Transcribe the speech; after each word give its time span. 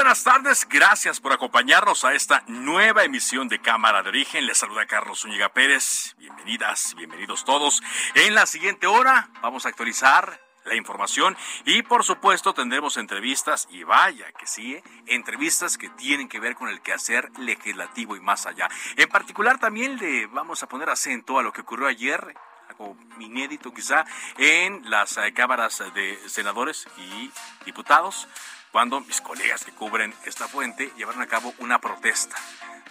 Buenas 0.00 0.24
tardes. 0.24 0.66
Gracias 0.66 1.20
por 1.20 1.34
acompañarnos 1.34 2.06
a 2.06 2.14
esta 2.14 2.42
nueva 2.46 3.04
emisión 3.04 3.48
de 3.48 3.60
Cámara 3.60 4.02
de 4.02 4.08
Origen. 4.08 4.46
Les 4.46 4.56
saluda 4.56 4.86
Carlos 4.86 5.20
Zúñiga 5.20 5.50
Pérez. 5.50 6.14
Bienvenidas, 6.16 6.94
bienvenidos 6.96 7.44
todos. 7.44 7.82
En 8.14 8.34
la 8.34 8.46
siguiente 8.46 8.86
hora 8.86 9.28
vamos 9.42 9.66
a 9.66 9.68
actualizar 9.68 10.40
la 10.64 10.74
información 10.74 11.36
y 11.66 11.82
por 11.82 12.02
supuesto 12.02 12.54
tendremos 12.54 12.96
entrevistas 12.96 13.68
y 13.70 13.84
vaya 13.84 14.32
que 14.32 14.46
sí, 14.46 14.76
¿eh? 14.76 14.82
entrevistas 15.06 15.76
que 15.76 15.90
tienen 15.90 16.30
que 16.30 16.40
ver 16.40 16.54
con 16.54 16.70
el 16.70 16.80
quehacer 16.80 17.30
legislativo 17.38 18.16
y 18.16 18.20
más 18.20 18.46
allá. 18.46 18.70
En 18.96 19.08
particular 19.10 19.58
también 19.58 19.98
le 19.98 20.26
vamos 20.28 20.62
a 20.62 20.66
poner 20.66 20.88
acento 20.88 21.38
a 21.38 21.42
lo 21.42 21.52
que 21.52 21.60
ocurrió 21.60 21.86
ayer 21.86 22.34
algo 22.70 22.96
inédito 23.18 23.74
quizá 23.74 24.06
en 24.38 24.88
las 24.88 25.18
eh, 25.18 25.32
cámaras 25.34 25.82
de 25.92 26.18
senadores 26.26 26.86
y 26.96 27.30
diputados 27.66 28.28
cuando 28.72 29.00
mis 29.00 29.20
colegas 29.20 29.64
que 29.64 29.72
cubren 29.72 30.14
esta 30.24 30.48
fuente 30.48 30.92
llevaron 30.96 31.22
a 31.22 31.26
cabo 31.26 31.54
una 31.58 31.80
protesta. 31.80 32.36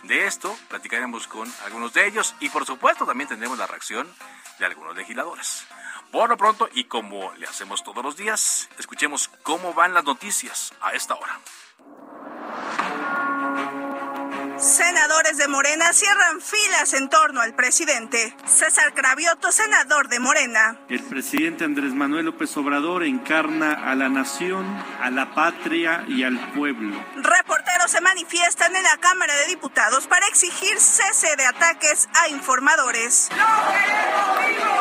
De 0.04 0.28
esto 0.28 0.56
platicaremos 0.68 1.28
con 1.28 1.52
algunos 1.66 1.94
de 1.94 2.08
ellos 2.08 2.36
y 2.40 2.50
por 2.50 2.66
supuesto 2.66 3.06
también 3.06 3.28
tendremos 3.28 3.58
la 3.58 3.68
reacción 3.68 4.08
de 4.60 4.66
algunos 4.66 4.96
legisladores. 4.96 5.66
Por 6.12 6.30
lo 6.30 6.38
pronto, 6.38 6.68
y 6.74 6.86
como 6.86 7.34
le 7.36 7.46
hacemos 7.46 7.84
todos 7.84 8.04
los 8.04 8.18
días, 8.18 8.68
escuchemos 8.80 9.30
cómo 9.44 9.74
van 9.74 9.94
las 9.94 10.04
noticias 10.04 10.74
a 10.82 10.94
esta 10.94 11.14
hora. 11.14 11.40
Senadores 14.60 15.38
de 15.38 15.48
Morena 15.48 15.94
cierran 15.94 16.42
filas 16.42 16.94
en 16.94 17.10
torno 17.10 17.40
al 17.40 17.56
presidente. 17.56 18.36
César 18.46 18.94
Cravioto, 18.94 19.54
senador 19.54 20.10
de 20.10 20.20
Morena. 20.20 20.78
El 20.90 21.02
presidente 21.04 21.64
Andrés 21.64 21.94
Manuel 21.94 22.26
López 22.26 22.58
Obrador 22.58 23.06
encarna 23.06 23.90
a 23.90 23.96
la 23.96 24.10
nación, 24.10 24.66
a 25.02 25.10
la 25.12 25.34
patria 25.34 26.04
y 26.10 26.24
al 26.24 26.38
pueblo. 26.52 27.02
Reporteros 27.16 27.90
se 27.90 28.02
manifiestan 28.02 28.76
en 28.76 28.84
la 28.84 28.98
Cámara 28.98 29.34
de 29.34 29.48
Diputados 29.48 30.08
para 30.08 30.28
exigir 30.28 30.78
cese 30.78 31.38
de 31.38 31.46
ataques 31.46 32.10
a 32.22 32.28
informadores. 32.28 33.30
¡No 33.32 33.72
queremos 33.72 34.46
vivos! 34.46 34.79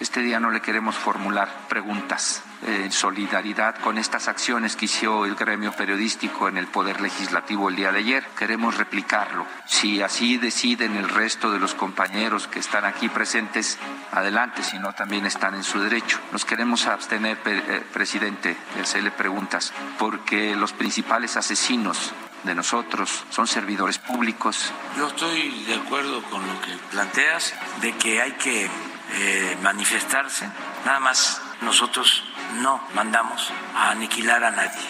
Este 0.00 0.22
día 0.22 0.40
no 0.40 0.50
le 0.50 0.62
queremos 0.62 0.96
formular 0.96 1.68
preguntas 1.68 2.42
en 2.66 2.90
solidaridad 2.90 3.76
con 3.76 3.98
estas 3.98 4.28
acciones 4.28 4.74
que 4.74 4.86
hizo 4.86 5.26
el 5.26 5.34
gremio 5.34 5.72
periodístico 5.72 6.48
en 6.48 6.56
el 6.56 6.68
Poder 6.68 7.02
Legislativo 7.02 7.68
el 7.68 7.76
día 7.76 7.92
de 7.92 7.98
ayer. 7.98 8.24
Queremos 8.38 8.78
replicarlo. 8.78 9.46
Si 9.66 10.00
así 10.00 10.38
deciden 10.38 10.96
el 10.96 11.06
resto 11.06 11.52
de 11.52 11.58
los 11.58 11.74
compañeros 11.74 12.46
que 12.46 12.60
están 12.60 12.86
aquí 12.86 13.10
presentes, 13.10 13.78
adelante, 14.12 14.62
si 14.62 14.78
no, 14.78 14.94
también 14.94 15.26
están 15.26 15.54
en 15.54 15.64
su 15.64 15.78
derecho. 15.80 16.18
Nos 16.32 16.46
queremos 16.46 16.86
abstener, 16.86 17.38
eh, 17.44 17.82
presidente, 17.92 18.56
de 18.74 18.80
hacerle 18.80 19.10
preguntas, 19.10 19.70
porque 19.98 20.56
los 20.56 20.72
principales 20.72 21.36
asesinos 21.36 22.14
de 22.44 22.54
nosotros, 22.54 23.24
son 23.28 23.46
servidores 23.46 23.98
públicos. 23.98 24.72
Yo 24.96 25.08
estoy 25.08 25.50
de 25.64 25.74
acuerdo 25.74 26.22
con 26.22 26.40
lo 26.46 26.60
que 26.62 26.74
planteas, 26.90 27.54
de 27.82 27.92
que 27.96 28.22
hay 28.22 28.32
que 28.32 28.70
eh, 29.12 29.58
manifestarse, 29.62 30.48
nada 30.84 31.00
más 31.00 31.40
nosotros 31.62 32.24
no 32.56 32.80
mandamos 32.94 33.52
a 33.74 33.90
aniquilar 33.90 34.44
a 34.44 34.50
nadie. 34.50 34.88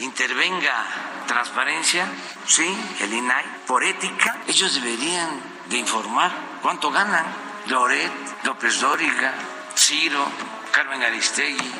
Intervenga 0.00 0.84
transparencia, 1.26 2.06
sí, 2.46 2.76
el 3.00 3.12
INAI, 3.12 3.44
por 3.66 3.82
ética, 3.84 4.38
ellos 4.46 4.74
deberían 4.74 5.28
de 5.68 5.78
informar 5.78 6.30
cuánto 6.62 6.90
ganan. 6.90 7.24
Loret, 7.66 8.12
López 8.44 8.80
Dóriga, 8.80 9.32
Ciro, 9.74 10.26
Carmen 10.70 11.02
Aristegui, 11.02 11.72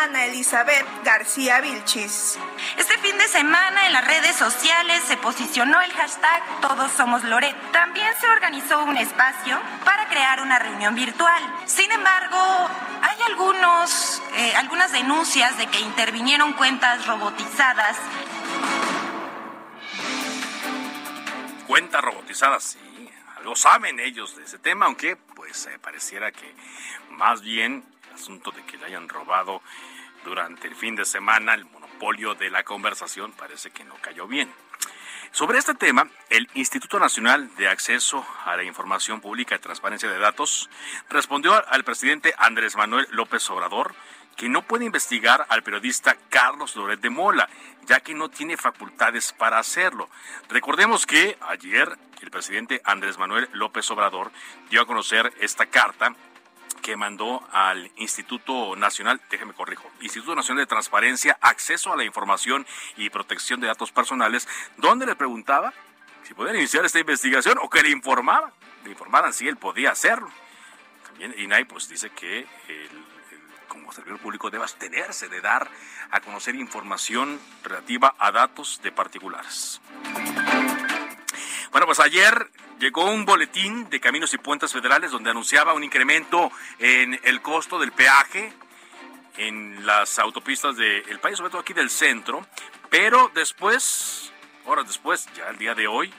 Ana 0.00 0.24
Elizabeth 0.24 0.86
García 1.04 1.60
Vilchis. 1.60 2.38
Este 2.78 2.96
fin 2.98 3.18
de 3.18 3.28
semana 3.28 3.86
en 3.86 3.92
las 3.92 4.06
redes 4.06 4.34
sociales 4.36 5.02
se 5.06 5.18
posicionó 5.18 5.80
el 5.82 5.92
hashtag 5.92 6.60
Todos 6.62 6.90
Somos 6.92 7.22
Loret. 7.24 7.54
También 7.72 8.10
se 8.18 8.26
organizó 8.26 8.84
un 8.84 8.96
espacio 8.96 9.60
para 9.84 10.08
crear 10.08 10.40
una 10.40 10.58
reunión 10.58 10.94
virtual. 10.94 11.42
Sin 11.66 11.92
embargo, 11.92 12.38
hay 13.02 13.16
algunos, 13.28 14.22
eh, 14.36 14.54
algunas 14.56 14.92
denuncias 14.92 15.58
de 15.58 15.66
que 15.66 15.80
intervinieron 15.80 16.54
cuentas 16.54 17.06
robotizadas. 17.06 17.98
Cuentas 21.66 22.02
robotizadas, 22.02 22.64
sí. 22.64 23.10
Algo 23.36 23.56
saben 23.56 24.00
ellos 24.00 24.36
de 24.36 24.44
ese 24.44 24.58
tema, 24.58 24.86
aunque 24.86 25.16
pues 25.16 25.66
eh, 25.66 25.78
pareciera 25.80 26.32
que 26.32 26.54
más 27.10 27.42
bien 27.42 27.84
asunto 28.12 28.50
de 28.50 28.62
que 28.64 28.78
le 28.78 28.86
hayan 28.86 29.08
robado 29.08 29.62
durante 30.24 30.68
el 30.68 30.74
fin 30.74 30.94
de 30.94 31.04
semana 31.04 31.54
el 31.54 31.64
monopolio 31.64 32.34
de 32.34 32.50
la 32.50 32.62
conversación 32.62 33.32
parece 33.32 33.70
que 33.70 33.84
no 33.84 33.94
cayó 34.00 34.26
bien. 34.26 34.52
Sobre 35.32 35.58
este 35.58 35.74
tema, 35.74 36.10
el 36.28 36.48
Instituto 36.54 36.98
Nacional 36.98 37.54
de 37.56 37.66
Acceso 37.66 38.26
a 38.44 38.54
la 38.54 38.64
Información 38.64 39.20
Pública 39.20 39.54
y 39.54 39.58
Transparencia 39.58 40.10
de 40.10 40.18
Datos 40.18 40.68
respondió 41.08 41.54
al 41.68 41.84
presidente 41.84 42.34
Andrés 42.36 42.76
Manuel 42.76 43.08
López 43.12 43.48
Obrador 43.48 43.94
que 44.36 44.48
no 44.48 44.62
puede 44.62 44.84
investigar 44.84 45.46
al 45.48 45.62
periodista 45.62 46.16
Carlos 46.28 46.76
Loret 46.76 47.00
de 47.00 47.10
Mola, 47.10 47.48
ya 47.86 48.00
que 48.00 48.14
no 48.14 48.28
tiene 48.28 48.56
facultades 48.56 49.32
para 49.32 49.58
hacerlo. 49.58 50.08
Recordemos 50.48 51.06
que 51.06 51.38
ayer 51.40 51.96
el 52.20 52.30
presidente 52.30 52.80
Andrés 52.84 53.18
Manuel 53.18 53.48
López 53.52 53.90
Obrador 53.90 54.32
dio 54.70 54.82
a 54.82 54.86
conocer 54.86 55.32
esta 55.40 55.66
carta 55.66 56.14
que 56.82 56.96
mandó 56.96 57.48
al 57.52 57.90
Instituto 57.96 58.76
Nacional, 58.76 59.20
déjeme 59.30 59.54
corrijo, 59.54 59.90
Instituto 60.00 60.34
Nacional 60.34 60.64
de 60.64 60.66
Transparencia, 60.66 61.38
Acceso 61.40 61.92
a 61.92 61.96
la 61.96 62.04
Información 62.04 62.66
y 62.96 63.08
Protección 63.08 63.60
de 63.60 63.68
Datos 63.68 63.92
Personales, 63.92 64.48
donde 64.76 65.06
le 65.06 65.16
preguntaba 65.16 65.72
si 66.24 66.34
podía 66.34 66.54
iniciar 66.54 66.84
esta 66.84 66.98
investigación 66.98 67.58
o 67.62 67.70
que 67.70 67.82
le 67.82 67.90
informaba, 67.90 68.52
le 68.84 68.90
informaran 68.90 69.32
si 69.32 69.48
él 69.48 69.56
podía 69.56 69.92
hacerlo. 69.92 70.30
También 71.06 71.34
INAI 71.38 71.64
pues 71.64 71.88
dice 71.88 72.10
que 72.10 72.46
como 73.68 73.92
servidor 73.92 74.18
público 74.18 74.50
debe 74.50 74.64
abstenerse 74.64 75.28
de 75.28 75.40
dar 75.40 75.70
a 76.10 76.20
conocer 76.20 76.54
información 76.54 77.40
relativa 77.62 78.14
a 78.18 78.30
datos 78.30 78.80
de 78.82 78.92
particulares. 78.92 79.80
Bueno, 81.70 81.86
pues 81.86 82.00
ayer 82.00 82.50
llegó 82.82 83.04
un 83.04 83.24
boletín 83.24 83.88
de 83.90 84.00
Caminos 84.00 84.34
y 84.34 84.38
Puentes 84.38 84.72
Federales 84.72 85.12
donde 85.12 85.30
anunciaba 85.30 85.72
un 85.72 85.84
incremento 85.84 86.50
en 86.80 87.18
el 87.22 87.40
costo 87.40 87.78
del 87.78 87.92
peaje 87.92 88.52
en 89.36 89.86
las 89.86 90.18
autopistas 90.18 90.76
del 90.76 91.20
país, 91.20 91.38
sobre 91.38 91.50
todo 91.50 91.60
aquí 91.60 91.74
del 91.74 91.90
centro, 91.90 92.44
pero 92.90 93.30
después, 93.34 94.32
horas 94.66 94.88
después, 94.88 95.28
ya 95.36 95.48
el 95.50 95.58
día 95.58 95.76
de 95.76 95.86
hoy, 95.86 96.12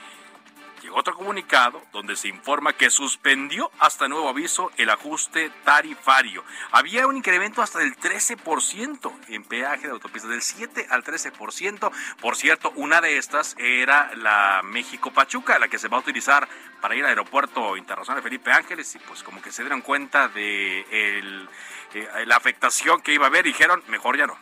llegó 0.84 0.98
otro 0.98 1.16
comunicado 1.16 1.82
donde 1.92 2.16
se 2.16 2.28
informa 2.28 2.74
que 2.74 2.90
suspendió 2.90 3.72
hasta 3.80 4.08
nuevo 4.08 4.30
aviso 4.30 4.72
el 4.78 4.90
ajuste 4.90 5.50
tarifario. 5.64 6.44
Había 6.72 7.08
un 7.08 7.18
incremento 7.18 7.62
hasta 7.62 7.80
del 7.80 7.96
13% 7.98 9.12
en 9.30 9.44
peaje 9.44 9.88
de 9.88 9.94
autopistas, 9.94 10.30
del 10.30 10.42
7 10.42 10.88
al 10.90 11.04
13%. 11.04 11.92
Por 12.20 12.36
cierto, 12.36 12.72
una 12.76 13.02
de 13.02 13.18
estas 13.18 13.56
era 13.58 14.14
la 14.16 14.62
México-Pachuca, 14.64 15.58
la 15.58 15.70
que 15.70 15.80
se 15.80 15.88
va 15.88 15.98
a 15.98 16.02
utilizar 16.02 16.48
para 16.82 16.96
ir 16.96 17.04
al 17.04 17.10
aeropuerto 17.10 17.78
internacional 17.78 18.22
de 18.22 18.30
Felipe 18.30 18.52
Ángeles 18.52 18.94
y 18.96 19.00
pues 19.00 19.24
como 19.24 19.42
que 19.42 19.52
se 19.52 19.64
dieron 19.64 19.82
cuenta 19.82 20.28
de 20.28 20.86
eh, 20.92 21.48
la 22.26 22.36
afectación 22.36 23.02
que 23.02 23.14
iba 23.14 23.26
a 23.26 23.30
haber, 23.30 23.46
dijeron, 23.46 23.82
mejor 23.88 24.18
ya 24.18 24.28
no. 24.28 24.38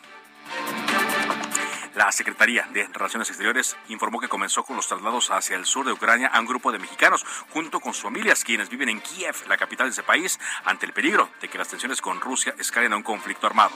La 1.94 2.10
Secretaría 2.10 2.66
de 2.72 2.88
Relaciones 2.90 3.28
Exteriores 3.28 3.76
informó 3.88 4.18
que 4.18 4.28
comenzó 4.28 4.64
con 4.64 4.76
los 4.76 4.88
traslados 4.88 5.30
hacia 5.30 5.56
el 5.56 5.66
sur 5.66 5.84
de 5.84 5.92
Ucrania 5.92 6.28
a 6.28 6.40
un 6.40 6.46
grupo 6.46 6.72
de 6.72 6.78
mexicanos, 6.78 7.24
junto 7.50 7.80
con 7.80 7.92
sus 7.92 8.04
familias, 8.04 8.44
quienes 8.44 8.70
viven 8.70 8.88
en 8.88 9.00
Kiev, 9.00 9.34
la 9.46 9.58
capital 9.58 9.88
de 9.88 9.92
ese 9.92 10.02
país, 10.02 10.40
ante 10.64 10.86
el 10.86 10.92
peligro 10.92 11.28
de 11.42 11.48
que 11.48 11.58
las 11.58 11.68
tensiones 11.68 12.00
con 12.00 12.20
Rusia 12.20 12.54
escalen 12.58 12.94
a 12.94 12.96
un 12.96 13.02
conflicto 13.02 13.46
armado. 13.46 13.72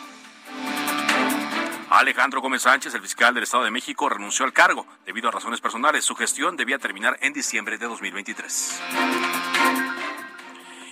Alejandro 1.90 2.40
Gómez 2.40 2.62
Sánchez, 2.62 2.94
el 2.94 3.02
fiscal 3.02 3.34
del 3.34 3.44
Estado 3.44 3.64
de 3.64 3.70
México, 3.70 4.08
renunció 4.08 4.44
al 4.44 4.52
cargo 4.52 4.86
debido 5.04 5.28
a 5.28 5.32
razones 5.32 5.60
personales. 5.60 6.04
Su 6.04 6.16
gestión 6.16 6.56
debía 6.56 6.78
terminar 6.78 7.18
en 7.20 7.32
diciembre 7.32 7.78
de 7.78 7.86
2023. 7.86 8.82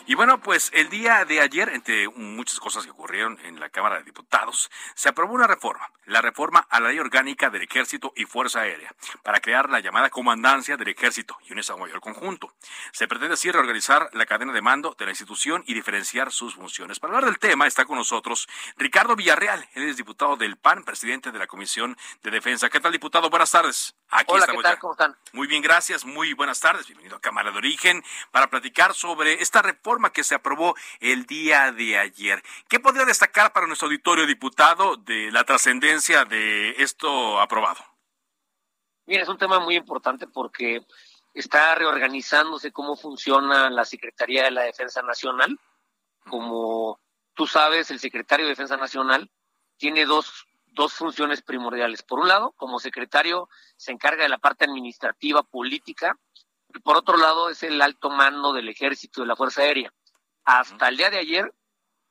Y 0.06 0.16
bueno, 0.16 0.38
pues 0.38 0.70
el 0.74 0.90
día 0.90 1.24
de 1.24 1.40
ayer, 1.40 1.70
entre 1.70 2.10
muchas 2.10 2.60
cosas 2.60 2.84
que 2.84 2.90
ocurrieron 2.90 3.38
en 3.42 3.58
la 3.58 3.70
Cámara 3.70 3.96
de 3.96 4.04
Diputados, 4.04 4.70
se 4.94 5.08
aprobó 5.08 5.32
una 5.32 5.46
reforma, 5.46 5.90
la 6.04 6.20
reforma 6.20 6.66
a 6.68 6.78
la 6.78 6.88
ley 6.88 6.98
orgánica 6.98 7.48
del 7.48 7.62
Ejército 7.62 8.12
y 8.14 8.26
Fuerza 8.26 8.60
Aérea, 8.60 8.94
para 9.22 9.40
crear 9.40 9.70
la 9.70 9.80
llamada 9.80 10.10
Comandancia 10.10 10.76
del 10.76 10.88
Ejército 10.88 11.38
y 11.48 11.52
un 11.52 11.58
Estado 11.58 11.78
Mayor 11.78 12.00
conjunto. 12.00 12.52
Se 12.92 13.08
pretende 13.08 13.32
así 13.32 13.50
reorganizar 13.50 14.10
la 14.12 14.26
cadena 14.26 14.52
de 14.52 14.60
mando 14.60 14.94
de 14.98 15.06
la 15.06 15.12
institución 15.12 15.64
y 15.66 15.72
diferenciar 15.72 16.30
sus 16.32 16.54
funciones. 16.54 17.00
Para 17.00 17.14
hablar 17.14 17.30
del 17.30 17.38
tema 17.38 17.66
está 17.66 17.86
con 17.86 17.96
nosotros 17.96 18.46
Ricardo 18.76 19.16
Villarreal, 19.16 19.66
él 19.72 19.88
es 19.88 19.96
diputado 19.96 20.36
del 20.36 20.58
PAN, 20.58 20.84
presidente 20.84 21.32
de 21.32 21.38
la 21.38 21.46
Comisión 21.46 21.96
de 22.22 22.30
Defensa. 22.30 22.68
¿Qué 22.68 22.78
tal, 22.78 22.92
diputado? 22.92 23.30
Buenas 23.30 23.52
tardes. 23.52 23.94
Aquí 24.10 24.26
Hola, 24.34 24.46
¿qué 24.46 24.58
tal? 24.58 24.78
¿Cómo 24.78 24.92
están? 24.92 25.16
Muy 25.32 25.46
bien, 25.46 25.62
gracias. 25.62 26.04
Muy 26.04 26.34
buenas 26.34 26.60
tardes. 26.60 26.86
Bienvenido 26.86 27.16
a 27.16 27.20
Cámara 27.22 27.50
de 27.50 27.56
Origen 27.56 28.04
para 28.30 28.50
platicar 28.50 28.92
sobre 28.92 29.42
esta 29.42 29.62
reforma 29.62 29.93
que 30.12 30.24
se 30.24 30.34
aprobó 30.34 30.74
el 31.00 31.26
día 31.26 31.72
de 31.72 31.98
ayer. 31.98 32.42
¿Qué 32.68 32.80
podría 32.80 33.04
destacar 33.04 33.52
para 33.52 33.66
nuestro 33.66 33.86
auditorio 33.86 34.26
diputado 34.26 34.96
de 34.96 35.30
la 35.30 35.44
trascendencia 35.44 36.24
de 36.24 36.70
esto 36.82 37.40
aprobado? 37.40 37.84
Mira, 39.06 39.22
es 39.22 39.28
un 39.28 39.38
tema 39.38 39.60
muy 39.60 39.76
importante 39.76 40.26
porque 40.26 40.84
está 41.34 41.74
reorganizándose 41.74 42.72
cómo 42.72 42.96
funciona 42.96 43.70
la 43.70 43.84
Secretaría 43.84 44.44
de 44.44 44.50
la 44.50 44.62
Defensa 44.62 45.02
Nacional. 45.02 45.58
Como 46.28 47.00
tú 47.34 47.46
sabes, 47.46 47.90
el 47.90 48.00
secretario 48.00 48.46
de 48.46 48.50
Defensa 48.50 48.76
Nacional 48.76 49.30
tiene 49.76 50.06
dos, 50.06 50.46
dos 50.66 50.94
funciones 50.94 51.42
primordiales. 51.42 52.02
Por 52.02 52.20
un 52.20 52.28
lado, 52.28 52.52
como 52.56 52.78
secretario, 52.78 53.48
se 53.76 53.92
encarga 53.92 54.22
de 54.22 54.28
la 54.28 54.38
parte 54.38 54.64
administrativa, 54.64 55.42
política, 55.42 56.18
y 56.74 56.80
por 56.80 56.96
otro 56.96 57.16
lado 57.16 57.50
es 57.50 57.62
el 57.62 57.80
alto 57.80 58.10
mando 58.10 58.52
del 58.52 58.68
ejército 58.68 59.20
de 59.20 59.28
la 59.28 59.36
Fuerza 59.36 59.62
Aérea. 59.62 59.92
Hasta 60.44 60.88
el 60.88 60.96
día 60.96 61.10
de 61.10 61.18
ayer, 61.18 61.54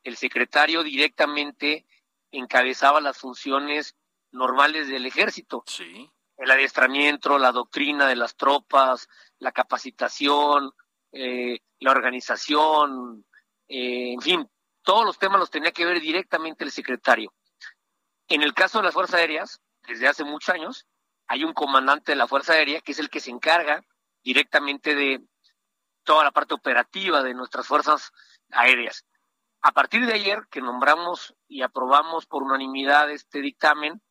el 0.04 0.16
secretario 0.16 0.84
directamente 0.84 1.86
encabezaba 2.32 3.02
las 3.02 3.18
funciones 3.18 3.96
normales 4.32 4.88
del 4.88 5.06
ejército. 5.06 5.64
Sí. 5.68 6.10
El 6.38 6.50
adiestramiento, 6.50 7.38
la 7.38 7.52
doctrina 7.52 8.08
de 8.08 8.16
las 8.16 8.36
tropas, 8.36 9.08
la 9.38 9.52
capacitación, 9.52 10.72
eh, 11.12 11.60
la 11.80 11.92
organización, 11.92 13.26
eh, 13.68 14.14
en 14.14 14.22
fin, 14.22 14.50
todos 14.82 15.06
los 15.06 15.20
temas 15.20 15.40
los 15.40 15.52
tenía 15.52 15.72
que 15.72 15.86
ver 15.86 16.00
directamente 16.00 16.64
el 16.64 16.72
secretario. 16.72 17.34
En 18.30 18.42
el 18.42 18.54
caso 18.54 18.80
de 18.80 18.86
las 18.86 18.94
Fuerzas 18.94 19.20
Aéreas, 19.20 19.62
desde 19.88 20.08
hace 20.08 20.24
muchos 20.24 20.56
años, 20.56 20.88
hay 21.28 21.44
un 21.44 21.54
comandante 21.54 22.14
de 22.14 22.16
la 22.16 22.28
Fuerza 22.28 22.54
Aérea 22.54 22.82
que 22.82 22.94
es 22.94 23.00
el 23.00 23.10
que 23.10 23.20
se 23.20 23.30
encarga 23.30 23.84
directamente 24.24 24.96
de 24.96 25.22
toda 26.04 26.24
la 26.24 26.32
parte 26.32 26.54
operativa 26.54 27.24
de 27.24 27.34
nuestras 27.34 27.68
fuerzas 27.68 28.12
aéreas. 28.52 29.06
A 29.62 29.72
partir 29.72 30.06
de 30.06 30.14
ayer, 30.14 30.48
que 30.52 30.62
nombramos 30.62 31.36
y 31.48 31.62
aprobamos 31.62 32.26
por 32.26 32.44
unanimidad 32.44 33.10
este 33.10 33.40
dictamen, 33.40 34.02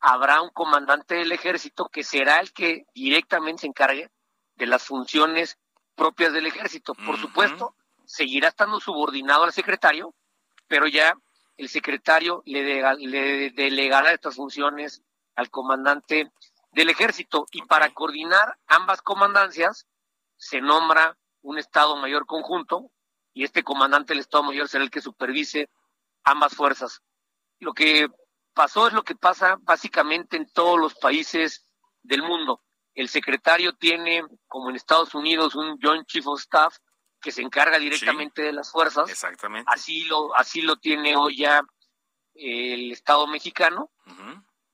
habrá 0.00 0.42
un 0.42 0.50
comandante 0.50 1.14
del 1.14 1.32
ejército 1.32 1.88
que 1.88 2.02
será 2.02 2.40
el 2.40 2.52
que 2.52 2.86
directamente 2.94 3.62
se 3.62 3.66
encargue 3.68 4.10
de 4.56 4.66
las 4.66 4.82
funciones 4.82 5.58
propias 5.94 6.32
del 6.32 6.46
ejército. 6.46 6.94
Por 6.94 7.18
supuesto, 7.18 7.76
seguirá 8.04 8.48
estando 8.48 8.80
subordinado 8.80 9.44
al 9.44 9.52
secretario, 9.52 10.14
pero 10.66 10.86
ya 10.86 11.14
el 11.56 11.68
secretario 11.68 12.42
le, 12.44 12.82
le 12.98 13.50
delegará 13.50 14.12
estas 14.12 14.36
funciones 14.36 15.02
al 15.36 15.50
comandante 15.50 16.30
del 16.76 16.90
ejército 16.90 17.46
y 17.52 17.62
para 17.62 17.94
coordinar 17.94 18.58
ambas 18.66 19.00
comandancias 19.00 19.86
se 20.36 20.60
nombra 20.60 21.16
un 21.40 21.58
Estado 21.58 21.96
Mayor 21.96 22.26
conjunto 22.26 22.92
y 23.32 23.44
este 23.44 23.64
comandante 23.64 24.12
del 24.12 24.20
Estado 24.20 24.44
Mayor 24.44 24.68
será 24.68 24.84
el 24.84 24.90
que 24.90 25.00
supervise 25.00 25.70
ambas 26.22 26.54
fuerzas. 26.54 27.00
Lo 27.60 27.72
que 27.72 28.08
pasó 28.52 28.88
es 28.88 28.92
lo 28.92 29.04
que 29.04 29.16
pasa 29.16 29.56
básicamente 29.62 30.36
en 30.36 30.52
todos 30.52 30.78
los 30.78 30.94
países 30.96 31.66
del 32.02 32.22
mundo. 32.22 32.62
El 32.94 33.08
secretario 33.08 33.74
tiene, 33.74 34.22
como 34.46 34.68
en 34.68 34.76
Estados 34.76 35.14
Unidos, 35.14 35.54
un 35.54 35.78
Joint 35.80 36.06
Chief 36.06 36.26
of 36.26 36.40
Staff 36.40 36.76
que 37.22 37.32
se 37.32 37.40
encarga 37.40 37.78
directamente 37.78 38.42
de 38.42 38.52
las 38.52 38.70
fuerzas. 38.70 39.08
Exactamente. 39.08 39.70
Así 39.72 40.04
lo, 40.04 40.34
así 40.34 40.60
lo 40.60 40.76
tiene 40.76 41.16
hoy 41.16 41.38
ya 41.38 41.62
el 42.34 42.92
Estado 42.92 43.26
mexicano. 43.26 43.90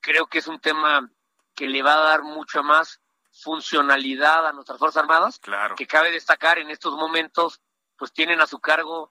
Creo 0.00 0.26
que 0.26 0.38
es 0.38 0.48
un 0.48 0.58
tema 0.58 1.08
que 1.54 1.66
le 1.66 1.82
va 1.82 1.94
a 1.94 2.08
dar 2.08 2.22
mucha 2.22 2.62
más 2.62 3.00
funcionalidad 3.32 4.46
a 4.46 4.52
nuestras 4.52 4.78
Fuerzas 4.78 5.02
Armadas, 5.02 5.38
claro. 5.38 5.74
que 5.74 5.86
cabe 5.86 6.10
destacar 6.10 6.58
en 6.58 6.70
estos 6.70 6.94
momentos, 6.94 7.60
pues 7.96 8.12
tienen 8.12 8.40
a 8.40 8.46
su 8.46 8.60
cargo 8.60 9.10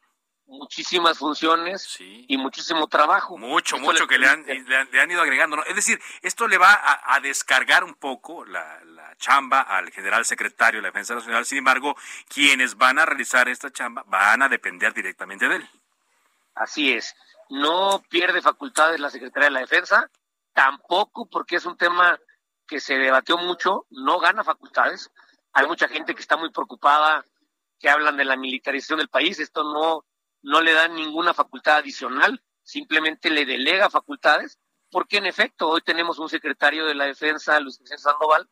muchísimas 0.51 1.17
funciones 1.17 1.97
y 1.99 2.37
muchísimo 2.37 2.87
trabajo. 2.87 3.37
Mucho, 3.37 3.77
mucho 3.77 4.05
que 4.05 4.19
le 4.19 4.27
han, 4.27 4.45
le 4.45 5.01
han, 5.01 5.09
ido 5.09 5.21
agregando. 5.21 5.55
¿no? 5.55 5.63
Es 5.63 5.75
decir, 5.75 5.99
esto 6.21 6.47
le 6.47 6.57
va 6.57 6.77
a, 7.05 7.19
descargar 7.21 7.83
un 7.83 7.95
poco 7.95 8.45
la, 8.45 8.83
la, 8.83 9.15
chamba 9.15 9.61
al 9.61 9.91
general 9.91 10.25
secretario 10.25 10.79
de 10.79 10.83
la 10.83 10.89
Defensa 10.89 11.15
Nacional. 11.15 11.45
Sin 11.45 11.59
embargo, 11.59 11.95
quienes 12.27 12.75
van 12.75 12.99
a 12.99 13.05
realizar 13.05 13.47
esta 13.47 13.71
chamba 13.71 14.03
van 14.07 14.41
a 14.41 14.49
depender 14.49 14.93
directamente 14.93 15.47
de 15.47 15.57
él. 15.57 15.69
Así 16.55 16.91
es. 16.91 17.15
No 17.49 18.03
pierde 18.09 18.41
facultades 18.41 18.99
la 18.99 19.09
Secretaría 19.09 19.47
de 19.47 19.53
la 19.53 19.59
Defensa, 19.61 20.09
tampoco 20.53 21.27
porque 21.27 21.57
es 21.57 21.65
un 21.65 21.77
tema 21.77 22.19
que 22.71 22.79
se 22.79 22.97
debatió 22.97 23.37
mucho, 23.37 23.85
no 23.89 24.17
gana 24.21 24.45
facultades. 24.45 25.11
Hay 25.51 25.67
mucha 25.67 25.89
gente 25.89 26.15
que 26.15 26.21
está 26.21 26.37
muy 26.37 26.51
preocupada, 26.51 27.25
que 27.77 27.89
hablan 27.89 28.15
de 28.15 28.23
la 28.23 28.37
militarización 28.37 28.99
del 28.99 29.09
país. 29.09 29.41
Esto 29.41 29.65
no, 29.65 30.05
no 30.41 30.61
le 30.61 30.71
da 30.71 30.87
ninguna 30.87 31.33
facultad 31.33 31.79
adicional, 31.79 32.41
simplemente 32.63 33.29
le 33.29 33.45
delega 33.45 33.89
facultades, 33.89 34.57
porque 34.89 35.17
en 35.17 35.25
efecto 35.25 35.67
hoy 35.67 35.81
tenemos 35.81 36.17
un 36.17 36.29
secretario 36.29 36.85
de 36.85 36.95
la 36.95 37.03
Defensa, 37.03 37.59
Luis 37.59 37.77
Vicente 37.77 38.03
Sandoval, 38.03 38.49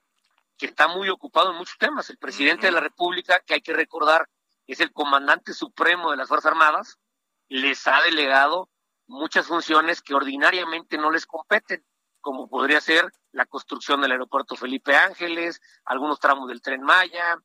que 0.57 0.65
está 0.65 0.89
muy 0.89 1.07
ocupado 1.07 1.51
en 1.51 1.57
muchos 1.57 1.77
temas. 1.77 2.09
El 2.09 2.17
presidente 2.17 2.65
de 2.65 2.73
la 2.73 2.81
República, 2.81 3.39
que 3.39 3.53
hay 3.53 3.61
que 3.61 3.71
recordar, 3.71 4.27
es 4.67 4.81
el 4.81 4.91
comandante 4.91 5.53
supremo 5.53 6.11
de 6.11 6.17
las 6.17 6.27
Fuerzas 6.27 6.51
Armadas, 6.51 6.99
les 7.47 7.87
ha 7.87 8.01
delegado 8.01 8.69
muchas 9.07 9.47
funciones 9.47 10.01
que 10.01 10.13
ordinariamente 10.13 10.97
no 10.97 11.09
les 11.09 11.25
competen, 11.25 11.85
como 12.21 12.49
podría 12.49 12.81
ser 12.81 13.11
la 13.31 13.45
construcción 13.45 14.01
del 14.01 14.11
aeropuerto 14.11 14.55
Felipe 14.55 14.95
Ángeles, 14.95 15.61
algunos 15.85 16.19
tramos 16.19 16.47
del 16.49 16.61
tren 16.61 16.81
Maya, 16.81 17.37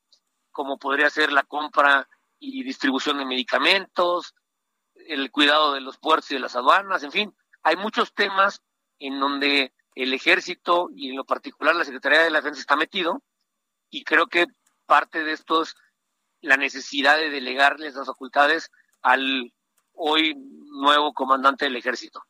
como 0.50 0.78
podría 0.78 1.10
ser 1.10 1.32
la 1.32 1.42
compra 1.42 2.08
y 2.38 2.62
distribución 2.62 3.18
de 3.18 3.24
medicamentos, 3.24 4.34
el 4.94 5.30
cuidado 5.30 5.74
de 5.74 5.80
los 5.80 5.98
puertos 5.98 6.30
y 6.30 6.34
de 6.34 6.40
las 6.40 6.56
aduanas, 6.56 7.02
en 7.02 7.12
fin, 7.12 7.36
hay 7.62 7.76
muchos 7.76 8.14
temas 8.14 8.62
en 8.98 9.18
donde 9.20 9.74
el 9.94 10.12
ejército 10.12 10.88
y 10.94 11.10
en 11.10 11.16
lo 11.16 11.24
particular 11.24 11.74
la 11.74 11.84
Secretaría 11.84 12.20
de 12.20 12.30
la 12.30 12.38
Defensa 12.38 12.60
está 12.60 12.76
metido 12.76 13.22
y 13.90 14.04
creo 14.04 14.26
que 14.26 14.46
parte 14.86 15.24
de 15.24 15.32
esto 15.32 15.62
es 15.62 15.74
la 16.40 16.56
necesidad 16.56 17.16
de 17.16 17.30
delegarles 17.30 17.94
las 17.94 18.06
facultades 18.06 18.70
al 19.02 19.52
hoy 19.92 20.34
nuevo 20.36 21.14
comandante 21.14 21.64
del 21.64 21.76
ejército. 21.76 22.22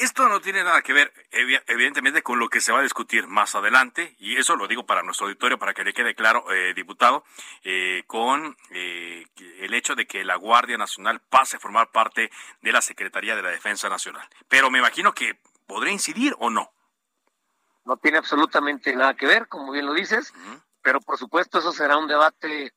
Esto 0.00 0.30
no 0.30 0.40
tiene 0.40 0.64
nada 0.64 0.80
que 0.80 0.94
ver, 0.94 1.12
evidentemente, 1.30 2.22
con 2.22 2.38
lo 2.38 2.48
que 2.48 2.62
se 2.62 2.72
va 2.72 2.78
a 2.78 2.82
discutir 2.82 3.26
más 3.26 3.54
adelante, 3.54 4.16
y 4.18 4.38
eso 4.38 4.56
lo 4.56 4.66
digo 4.66 4.86
para 4.86 5.02
nuestro 5.02 5.26
auditorio, 5.26 5.58
para 5.58 5.74
que 5.74 5.84
le 5.84 5.92
quede 5.92 6.14
claro, 6.14 6.50
eh, 6.50 6.72
diputado, 6.72 7.22
eh, 7.64 8.04
con 8.06 8.56
eh, 8.70 9.26
el 9.58 9.74
hecho 9.74 9.94
de 9.94 10.06
que 10.06 10.24
la 10.24 10.36
Guardia 10.36 10.78
Nacional 10.78 11.20
pase 11.20 11.58
a 11.58 11.60
formar 11.60 11.90
parte 11.90 12.30
de 12.62 12.72
la 12.72 12.80
Secretaría 12.80 13.36
de 13.36 13.42
la 13.42 13.50
Defensa 13.50 13.90
Nacional. 13.90 14.26
Pero 14.48 14.70
me 14.70 14.78
imagino 14.78 15.12
que 15.12 15.38
podría 15.66 15.92
incidir 15.92 16.34
o 16.38 16.48
no. 16.48 16.72
No 17.84 17.98
tiene 17.98 18.16
absolutamente 18.16 18.96
nada 18.96 19.14
que 19.14 19.26
ver, 19.26 19.48
como 19.48 19.70
bien 19.70 19.84
lo 19.84 19.92
dices. 19.92 20.32
pero 20.80 21.02
por 21.02 21.18
supuesto 21.18 21.58
eso 21.58 21.72
será 21.72 21.98
un 21.98 22.08
debate 22.08 22.72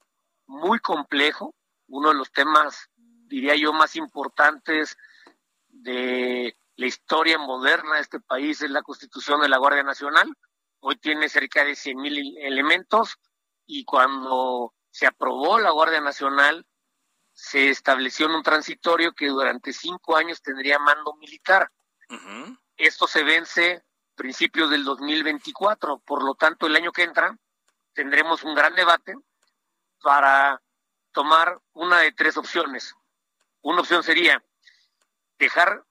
muy 0.45 0.79
complejo, 0.79 1.55
uno 1.87 2.09
de 2.09 2.15
los 2.15 2.33
temas, 2.33 2.89
diría 2.97 3.55
yo, 3.55 3.71
más 3.71 3.95
importantes 3.95 4.97
de 5.69 6.57
la 6.75 6.85
historia 6.85 7.37
moderna 7.37 7.95
de 7.95 8.01
este 8.01 8.19
país 8.19 8.61
es 8.61 8.71
la 8.71 8.81
constitución 8.81 9.41
de 9.41 9.49
la 9.49 9.57
Guardia 9.57 9.83
Nacional. 9.83 10.33
Hoy 10.79 10.97
tiene 10.97 11.29
cerca 11.29 11.63
de 11.63 11.75
100 11.75 11.97
mil 11.97 12.37
elementos 12.39 13.17
y 13.65 13.85
cuando 13.85 14.73
se 14.89 15.07
aprobó 15.07 15.59
la 15.59 15.71
Guardia 15.71 16.01
Nacional, 16.01 16.65
se 17.31 17.69
estableció 17.69 18.27
en 18.27 18.33
un 18.33 18.43
transitorio 18.43 19.13
que 19.13 19.27
durante 19.27 19.73
cinco 19.73 20.15
años 20.15 20.41
tendría 20.41 20.77
mando 20.79 21.15
militar. 21.15 21.71
Esto 22.77 23.07
se 23.07 23.23
vence 23.23 23.83
principios 24.15 24.69
del 24.69 24.83
2024, 24.83 25.99
por 25.99 26.23
lo 26.23 26.35
tanto 26.35 26.67
el 26.67 26.75
año 26.75 26.91
que 26.91 27.03
entra 27.03 27.35
tendremos 27.93 28.43
un 28.43 28.53
gran 28.53 28.75
debate 28.75 29.15
para 30.01 30.61
tomar 31.11 31.59
una 31.73 31.99
de 31.99 32.11
tres 32.11 32.37
opciones. 32.37 32.93
Una 33.61 33.81
opción 33.81 34.03
sería 34.03 34.43
dejar 35.37 35.83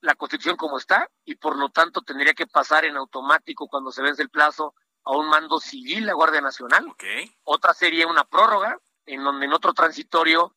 la 0.00 0.14
constitución 0.14 0.56
como 0.56 0.78
está 0.78 1.08
y 1.24 1.34
por 1.36 1.56
lo 1.56 1.70
tanto 1.70 2.02
tendría 2.02 2.34
que 2.34 2.46
pasar 2.46 2.84
en 2.84 2.96
automático 2.96 3.68
cuando 3.68 3.92
se 3.92 4.02
vence 4.02 4.22
el 4.22 4.30
plazo 4.30 4.74
a 5.04 5.16
un 5.16 5.28
mando 5.28 5.60
civil 5.60 6.06
la 6.06 6.14
Guardia 6.14 6.40
Nacional. 6.40 6.94
Otra 7.44 7.74
sería 7.74 8.06
una 8.06 8.24
prórroga 8.24 8.78
en 9.06 9.22
donde 9.22 9.46
en 9.46 9.52
otro 9.52 9.72
transitorio 9.72 10.54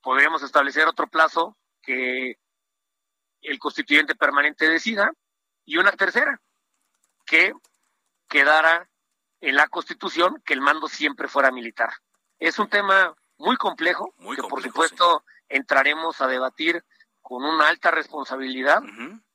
podríamos 0.00 0.42
establecer 0.42 0.88
otro 0.88 1.06
plazo 1.08 1.56
que 1.82 2.38
el 3.40 3.58
constituyente 3.58 4.14
permanente 4.14 4.68
decida 4.68 5.12
y 5.64 5.76
una 5.76 5.92
tercera 5.92 6.40
que 7.26 7.52
quedara 8.28 8.88
en 9.40 9.56
la 9.56 9.68
constitución 9.68 10.40
que 10.44 10.54
el 10.54 10.60
mando 10.60 10.88
siempre 10.88 11.28
fuera 11.28 11.50
militar. 11.50 11.92
Es 12.38 12.58
un 12.58 12.68
tema 12.68 13.14
muy 13.36 13.56
complejo 13.56 14.14
que 14.36 14.42
por 14.42 14.62
supuesto 14.62 15.24
entraremos 15.48 16.20
a 16.20 16.28
debatir 16.28 16.84
con 17.32 17.46
una 17.46 17.68
alta 17.68 17.90
responsabilidad 17.90 18.82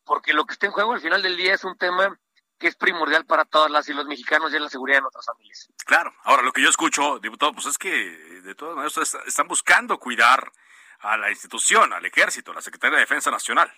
porque 0.04 0.32
lo 0.32 0.46
que 0.46 0.54
está 0.54 0.68
en 0.68 0.72
juego 0.72 0.94
al 0.94 1.02
final 1.02 1.24
del 1.24 1.36
día 1.36 1.56
es 1.56 1.64
un 1.64 1.76
tema 1.76 2.16
que 2.60 2.68
es 2.68 2.76
primordial 2.76 3.26
para 3.26 3.44
todas 3.44 3.72
las 3.72 3.90
y 3.90 3.94
los 3.94 4.06
mexicanos 4.06 4.54
y 4.54 4.56
es 4.56 4.62
la 4.62 4.70
seguridad 4.70 4.98
de 4.98 5.02
nuestras 5.02 5.26
familias. 5.26 5.68
Claro, 5.84 6.14
ahora 6.24 6.44
lo 6.44 6.52
que 6.52 6.62
yo 6.62 6.70
escucho, 6.70 7.18
diputado, 7.18 7.54
pues 7.54 7.66
es 7.66 7.80
que 7.80 7.90
de 7.90 8.54
todas 8.54 8.76
maneras 8.76 9.18
están 9.26 9.48
buscando 9.48 9.98
cuidar 9.98 10.52
a 11.00 11.18
la 11.18 11.32
institución, 11.32 11.92
al 11.92 12.06
ejército, 12.06 12.52
a 12.52 12.54
la 12.54 12.62
Secretaría 12.62 12.98
de 12.98 13.02
Defensa 13.02 13.32
Nacional. 13.32 13.74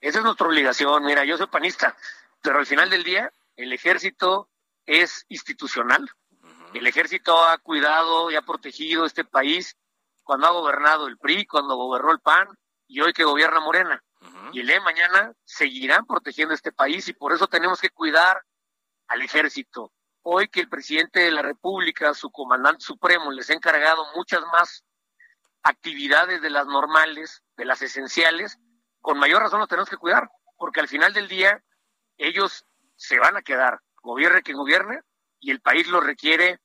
Esa 0.00 0.18
es 0.18 0.24
nuestra 0.24 0.48
obligación. 0.48 1.04
Mira, 1.04 1.24
yo 1.24 1.36
soy 1.36 1.46
panista, 1.46 1.96
pero 2.42 2.58
al 2.58 2.66
final 2.66 2.90
del 2.90 3.04
día 3.04 3.32
el 3.54 3.72
ejército 3.72 4.48
es 4.84 5.26
institucional. 5.28 6.10
El 6.74 6.88
ejército 6.88 7.40
ha 7.46 7.56
cuidado 7.58 8.32
y 8.32 8.34
ha 8.34 8.42
protegido 8.42 9.06
este 9.06 9.22
país 9.22 9.76
cuando 10.24 10.48
ha 10.48 10.50
gobernado 10.50 11.06
el 11.06 11.18
PRI, 11.18 11.46
cuando 11.46 11.76
gobernó 11.76 12.10
el 12.10 12.18
PAN 12.18 12.48
y 12.90 13.00
hoy 13.00 13.12
que 13.12 13.22
gobierna 13.22 13.60
Morena 13.60 14.02
y 14.52 14.60
el 14.60 14.66
de 14.66 14.80
mañana 14.80 15.32
seguirán 15.44 16.04
protegiendo 16.06 16.52
este 16.52 16.72
país 16.72 17.06
y 17.06 17.12
por 17.12 17.32
eso 17.32 17.46
tenemos 17.46 17.80
que 17.80 17.90
cuidar 17.90 18.44
al 19.06 19.22
ejército. 19.22 19.92
Hoy 20.22 20.48
que 20.48 20.60
el 20.60 20.68
presidente 20.68 21.20
de 21.20 21.30
la 21.30 21.40
República, 21.40 22.12
su 22.14 22.32
comandante 22.32 22.84
supremo, 22.84 23.30
les 23.30 23.48
ha 23.48 23.54
encargado 23.54 24.04
muchas 24.16 24.42
más 24.52 24.84
actividades 25.62 26.42
de 26.42 26.50
las 26.50 26.66
normales, 26.66 27.44
de 27.56 27.64
las 27.64 27.80
esenciales, 27.80 28.58
con 29.00 29.20
mayor 29.20 29.40
razón 29.40 29.60
los 29.60 29.68
tenemos 29.68 29.88
que 29.88 29.96
cuidar, 29.96 30.28
porque 30.56 30.80
al 30.80 30.88
final 30.88 31.12
del 31.12 31.28
día 31.28 31.62
ellos 32.18 32.66
se 32.96 33.20
van 33.20 33.36
a 33.36 33.42
quedar, 33.42 33.78
gobierne 34.02 34.42
quien 34.42 34.56
gobierne, 34.56 35.00
y 35.38 35.52
el 35.52 35.60
país 35.60 35.86
lo 35.86 36.00
requiere 36.00 36.58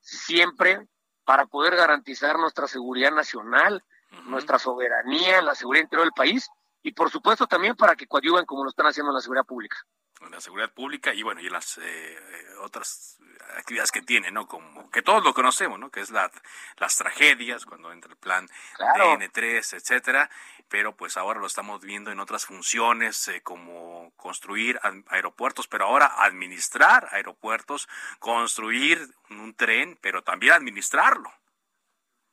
siempre 0.00 0.86
para 1.24 1.46
poder 1.46 1.74
garantizar 1.74 2.38
nuestra 2.38 2.68
seguridad 2.68 3.10
nacional, 3.10 3.82
nuestra 4.24 4.58
soberanía, 4.58 5.42
la 5.42 5.54
seguridad 5.54 5.84
interior 5.84 6.06
del 6.06 6.12
país 6.12 6.48
y 6.82 6.92
por 6.92 7.10
supuesto 7.10 7.46
también 7.46 7.74
para 7.74 7.96
que 7.96 8.06
coadyuven 8.06 8.46
como 8.46 8.64
lo 8.64 8.70
están 8.70 8.86
haciendo 8.86 9.10
en 9.10 9.16
la 9.16 9.20
seguridad 9.20 9.44
pública. 9.44 9.76
En 10.20 10.30
la 10.30 10.40
seguridad 10.40 10.72
pública 10.72 11.12
y 11.12 11.22
bueno, 11.22 11.40
y 11.40 11.50
las 11.50 11.78
eh, 11.78 12.18
otras 12.62 13.18
actividades 13.56 13.92
que 13.92 14.02
tiene, 14.02 14.30
¿no? 14.30 14.46
Como 14.46 14.90
que 14.90 15.02
todos 15.02 15.22
lo 15.22 15.34
conocemos, 15.34 15.78
¿no? 15.78 15.90
Que 15.90 16.00
es 16.00 16.10
la, 16.10 16.30
las 16.78 16.96
tragedias, 16.96 17.66
cuando 17.66 17.92
entra 17.92 18.10
el 18.10 18.16
plan 18.16 18.48
DN3, 18.78 19.74
etcétera, 19.74 20.30
pero 20.68 20.96
pues 20.96 21.16
ahora 21.16 21.40
lo 21.40 21.46
estamos 21.46 21.80
viendo 21.80 22.10
en 22.10 22.20
otras 22.20 22.46
funciones, 22.46 23.28
eh, 23.28 23.42
como 23.42 24.12
construir 24.16 24.80
aeropuertos, 25.08 25.68
pero 25.68 25.86
ahora 25.86 26.06
administrar 26.24 27.08
aeropuertos, 27.12 27.88
construir 28.18 29.08
un 29.30 29.54
tren, 29.54 29.98
pero 30.00 30.22
también 30.22 30.54
administrarlo. 30.54 31.32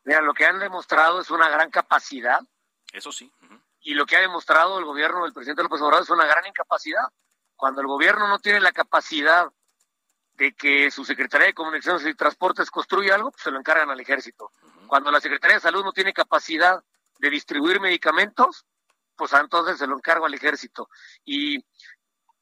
Mira, 0.04 0.22
lo 0.22 0.34
que 0.34 0.46
han 0.46 0.60
demostrado 0.60 1.22
es 1.22 1.30
una 1.32 1.50
gran 1.50 1.70
capacidad. 1.70 2.42
Eso 2.92 3.12
sí 3.12 3.32
y 3.84 3.94
lo 3.94 4.06
que 4.06 4.16
ha 4.16 4.22
demostrado 4.22 4.80
el 4.80 4.86
gobierno 4.86 5.24
del 5.24 5.34
presidente 5.34 5.62
López 5.62 5.82
Obrador 5.82 6.04
es 6.04 6.10
una 6.10 6.26
gran 6.26 6.46
incapacidad. 6.48 7.04
Cuando 7.56 7.82
el 7.82 7.88
gobierno 7.88 8.28
no 8.28 8.40
tiene 8.40 8.62
la 8.62 8.72
capacidad 8.72 9.52
de 10.36 10.54
que 10.54 10.90
su 10.90 11.06
Secretaría 11.06 11.48
de 11.48 11.54
Comunicaciones 11.54 12.06
y 12.08 12.16
Transportes 12.16 12.72
construya 12.72 13.16
algo, 13.16 13.32
pues 13.32 13.44
se 13.44 13.52
lo 13.52 13.60
encargan 13.60 13.90
al 13.90 14.00
ejército. 14.00 14.52
Cuando 14.88 15.12
la 15.12 15.20
Secretaría 15.20 15.58
de 15.58 15.62
Salud 15.62 15.84
no 15.84 15.92
tiene 15.92 16.14
capacidad 16.14 16.82
de 17.20 17.30
distribuir 17.30 17.80
medicamentos, 17.80 18.66
pues 19.16 19.34
entonces 19.34 19.78
se 19.78 19.86
lo 19.86 19.96
encarga 19.98 20.26
al 20.26 20.34
ejército. 20.34 20.90
Y 21.26 21.64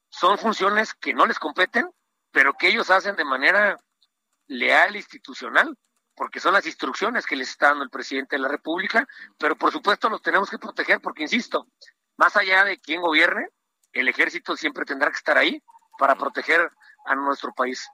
son 0.08 0.38
funciones 0.38 0.94
que 0.94 1.12
no 1.12 1.26
les 1.26 1.38
competen, 1.38 1.90
pero 2.30 2.54
que 2.54 2.68
ellos 2.68 2.88
hacen 2.90 3.16
de 3.16 3.24
manera 3.24 3.76
leal 4.46 4.94
institucional 4.94 5.76
porque 6.22 6.38
son 6.38 6.52
las 6.52 6.64
instrucciones 6.66 7.26
que 7.26 7.34
les 7.34 7.48
está 7.48 7.70
dando 7.70 7.82
el 7.82 7.90
presidente 7.90 8.36
de 8.36 8.42
la 8.42 8.46
República, 8.46 9.08
pero 9.38 9.56
por 9.56 9.72
supuesto 9.72 10.08
los 10.08 10.22
tenemos 10.22 10.48
que 10.48 10.56
proteger 10.56 11.00
porque, 11.00 11.24
insisto, 11.24 11.66
más 12.16 12.36
allá 12.36 12.62
de 12.62 12.78
quién 12.78 13.00
gobierne, 13.00 13.48
el 13.92 14.06
ejército 14.06 14.56
siempre 14.56 14.84
tendrá 14.84 15.10
que 15.10 15.16
estar 15.16 15.36
ahí 15.36 15.60
para 15.98 16.14
proteger 16.14 16.70
a 17.06 17.16
nuestro 17.16 17.52
país. 17.52 17.88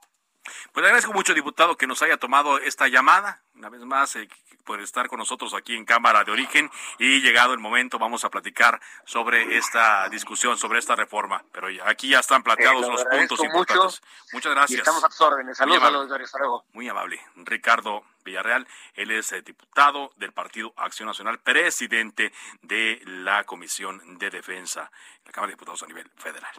Pues 0.71 0.81
le 0.81 0.87
agradezco 0.87 1.13
mucho, 1.13 1.33
diputado, 1.33 1.77
que 1.77 1.87
nos 1.87 2.01
haya 2.01 2.17
tomado 2.17 2.59
esta 2.59 2.87
llamada. 2.87 3.41
Una 3.55 3.69
vez 3.69 3.81
más, 3.81 4.15
eh, 4.15 4.27
por 4.69 4.81
estar 4.81 5.07
con 5.07 5.17
nosotros 5.17 5.55
aquí 5.55 5.75
en 5.75 5.83
Cámara 5.83 6.23
de 6.23 6.31
Origen. 6.31 6.69
Y 6.99 7.21
llegado 7.21 7.53
el 7.53 7.59
momento, 7.59 7.97
vamos 7.97 8.23
a 8.23 8.29
platicar 8.29 8.79
sobre 9.03 9.57
esta 9.57 10.07
discusión, 10.09 10.59
sobre 10.59 10.77
esta 10.77 10.95
reforma. 10.95 11.43
Pero 11.51 11.69
aquí 11.85 12.09
ya 12.09 12.19
están 12.19 12.43
planteados 12.43 12.87
los 12.87 13.03
puntos 13.03 13.43
importantes. 13.43 14.01
Muchas 14.31 14.53
gracias. 14.53 14.79
estamos 14.81 15.03
a 15.03 15.09
sus 15.09 15.21
órdenes. 15.21 15.57
Saludos 15.57 15.81
a 15.83 15.89
los 15.89 16.63
Muy 16.73 16.87
amable. 16.87 17.19
Ricardo 17.37 18.03
Villarreal, 18.23 18.67
él 18.93 19.09
es 19.09 19.31
eh, 19.31 19.41
diputado 19.41 20.11
del 20.17 20.33
Partido 20.33 20.71
Acción 20.77 21.07
Nacional, 21.07 21.39
presidente 21.39 22.31
de 22.61 23.01
la 23.05 23.45
Comisión 23.45 24.19
de 24.19 24.29
Defensa, 24.29 24.91
la 25.25 25.31
Cámara 25.31 25.47
de 25.47 25.53
Diputados 25.53 25.81
a 25.81 25.87
nivel 25.87 26.11
federal. 26.15 26.51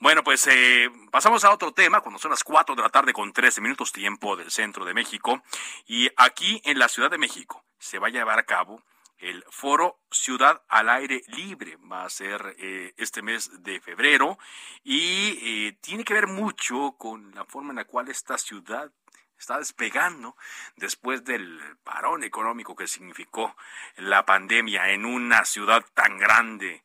Bueno, 0.00 0.22
pues 0.22 0.46
eh, 0.46 0.90
pasamos 1.10 1.44
a 1.44 1.52
otro 1.52 1.72
tema, 1.72 2.00
cuando 2.00 2.18
son 2.18 2.30
las 2.30 2.44
4 2.44 2.74
de 2.74 2.82
la 2.82 2.88
tarde 2.88 3.12
con 3.12 3.32
13 3.32 3.60
minutos 3.60 3.92
tiempo 3.92 4.36
del 4.36 4.50
centro 4.50 4.84
de 4.84 4.94
México. 4.94 5.42
Y 5.86 6.10
aquí 6.16 6.60
en 6.64 6.78
la 6.78 6.88
Ciudad 6.88 7.10
de 7.10 7.18
México 7.18 7.64
se 7.78 7.98
va 7.98 8.08
a 8.08 8.10
llevar 8.10 8.38
a 8.38 8.44
cabo 8.44 8.82
el 9.18 9.44
foro 9.50 9.98
Ciudad 10.10 10.62
al 10.68 10.88
Aire 10.88 11.22
Libre. 11.28 11.76
Va 11.90 12.04
a 12.04 12.10
ser 12.10 12.56
eh, 12.58 12.94
este 12.96 13.22
mes 13.22 13.62
de 13.62 13.80
febrero 13.80 14.38
y 14.84 15.38
eh, 15.42 15.78
tiene 15.80 16.04
que 16.04 16.14
ver 16.14 16.26
mucho 16.26 16.94
con 16.98 17.34
la 17.34 17.44
forma 17.44 17.70
en 17.70 17.76
la 17.76 17.84
cual 17.84 18.08
esta 18.08 18.38
ciudad 18.38 18.90
está 19.38 19.58
despegando 19.58 20.36
después 20.76 21.24
del 21.24 21.60
parón 21.84 22.24
económico 22.24 22.74
que 22.74 22.88
significó 22.88 23.56
la 23.96 24.26
pandemia 24.26 24.90
en 24.90 25.04
una 25.04 25.44
ciudad 25.44 25.84
tan 25.94 26.18
grande 26.18 26.82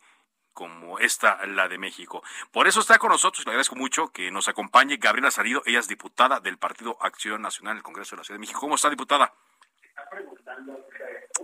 como 0.54 1.00
esta, 1.00 1.46
la 1.46 1.68
de 1.68 1.78
México. 1.78 2.24
Por 2.52 2.68
eso 2.68 2.80
está 2.80 2.98
con 2.98 3.10
nosotros, 3.10 3.46
le 3.46 3.52
agradezco 3.52 3.76
mucho 3.76 4.12
que 4.12 4.32
nos 4.32 4.48
acompañe 4.48 4.98
Gabriela 4.98 5.32
Salido, 5.32 5.64
ella 5.66 5.80
es 5.80 5.88
diputada 5.88 6.40
del 6.40 6.58
Partido 6.58 6.98
Acción 7.02 7.42
Nacional 7.42 7.76
del 7.76 7.84
Congreso 7.84 8.16
de 8.16 8.22
la 8.22 8.24
Ciudad 8.24 8.38
de 8.38 8.42
México. 8.42 8.60
¿Cómo 8.60 8.76
está, 8.76 8.90
diputada? 8.90 9.34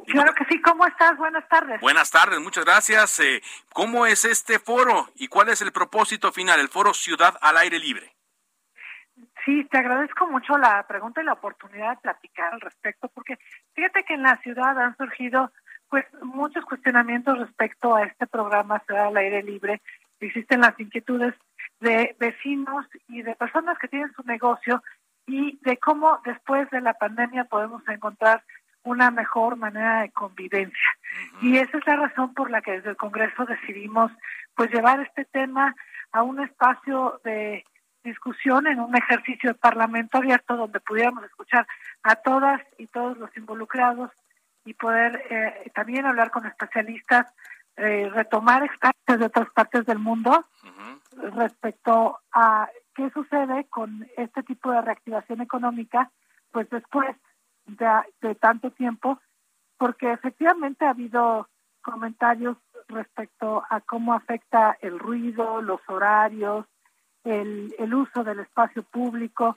Claro 0.06 0.34
que 0.34 0.46
sí, 0.46 0.62
¿cómo 0.62 0.86
estás? 0.86 1.18
Buenas 1.18 1.48
tardes. 1.50 1.80
Buenas 1.82 2.10
tardes, 2.12 2.39
muchas 2.39 2.66
gracias. 2.66 3.20
Eh, 3.20 3.42
¿Cómo 3.74 4.06
es 4.06 4.25
este 4.25 4.60
foro 4.60 5.10
y 5.16 5.28
cuál 5.28 5.50
es 5.50 5.62
el 5.62 5.72
propósito 5.72 6.32
final, 6.32 6.60
el 6.60 6.70
foro 6.70 6.94
Ciudad 6.94 7.38
al 7.42 7.58
Aire 7.58 7.80
Libre? 7.80 8.16
Sí, 9.46 9.66
te 9.66 9.78
agradezco 9.78 10.28
mucho 10.28 10.58
la 10.58 10.86
pregunta 10.88 11.22
y 11.22 11.25
la 11.25 11.34
oportunidad 11.34 11.92
de 11.92 12.01
platicar 12.01 12.54
al 12.54 12.62
respecto, 12.62 13.08
porque 13.10 13.38
fíjate 13.74 14.04
que 14.04 14.13
en 14.13 14.24
la 14.24 14.38
ciudad 14.38 14.78
han 14.80 14.96
surgido 14.98 15.51
pues 15.89 16.05
muchos 16.22 16.63
cuestionamientos 16.65 17.38
respecto 17.38 17.96
a 17.96 18.03
este 18.03 18.27
programa 18.27 18.81
Ciudad 18.86 19.08
al 19.08 19.17
Aire 19.17 19.43
Libre. 19.43 19.81
Existen 20.19 20.62
las 20.62 20.79
inquietudes 20.79 21.34
de 21.79 22.15
vecinos 22.19 22.86
y 23.08 23.22
de 23.22 23.36
personas 23.36 23.77
que 23.79 23.88
tienen 23.88 24.12
su 24.13 24.24
negocio 24.24 24.84
y 25.25 25.60
de 25.62 25.77
cómo 25.77 26.19
después 26.25 26.69
de 26.69 26.81
la 26.81 26.93
pandemia 26.93 27.46
podemos 27.46 27.88
encontrar 27.88 28.43
una 28.84 29.12
mejor 29.12 29.55
manera 29.55 30.01
de 30.01 30.12
convivencia. 30.12 30.98
Y 31.41 31.58
esa 31.58 31.77
es 31.77 31.86
la 31.86 31.96
razón 31.96 32.34
por 32.34 32.50
la 32.50 32.62
que 32.62 32.72
desde 32.72 32.91
el 32.91 32.98
Congreso 32.98 33.46
decidimos 33.46 34.12
pues 34.55 34.72
llevar 34.72 35.00
este 35.01 35.25
tema 35.25 35.75
a 36.12 36.24
un 36.24 36.41
espacio 36.41 37.19
de 37.24 37.63
discusión 38.03 38.67
en 38.67 38.79
un 38.79 38.96
ejercicio 38.96 39.51
de 39.51 39.60
parlamento 39.60 40.17
abierto 40.17 40.55
donde 40.55 40.79
pudiéramos 40.79 41.24
escuchar 41.25 41.67
a 42.03 42.15
todas 42.15 42.62
y 42.77 42.88
todos 42.88 43.17
los 43.17 43.36
involucrados 43.36 44.12
y 44.70 44.76
poder 44.76 45.20
eh, 45.32 45.72
también 45.74 46.06
hablar 46.06 46.30
con 46.30 46.46
especialistas, 46.46 47.26
eh, 47.76 48.08
retomar 48.14 48.64
expertos 48.64 49.18
de 49.18 49.26
otras 49.26 49.50
partes 49.50 49.84
del 49.88 49.98
mundo 49.98 50.46
respecto 51.34 52.20
a 52.32 52.70
qué 52.94 53.10
sucede 53.10 53.66
con 53.70 54.08
este 54.16 54.44
tipo 54.44 54.72
de 54.72 54.82
reactivación 54.82 55.42
económica, 55.42 56.12
pues 56.52 56.70
después 56.70 57.16
de 57.66 58.36
tanto 58.36 58.72
tiempo, 58.72 59.20
porque 59.78 60.12
efectivamente 60.12 60.86
ha 60.86 60.92
habido 60.92 61.50
comentarios 61.82 62.58
respecto 62.88 63.64
a 63.70 63.82
cómo 63.82 64.14
afecta 64.14 64.78
el 64.82 65.00
ruido, 65.00 65.62
los 65.64 65.82
horarios, 65.88 66.66
el, 67.24 67.74
el 67.80 67.94
uso 67.94 68.24
del 68.24 68.40
espacio 68.40 68.84
público, 68.84 69.56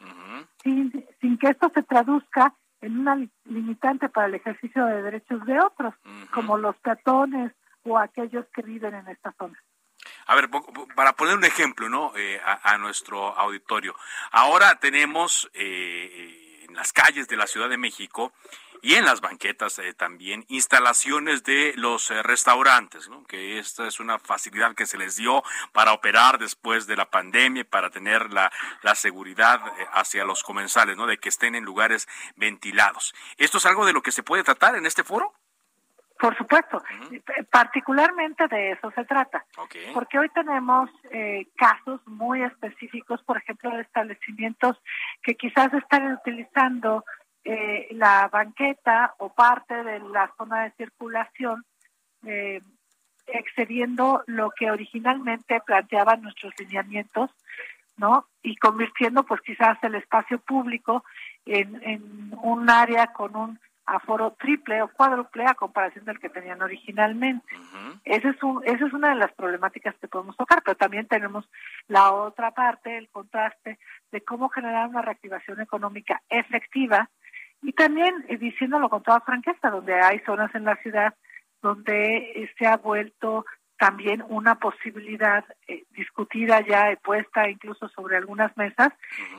sin, 0.63 1.05
sin 1.21 1.37
que 1.39 1.49
esto 1.49 1.71
se 1.75 1.83
traduzca 1.83 2.55
en 2.83 2.99
una 2.99 3.17
limitante 3.45 4.09
para 4.09 4.27
el 4.27 4.35
ejercicio 4.35 4.85
de 4.85 5.03
derechos 5.03 5.45
de 5.47 5.59
otros, 5.59 5.95
como 6.35 6.59
los 6.59 6.77
peatones 6.77 7.53
o 7.85 7.99
aquellos 7.99 8.45
que 8.55 8.63
viven 8.63 8.95
en 8.95 9.09
esta 9.09 9.33
zona. 9.39 9.59
A 10.27 10.35
ver, 10.35 10.51
para 10.95 11.15
poner 11.15 11.37
un 11.37 11.45
ejemplo, 11.45 11.89
¿no? 11.89 12.13
Eh, 12.17 12.41
a, 12.45 12.77
nuestro 12.79 13.39
auditorio. 13.39 13.95
Ahora 14.33 14.77
tenemos 14.77 15.51
eh, 15.55 16.67
en 16.69 16.75
las 16.75 16.93
calles 16.93 17.29
de 17.29 17.37
la 17.37 17.47
Ciudad 17.47 17.69
de 17.69 17.77
México 17.77 18.33
y 18.83 18.95
en 18.95 19.05
las 19.05 19.21
banquetas 19.21 19.79
eh, 19.79 19.95
también 19.95 20.45
instalaciones 20.49 21.45
de 21.45 21.73
los 21.77 22.11
eh, 22.11 22.21
restaurantes, 22.23 23.09
¿no? 23.09 23.25
que 23.25 23.59
esta 23.59 23.87
es 23.87 24.01
una 24.01 24.19
facilidad 24.19 24.75
que 24.75 24.87
se 24.87 24.99
les 24.99 25.17
dio 25.17 25.45
para 25.73 25.93
operar 25.93 26.39
después 26.39 26.89
de 26.89 26.97
la 26.97 27.09
pandemia, 27.09 27.65
para 27.65 27.91
tener 27.91 28.33
la, 28.33 28.51
la 28.83 28.97
seguridad 28.97 29.61
eh, 29.79 29.87
hacia 29.93 30.25
los 30.25 30.43
comensales, 30.43 30.97
¿no? 30.97 31.07
de 31.07 31.19
que 31.19 31.29
estén 31.29 31.55
en 31.55 31.65
lugares 31.65 32.09
ventilados. 32.35 33.15
¿Esto 33.39 33.59
es 33.59 33.67
algo 33.67 33.87
de 33.87 33.93
lo 33.93 34.03
que 34.03 34.11
se 34.11 34.25
puede 34.25 34.43
tratar 34.43 34.75
en 34.75 34.85
este 34.85 35.05
foro? 35.05 35.33
Por 36.19 36.37
supuesto, 36.37 36.81
particularmente 37.51 38.47
de 38.47 38.73
eso 38.73 38.93
se 38.93 39.05
trata, 39.07 39.45
porque 39.93 40.21
hoy 40.21 40.29
tenemos 40.29 40.89
casos 41.57 42.01
muy 42.07 42.45
específicos, 42.45 43.21
por 43.25 43.39
ejemplo, 43.39 43.71
de 43.71 43.83
establecimientos 43.83 44.81
que 45.25 45.35
quizás 45.35 45.75
están 45.75 46.13
utilizando 46.13 47.05
eh, 47.45 47.89
la 47.93 48.29
banqueta 48.29 49.15
o 49.19 49.33
parte 49.33 49.83
de 49.83 50.01
la 50.01 50.33
zona 50.37 50.65
de 50.65 50.71
circulación 50.73 51.65
eh, 52.25 52.61
excediendo 53.27 54.23
lo 54.27 54.51
que 54.51 54.71
originalmente 54.71 55.61
planteaban 55.61 56.23
nuestros 56.23 56.53
lineamientos, 56.59 57.31
¿no? 57.97 58.27
Y 58.43 58.57
convirtiendo 58.57 59.25
pues 59.25 59.41
quizás 59.41 59.79
el 59.83 59.95
espacio 59.95 60.39
público 60.39 61.05
en, 61.47 61.81
en 61.83 62.35
un 62.43 62.71
área 62.71 63.09
con 63.09 63.37
un 63.37 63.61
aforo 63.85 64.33
triple 64.39 64.81
o 64.83 64.89
cuádruple 64.89 65.45
a 65.45 65.55
comparación 65.55 66.05
del 66.05 66.21
que 66.21 66.29
tenían 66.29 66.63
originalmente. 66.63 67.55
Ese 68.05 68.29
es 68.29 68.43
un, 68.43 68.63
esa 68.65 68.87
es 68.87 68.93
una 68.93 69.11
de 69.11 69.17
las 69.17 69.33
problemáticas 69.33 69.95
que 69.97 70.09
podemos 70.09 70.37
tocar, 70.37 70.63
pero 70.65 70.77
también 70.77 71.07
tenemos 71.07 71.49
la 71.89 72.13
otra 72.13 72.53
parte, 72.53 72.97
el 72.97 73.09
contraste 73.09 73.79
de 74.13 74.21
cómo 74.23 74.49
generar 74.49 74.89
una 74.89 75.03
reactivación 75.03 75.61
económica 75.61 76.23
efectiva 76.29 77.11
y 77.63 77.73
también 77.73 78.25
eh, 78.29 78.37
diciéndolo 78.37 78.89
con 78.89 79.03
toda 79.03 79.21
franqueza, 79.21 79.71
donde 79.71 79.95
hay 79.95 80.19
zonas 80.21 80.55
en 80.55 80.65
la 80.65 80.77
ciudad 80.77 81.15
donde 81.63 82.17
eh, 82.17 82.51
se 82.59 82.67
ha 82.67 82.77
vuelto 82.77 83.47
también 83.79 84.25
una 84.29 84.57
posibilidad 84.57 85.45
eh, 85.69 85.85
discutida 85.91 86.61
ya, 86.61 86.97
puesta 87.03 87.49
incluso 87.49 87.89
sobre 87.89 88.17
algunas 88.17 88.57
mesas, 88.57 88.93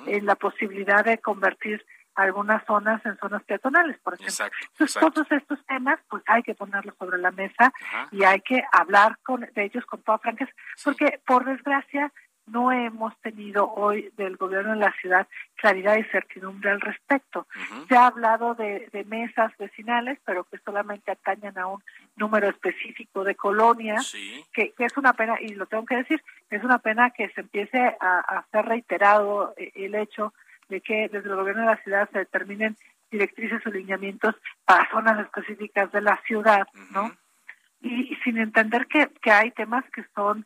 en 0.08 0.26
la 0.26 0.36
posibilidad 0.36 1.04
de 1.04 1.18
convertir 1.18 1.86
algunas 2.16 2.64
zonas 2.66 3.04
en 3.06 3.18
zonas 3.18 3.44
peatonales, 3.44 3.98
por 4.00 4.14
ejemplo. 4.14 4.46
Entonces, 4.72 5.00
todos 5.00 5.32
estos 5.32 5.66
temas, 5.66 6.00
pues 6.10 6.24
hay 6.28 6.44
que 6.44 6.56
ponerlos 6.56 6.96
sobre 6.98 7.18
la 7.18 7.32
mesa 7.32 7.74
y 8.12 8.24
hay 8.24 8.42
que 8.42 8.62
hablar 8.72 9.18
con, 9.24 9.42
de 9.42 9.64
ellos 9.64 9.86
con 9.86 10.02
toda 10.04 10.20
franqueza, 10.20 10.52
porque 10.84 11.20
por 11.26 11.46
desgracia 11.46 12.12
no 12.48 12.72
hemos 12.72 13.18
tenido 13.22 13.72
hoy 13.72 14.12
del 14.18 14.38
gobierno 14.38 14.74
de 14.74 14.80
la 14.80 14.94
ciudad 15.02 15.28
claridad 15.56 15.98
y 15.98 16.04
certidumbre 16.04 16.72
al 16.72 16.82
respecto. 16.82 17.48
Se 17.88 17.96
ha 17.96 18.08
hablado 18.08 18.54
de, 18.56 18.90
mesas 19.08 19.52
vecinales, 19.58 20.20
pero 20.26 20.44
que 20.44 20.58
solamente 20.60 21.12
atañan 21.12 21.58
a 21.58 21.68
un 21.68 21.84
número 22.16 22.50
específico 22.50 23.24
de 23.24 23.36
colonias, 23.36 24.14
que, 24.54 24.74
es 24.78 24.98
una 24.98 25.14
pena, 25.14 25.38
y 25.40 25.50
lo 25.50 25.66
tengo 25.66 25.86
que 25.86 25.98
decir, 25.98 26.22
es 26.50 26.64
una 26.64 26.80
pena 26.80 27.12
que 27.12 27.30
se 27.30 27.42
empiece 27.42 27.80
a, 28.00 28.20
a 28.20 28.46
ser 28.52 28.66
reiterado 28.66 29.54
eh, 29.58 29.72
el 29.76 29.96
hecho 29.96 30.34
de 30.70 30.82
que 30.82 31.10
desde 31.10 31.30
el 31.30 31.36
gobierno 31.36 31.62
de 31.62 31.68
la 31.68 31.84
ciudad 31.84 32.10
se 32.12 32.20
determinen 32.20 32.76
directrices 33.12 33.66
o 33.66 33.70
lineamientos 33.70 34.36
para 34.66 34.90
zonas 34.90 35.20
específicas 35.20 35.92
de 35.92 36.02
la 36.02 36.20
ciudad, 36.26 36.68
¿no? 36.92 37.12
y, 37.84 38.16
sin 38.24 38.38
entender 38.38 38.88
que, 38.88 39.10
que 39.22 39.32
hay 39.32 39.52
temas 39.52 39.84
que 39.92 40.04
son 40.16 40.46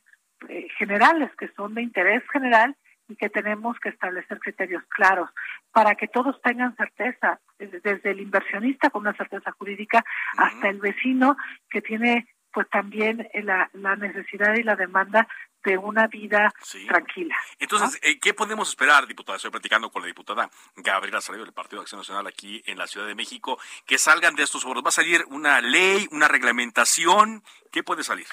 eh, 0.50 0.68
generales 0.78 1.32
que 1.38 1.48
son 1.50 1.74
de 1.74 1.82
interés 1.82 2.24
general 2.32 2.76
y 3.10 3.16
que 3.16 3.30
tenemos 3.30 3.80
que 3.80 3.90
establecer 3.90 4.40
criterios 4.40 4.84
claros 4.90 5.30
para 5.72 5.96
que 5.96 6.08
todos 6.08 6.42
tengan 6.42 6.76
certeza, 6.76 7.40
desde 7.58 8.12
el 8.12 8.20
inversionista 8.20 8.90
con 8.90 9.02
una 9.02 9.14
certeza 9.14 9.52
jurídica 9.54 10.04
hasta 10.38 10.70
el 10.70 10.80
vecino 10.80 11.38
que 11.70 11.82
tiene 11.82 12.28
pues 12.58 12.70
también 12.70 13.28
la, 13.44 13.70
necesidad 13.98 14.56
y 14.56 14.64
la 14.64 14.76
demanda 14.76 15.28
de 15.64 15.78
una 15.78 16.08
vida 16.08 16.52
tranquila. 16.88 17.36
Entonces, 17.60 18.00
eh, 18.02 18.20
¿qué 18.20 18.34
podemos 18.34 18.70
esperar, 18.70 19.06
diputada? 19.06 19.36
Estoy 19.36 19.52
platicando 19.52 19.92
con 19.92 20.02
la 20.02 20.08
diputada 20.08 20.50
Gabriela 20.76 21.22
Salido 21.22 21.46
del 21.46 21.54
Partido 21.54 21.82
de 21.82 21.84
Acción 21.84 22.00
Nacional 22.00 22.26
aquí 22.26 22.64
en 22.66 22.80
la 22.80 22.88
Ciudad 22.88 23.06
de 23.06 23.14
México, 23.14 23.60
que 23.86 24.00
salgan 24.00 24.34
de 24.36 24.42
estos 24.42 24.64
foros. 24.64 24.84
¿Va 24.84 24.90
a 24.90 24.92
salir 24.92 25.24
una 25.28 25.62
ley, 25.62 26.08
una 26.12 26.28
reglamentación? 26.28 27.44
¿Qué 27.72 27.84
puede 27.84 28.04
salir? 28.04 28.26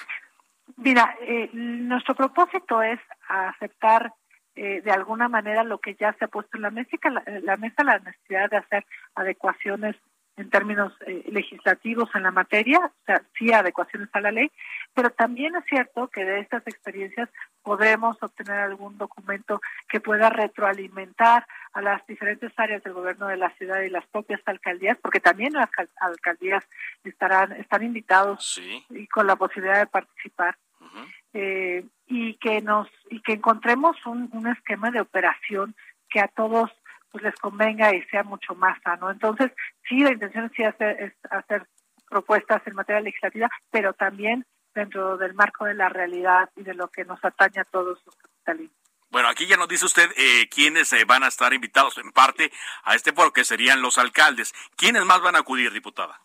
Mira, 0.77 1.15
eh, 1.21 1.49
nuestro 1.53 2.15
propósito 2.15 2.81
es 2.81 2.99
aceptar 3.27 4.13
eh, 4.55 4.81
de 4.81 4.91
alguna 4.91 5.27
manera 5.27 5.63
lo 5.63 5.79
que 5.79 5.95
ya 5.95 6.13
se 6.13 6.25
ha 6.25 6.27
puesto 6.27 6.57
en 6.57 6.63
la 6.63 6.71
mesa, 6.71 6.97
la, 7.03 7.23
la 7.41 7.57
mesa 7.57 7.83
la 7.83 7.99
necesidad 7.99 8.49
de 8.49 8.57
hacer 8.57 8.85
adecuaciones 9.13 9.95
en 10.37 10.49
términos 10.49 10.93
eh, 11.05 11.23
legislativos 11.31 12.09
en 12.13 12.23
la 12.23 12.31
materia, 12.31 12.79
o 12.79 13.05
sea, 13.05 13.21
sí 13.37 13.53
adecuaciones 13.53 14.09
a 14.13 14.19
la 14.19 14.31
ley, 14.31 14.51
pero 14.93 15.09
también 15.09 15.55
es 15.55 15.63
cierto 15.65 16.09
que 16.09 16.25
de 16.25 16.39
estas 16.39 16.65
experiencias 16.67 17.29
podremos 17.63 18.21
obtener 18.21 18.59
algún 18.59 18.97
documento 18.97 19.61
que 19.87 20.01
pueda 20.01 20.29
retroalimentar 20.29 21.47
a 21.73 21.81
las 21.81 22.05
diferentes 22.05 22.51
áreas 22.57 22.83
del 22.83 22.93
gobierno 22.93 23.27
de 23.27 23.37
la 23.37 23.49
ciudad 23.51 23.81
y 23.81 23.89
las 23.89 24.05
propias 24.07 24.41
alcaldías, 24.45 24.97
porque 25.01 25.19
también 25.19 25.53
las 25.53 25.69
alcaldías 25.99 26.67
estarán 27.03 27.53
están 27.53 27.83
invitados 27.83 28.61
y 28.89 29.07
con 29.07 29.27
la 29.27 29.35
posibilidad 29.35 29.79
de 29.79 29.87
participar. 29.87 30.57
Eh, 31.33 31.83
y 32.07 32.35
que 32.35 32.61
nos 32.61 32.87
y 33.09 33.19
que 33.21 33.33
encontremos 33.33 33.97
un, 34.05 34.29
un 34.31 34.47
esquema 34.47 34.91
de 34.91 35.01
operación 35.01 35.75
que 36.09 36.21
a 36.21 36.29
todos 36.29 36.71
pues 37.15 37.23
les 37.23 37.35
convenga 37.35 37.95
y 37.95 38.01
sea 38.07 38.23
mucho 38.23 38.55
más 38.55 38.77
sano. 38.83 39.09
Entonces, 39.09 39.49
sí, 39.87 39.99
la 39.99 40.11
intención 40.11 40.51
sí 40.53 40.65
hacer, 40.65 41.01
es 41.01 41.13
hacer 41.31 41.65
propuestas 42.09 42.61
en 42.65 42.75
materia 42.75 42.99
legislativa, 42.99 43.49
pero 43.71 43.93
también 43.93 44.45
dentro 44.73 45.15
del 45.15 45.33
marco 45.33 45.63
de 45.63 45.75
la 45.75 45.87
realidad 45.87 46.49
y 46.57 46.63
de 46.63 46.73
lo 46.73 46.89
que 46.89 47.05
nos 47.05 47.23
atañe 47.23 47.61
a 47.61 47.63
todos 47.63 48.01
los 48.05 48.15
capitalinos. 48.17 48.75
Bueno, 49.11 49.29
aquí 49.29 49.47
ya 49.47 49.55
nos 49.55 49.69
dice 49.69 49.85
usted 49.85 50.09
eh, 50.17 50.49
quiénes 50.49 50.91
eh, 50.91 51.05
van 51.05 51.23
a 51.23 51.29
estar 51.29 51.53
invitados 51.53 51.97
en 51.99 52.11
parte 52.11 52.51
a 52.83 52.95
este 52.95 53.13
foro, 53.13 53.31
que 53.31 53.45
serían 53.45 53.81
los 53.81 53.97
alcaldes. 53.97 54.53
¿Quiénes 54.75 55.05
más 55.05 55.21
van 55.21 55.37
a 55.37 55.39
acudir, 55.39 55.71
diputada? 55.71 56.19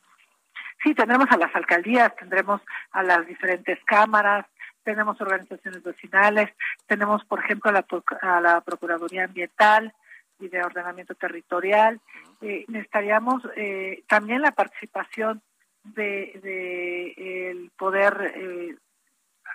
Sí, 0.83 0.93
tendremos 0.93 1.31
a 1.31 1.37
las 1.37 1.55
alcaldías, 1.55 2.17
tendremos 2.17 2.63
a 2.91 3.05
las 3.05 3.25
diferentes 3.29 3.79
cámaras, 3.85 4.45
tenemos 4.83 5.21
organizaciones 5.21 5.85
vecinales, 5.85 6.51
tenemos, 6.89 7.25
por 7.27 7.39
ejemplo, 7.45 7.71
a 7.71 7.75
la, 7.75 7.87
a 8.23 8.41
la 8.41 8.61
Procuraduría 8.63 9.27
Ambiental, 9.27 9.95
y 10.41 10.49
de 10.49 10.63
ordenamiento 10.63 11.15
territorial. 11.15 12.01
Eh, 12.41 12.65
necesitaríamos 12.69 13.43
eh, 13.57 14.03
también 14.09 14.43
la 14.43 14.53
participación 14.53 15.43
de, 15.85 16.41
de 16.43 17.51
el 17.51 17.71
poder, 17.77 18.33
eh, 18.35 18.77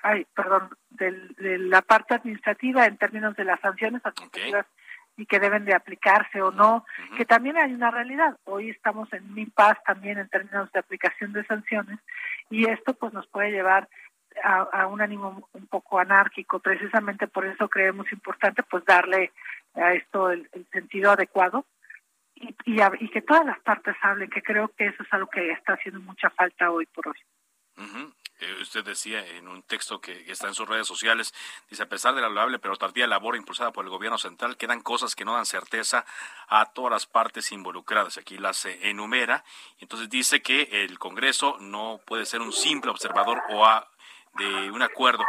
ay, 0.03 0.25
perdón, 0.35 0.69
de, 0.89 1.57
la 1.59 1.81
parte 1.81 2.15
administrativa 2.15 2.85
en 2.85 2.97
términos 2.97 3.35
de 3.35 3.45
las 3.45 3.59
sanciones 3.59 4.01
administrativas 4.05 4.65
y 5.17 5.25
que 5.25 5.39
deben 5.39 5.63
de 5.63 5.73
aplicarse 5.73 6.41
o 6.41 6.51
no, 6.51 6.85
que 7.15 7.25
también 7.25 7.57
hay 7.57 7.73
una 7.73 7.89
realidad. 7.89 8.37
Hoy 8.43 8.69
estamos 8.69 9.11
en 9.13 9.31
un 9.31 9.39
impasse 9.39 9.79
también 9.85 10.17
en 10.17 10.27
términos 10.27 10.69
de 10.73 10.79
aplicación 10.79 11.31
de 11.31 11.45
sanciones 11.45 11.99
y 12.49 12.67
esto 12.67 12.93
pues 12.93 13.13
nos 13.13 13.25
puede 13.27 13.51
llevar 13.51 13.87
a, 14.43 14.61
a, 14.61 14.87
un 14.87 15.01
ánimo 15.01 15.47
un 15.53 15.67
poco 15.67 15.99
anárquico. 15.99 16.59
Precisamente 16.59 17.27
por 17.27 17.45
eso 17.45 17.67
creemos 17.67 18.11
importante 18.11 18.63
pues 18.63 18.85
darle 18.85 19.31
a 19.75 19.93
esto 19.93 20.31
el, 20.31 20.49
sentido 20.71 21.11
adecuado 21.11 21.65
y, 22.35 22.55
y, 22.65 23.09
que 23.09 23.21
todas 23.21 23.45
las 23.45 23.59
partes 23.59 23.95
hablen, 24.01 24.29
que 24.29 24.41
creo 24.41 24.69
que 24.69 24.87
eso 24.87 25.03
es 25.03 25.13
algo 25.13 25.29
que 25.29 25.51
está 25.51 25.73
haciendo 25.73 26.01
mucha 26.01 26.29
falta 26.29 26.71
hoy 26.71 26.85
por 26.87 27.07
hoy. 27.07 27.17
Eh, 28.39 28.61
usted 28.61 28.83
decía 28.83 29.25
en 29.25 29.47
un 29.47 29.63
texto 29.63 30.01
que, 30.01 30.29
está 30.29 30.47
en 30.47 30.53
sus 30.53 30.67
redes 30.67 30.87
sociales, 30.87 31.33
dice, 31.69 31.83
a 31.83 31.89
pesar 31.89 32.13
de 32.15 32.21
la 32.21 32.27
loable 32.27 32.59
pero 32.59 32.75
tardía 32.75 33.07
labor 33.07 33.37
impulsada 33.37 33.71
por 33.71 33.85
el 33.85 33.91
gobierno 33.91 34.17
central, 34.17 34.57
quedan 34.57 34.81
cosas 34.81 35.15
que 35.15 35.23
no 35.23 35.35
dan 35.35 35.45
certeza 35.45 36.05
a 36.49 36.65
todas 36.73 36.91
las 36.91 37.05
partes 37.05 37.53
involucradas. 37.53 38.17
Aquí 38.17 38.37
las 38.37 38.65
enumera. 38.65 39.45
Entonces 39.79 40.09
dice 40.09 40.41
que 40.41 40.63
el 40.83 40.99
Congreso 40.99 41.57
no 41.61 42.01
puede 42.05 42.25
ser 42.25 42.41
un 42.41 42.51
simple 42.51 42.91
observador 42.91 43.41
o 43.49 43.65
de 44.35 44.71
un 44.71 44.81
acuerdo 44.81 45.23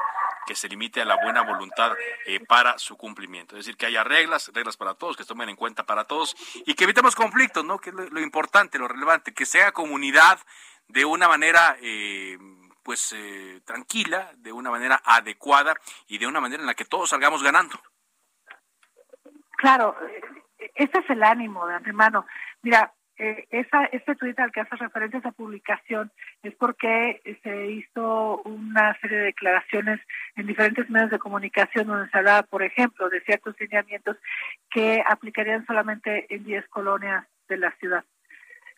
que 0.46 0.54
se 0.54 0.68
limite 0.68 1.02
a 1.02 1.04
la 1.04 1.16
buena 1.16 1.42
voluntad 1.42 1.92
eh, 2.24 2.40
para 2.46 2.78
su 2.78 2.96
cumplimiento. 2.96 3.56
Es 3.56 3.66
decir, 3.66 3.76
que 3.76 3.86
haya 3.86 4.04
reglas, 4.04 4.50
reglas 4.54 4.76
para 4.76 4.94
todos, 4.94 5.16
que 5.16 5.24
se 5.24 5.28
tomen 5.28 5.48
en 5.48 5.56
cuenta 5.56 5.84
para 5.84 6.04
todos 6.04 6.36
y 6.64 6.74
que 6.74 6.84
evitemos 6.84 7.16
conflictos, 7.16 7.64
¿no? 7.64 7.78
Que 7.78 7.90
es 7.90 7.96
lo, 7.96 8.20
importante, 8.20 8.78
lo 8.78 8.88
relevante, 8.88 9.34
que 9.34 9.44
sea 9.44 9.72
comunidad 9.72 10.38
de 10.86 11.04
una 11.04 11.26
manera 11.28 11.76
eh, 11.80 12.38
pues 12.84 13.12
eh, 13.16 13.60
tranquila, 13.64 14.30
de 14.36 14.52
una 14.52 14.70
manera 14.70 15.02
adecuada 15.04 15.74
y 16.06 16.18
de 16.18 16.26
una 16.28 16.40
manera 16.40 16.62
en 16.62 16.68
la 16.68 16.74
que 16.74 16.84
todos 16.84 17.10
salgamos 17.10 17.42
ganando. 17.42 17.76
Claro, 19.56 19.96
ese 20.76 20.98
es 20.98 21.10
el 21.10 21.22
ánimo 21.24 21.66
de 21.66 21.74
antemano. 21.74 22.26
Mira, 22.62 22.92
eh, 23.18 23.46
esa, 23.50 23.84
este 23.86 24.14
tuit 24.14 24.38
al 24.38 24.52
que 24.52 24.60
hace 24.60 24.76
referencia 24.76 25.18
esa 25.18 25.32
publicación 25.32 26.10
es 26.42 26.54
porque 26.54 27.20
se 27.42 27.66
hizo 27.70 28.42
una 28.42 28.98
serie 29.00 29.18
de 29.18 29.24
declaraciones 29.24 30.00
en 30.36 30.46
diferentes 30.46 30.90
medios 30.90 31.10
de 31.10 31.18
comunicación 31.18 31.86
donde 31.86 32.10
se 32.10 32.18
hablaba, 32.18 32.42
por 32.42 32.62
ejemplo, 32.62 33.08
de 33.08 33.22
ciertos 33.22 33.58
lineamientos 33.58 34.18
que 34.70 35.02
aplicarían 35.06 35.64
solamente 35.66 36.26
en 36.34 36.44
10 36.44 36.68
colonias 36.68 37.24
de 37.48 37.56
la 37.56 37.70
ciudad. 37.72 38.04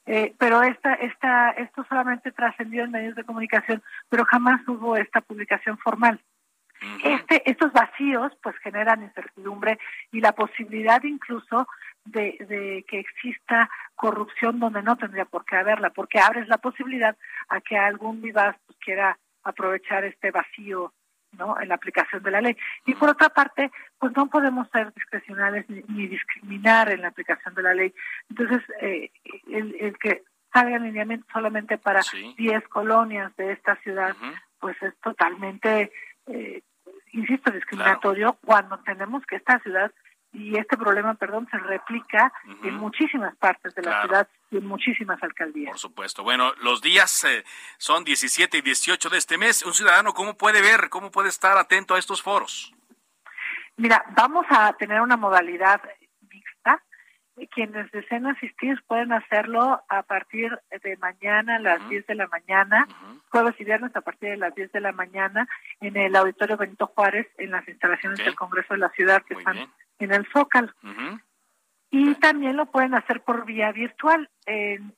Eh, 0.06 0.34
pero 0.38 0.62
esta, 0.62 0.94
esta, 0.94 1.50
esto 1.50 1.84
solamente 1.88 2.32
trascendió 2.32 2.84
en 2.84 2.92
medios 2.92 3.14
de 3.14 3.24
comunicación, 3.24 3.82
pero 4.08 4.24
jamás 4.24 4.66
hubo 4.66 4.96
esta 4.96 5.20
publicación 5.20 5.76
formal. 5.78 6.20
Este, 7.02 7.50
estos 7.50 7.72
vacíos 7.72 8.32
pues 8.42 8.56
generan 8.58 9.02
incertidumbre 9.02 9.78
y 10.12 10.20
la 10.20 10.32
posibilidad 10.32 11.02
incluso 11.02 11.66
de, 12.04 12.36
de, 12.48 12.84
que 12.88 13.00
exista 13.00 13.68
corrupción 13.94 14.60
donde 14.60 14.82
no 14.82 14.96
tendría 14.96 15.24
por 15.24 15.44
qué 15.44 15.56
haberla, 15.56 15.90
porque 15.90 16.20
abres 16.20 16.48
la 16.48 16.58
posibilidad 16.58 17.16
a 17.48 17.60
que 17.60 17.76
algún 17.76 18.22
vivaz 18.22 18.56
pues, 18.66 18.78
quiera 18.78 19.18
aprovechar 19.42 20.04
este 20.04 20.30
vacío 20.30 20.92
¿no? 21.32 21.60
en 21.60 21.68
la 21.68 21.74
aplicación 21.74 22.22
de 22.22 22.30
la 22.30 22.40
ley. 22.40 22.56
Y 22.86 22.94
por 22.94 23.10
otra 23.10 23.28
parte, 23.28 23.70
pues 23.98 24.12
no 24.16 24.28
podemos 24.28 24.68
ser 24.70 24.92
discrecionales 24.94 25.66
ni, 25.68 26.06
discriminar 26.06 26.90
en 26.90 27.02
la 27.02 27.08
aplicación 27.08 27.54
de 27.54 27.62
la 27.62 27.74
ley. 27.74 27.94
Entonces, 28.30 28.62
eh, 28.80 29.10
el, 29.50 29.76
el, 29.80 29.98
que 29.98 30.22
salga 30.52 30.76
alineamiento 30.76 31.26
solamente 31.32 31.78
para 31.78 32.00
10 32.36 32.68
colonias 32.68 33.34
de 33.36 33.52
esta 33.52 33.76
ciudad, 33.76 34.16
pues 34.58 34.76
es 34.82 34.94
totalmente, 35.00 35.92
eh, 36.26 36.62
insisto, 37.12 37.50
discriminatorio 37.50 38.36
cuando 38.44 38.78
tenemos 38.78 39.24
que 39.26 39.36
esta 39.36 39.58
ciudad 39.60 39.92
y 40.32 40.58
este 40.58 40.76
problema, 40.76 41.14
perdón, 41.14 41.48
se 41.50 41.58
replica 41.58 42.32
en 42.62 42.74
muchísimas 42.74 43.34
partes 43.36 43.74
de 43.74 43.82
la 43.82 44.02
ciudad 44.02 44.28
y 44.50 44.58
en 44.58 44.66
muchísimas 44.66 45.22
alcaldías. 45.22 45.70
Por 45.70 45.78
supuesto. 45.78 46.22
Bueno, 46.22 46.52
los 46.62 46.82
días 46.82 47.24
eh, 47.24 47.44
son 47.78 48.04
17 48.04 48.58
y 48.58 48.60
18 48.60 49.08
de 49.08 49.18
este 49.18 49.38
mes. 49.38 49.64
Un 49.64 49.72
ciudadano, 49.72 50.12
¿cómo 50.12 50.36
puede 50.36 50.60
ver, 50.60 50.90
cómo 50.90 51.10
puede 51.10 51.30
estar 51.30 51.56
atento 51.56 51.94
a 51.94 51.98
estos 51.98 52.22
foros? 52.22 52.74
Mira, 53.76 54.04
vamos 54.10 54.44
a 54.50 54.72
tener 54.74 55.00
una 55.00 55.16
modalidad. 55.16 55.80
Quienes 57.46 57.90
deseen 57.92 58.26
asistir 58.26 58.82
pueden 58.86 59.12
hacerlo 59.12 59.82
a 59.88 60.02
partir 60.02 60.58
de 60.82 60.96
mañana 60.96 61.56
a 61.56 61.60
las 61.60 61.88
10 61.88 62.06
de 62.06 62.14
la 62.14 62.26
mañana, 62.26 62.86
jueves 63.30 63.54
y 63.58 63.64
viernes 63.64 63.94
a 63.94 64.00
partir 64.00 64.30
de 64.30 64.36
las 64.36 64.54
10 64.54 64.72
de 64.72 64.80
la 64.80 64.92
mañana, 64.92 65.48
en 65.80 65.96
el 65.96 66.16
Auditorio 66.16 66.56
Benito 66.56 66.86
Juárez, 66.88 67.28
en 67.38 67.50
las 67.50 67.66
instalaciones 67.68 68.18
del 68.18 68.34
Congreso 68.34 68.74
de 68.74 68.80
la 68.80 68.90
Ciudad, 68.90 69.22
que 69.22 69.34
están 69.34 69.56
en 69.98 70.12
el 70.12 70.26
Zócalo. 70.32 70.72
Y 71.90 72.14
también 72.16 72.56
lo 72.56 72.66
pueden 72.66 72.94
hacer 72.94 73.22
por 73.22 73.46
vía 73.46 73.72
virtual 73.72 74.28
en, 74.46 74.94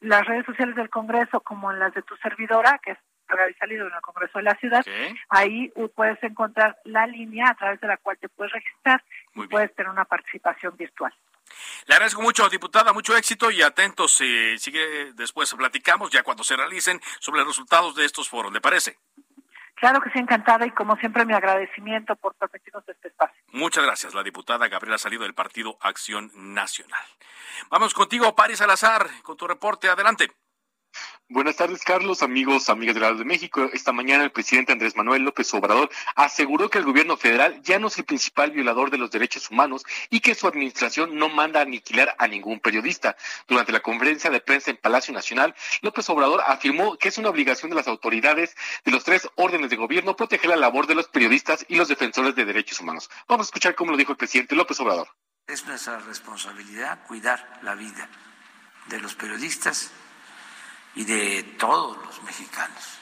las 0.00 0.24
redes 0.26 0.46
sociales 0.46 0.76
del 0.76 0.90
Congreso, 0.90 1.40
como 1.40 1.72
en 1.72 1.80
las 1.80 1.92
de 1.92 2.02
tu 2.02 2.14
servidora, 2.16 2.78
que 2.84 2.92
es 2.92 2.98
Salido 3.58 3.86
en 3.86 3.94
el 3.94 4.00
Congreso 4.00 4.38
de 4.38 4.44
la 4.44 4.54
Ciudad. 4.54 4.84
Ahí 5.28 5.72
puedes 5.94 6.22
encontrar 6.22 6.78
la 6.84 7.06
línea 7.06 7.50
a 7.50 7.54
través 7.54 7.80
de 7.80 7.88
la 7.88 7.96
cual 7.98 8.16
te 8.18 8.28
puedes 8.28 8.52
registrar 8.52 9.02
y 9.34 9.46
puedes 9.46 9.74
tener 9.74 9.90
una 9.90 10.04
participación 10.04 10.76
virtual. 10.76 11.12
Le 11.86 11.94
agradezco 11.94 12.22
mucho, 12.22 12.48
diputada, 12.48 12.92
mucho 12.92 13.16
éxito 13.16 13.50
y 13.50 13.62
atentos. 13.62 14.12
Sigue 14.12 15.12
después 15.14 15.52
platicamos 15.54 16.10
ya 16.10 16.22
cuando 16.22 16.44
se 16.44 16.56
realicen 16.56 17.00
sobre 17.20 17.40
los 17.40 17.48
resultados 17.48 17.94
de 17.94 18.04
estos 18.04 18.28
foros. 18.28 18.52
¿Le 18.52 18.60
parece? 18.60 18.98
Claro 19.76 20.00
que 20.00 20.10
sí, 20.10 20.18
encantada 20.18 20.66
y 20.66 20.72
como 20.72 20.96
siempre 20.96 21.24
mi 21.24 21.34
agradecimiento 21.34 22.16
por 22.16 22.34
permitirnos 22.34 22.82
este 22.88 23.08
espacio. 23.08 23.40
Muchas 23.52 23.84
gracias, 23.84 24.12
la 24.12 24.24
diputada 24.24 24.66
Gabriela 24.66 24.98
Salido 24.98 25.22
del 25.22 25.34
Partido 25.34 25.78
Acción 25.80 26.32
Nacional. 26.34 27.06
Vamos 27.70 27.94
contigo, 27.94 28.34
Paris 28.34 28.58
Salazar, 28.58 29.08
con 29.22 29.36
tu 29.36 29.46
reporte. 29.46 29.88
Adelante. 29.88 30.32
Buenas 31.30 31.56
tardes, 31.56 31.82
Carlos, 31.82 32.22
amigos, 32.22 32.70
amigas 32.70 32.94
del 32.94 33.02
lado 33.02 33.16
de 33.16 33.24
México. 33.26 33.68
Esta 33.74 33.92
mañana 33.92 34.24
el 34.24 34.32
presidente 34.32 34.72
Andrés 34.72 34.96
Manuel 34.96 35.24
López 35.24 35.52
Obrador 35.52 35.90
aseguró 36.16 36.70
que 36.70 36.78
el 36.78 36.86
gobierno 36.86 37.18
federal 37.18 37.60
ya 37.62 37.78
no 37.78 37.88
es 37.88 37.98
el 37.98 38.06
principal 38.06 38.50
violador 38.50 38.90
de 38.90 38.96
los 38.96 39.10
derechos 39.10 39.50
humanos 39.50 39.84
y 40.08 40.20
que 40.20 40.34
su 40.34 40.48
administración 40.48 41.18
no 41.18 41.28
manda 41.28 41.60
a 41.60 41.64
aniquilar 41.64 42.16
a 42.18 42.26
ningún 42.28 42.60
periodista. 42.60 43.14
Durante 43.46 43.72
la 43.72 43.80
conferencia 43.80 44.30
de 44.30 44.40
prensa 44.40 44.70
en 44.70 44.78
Palacio 44.78 45.12
Nacional, 45.12 45.54
López 45.82 46.08
Obrador 46.08 46.40
afirmó 46.46 46.96
que 46.96 47.08
es 47.08 47.18
una 47.18 47.28
obligación 47.28 47.68
de 47.68 47.76
las 47.76 47.88
autoridades 47.88 48.56
de 48.86 48.90
los 48.90 49.04
tres 49.04 49.28
órdenes 49.34 49.68
de 49.68 49.76
gobierno 49.76 50.16
proteger 50.16 50.48
la 50.48 50.56
labor 50.56 50.86
de 50.86 50.94
los 50.94 51.08
periodistas 51.08 51.66
y 51.68 51.76
los 51.76 51.88
defensores 51.88 52.36
de 52.36 52.46
derechos 52.46 52.80
humanos. 52.80 53.10
Vamos 53.28 53.46
a 53.46 53.48
escuchar 53.48 53.74
cómo 53.74 53.90
lo 53.90 53.98
dijo 53.98 54.12
el 54.12 54.18
presidente 54.18 54.56
López 54.56 54.80
Obrador. 54.80 55.08
Es 55.46 55.66
nuestra 55.66 55.98
responsabilidad 55.98 57.06
cuidar 57.06 57.60
la 57.62 57.74
vida 57.74 58.08
de 58.86 58.98
los 58.98 59.14
periodistas 59.14 59.90
y 60.94 61.04
de 61.04 61.42
todos 61.58 61.96
los 62.04 62.22
mexicanos 62.22 62.98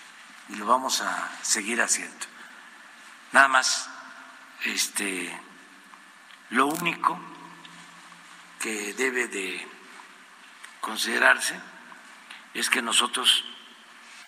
y 0.48 0.56
lo 0.56 0.66
vamos 0.66 1.00
a 1.00 1.30
seguir 1.42 1.80
haciendo. 1.80 2.26
Nada 3.32 3.48
más, 3.48 3.88
este, 4.64 5.38
lo 6.50 6.66
único 6.66 7.18
que 8.60 8.94
debe 8.94 9.26
de 9.28 9.66
considerarse 10.80 11.58
es 12.54 12.70
que 12.70 12.80
nosotros 12.80 13.44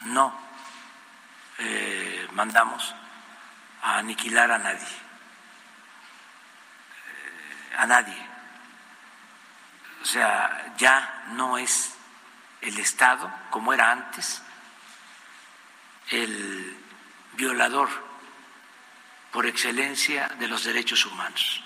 no 0.02 0.34
eh, 1.58 2.28
mandamos 2.32 2.94
a 3.82 3.98
aniquilar 3.98 4.50
a 4.50 4.58
nadie, 4.58 4.86
eh, 7.06 7.76
a 7.78 7.86
nadie. 7.86 8.26
O 10.02 10.04
sea, 10.04 10.74
ya 10.76 11.26
no 11.30 11.58
es 11.58 11.97
el 12.62 12.78
Estado, 12.78 13.30
como 13.50 13.72
era 13.72 13.92
antes, 13.92 14.42
el 16.10 16.76
violador 17.34 17.88
por 19.32 19.46
excelencia 19.46 20.28
de 20.38 20.48
los 20.48 20.64
derechos 20.64 21.04
humanos. 21.06 21.62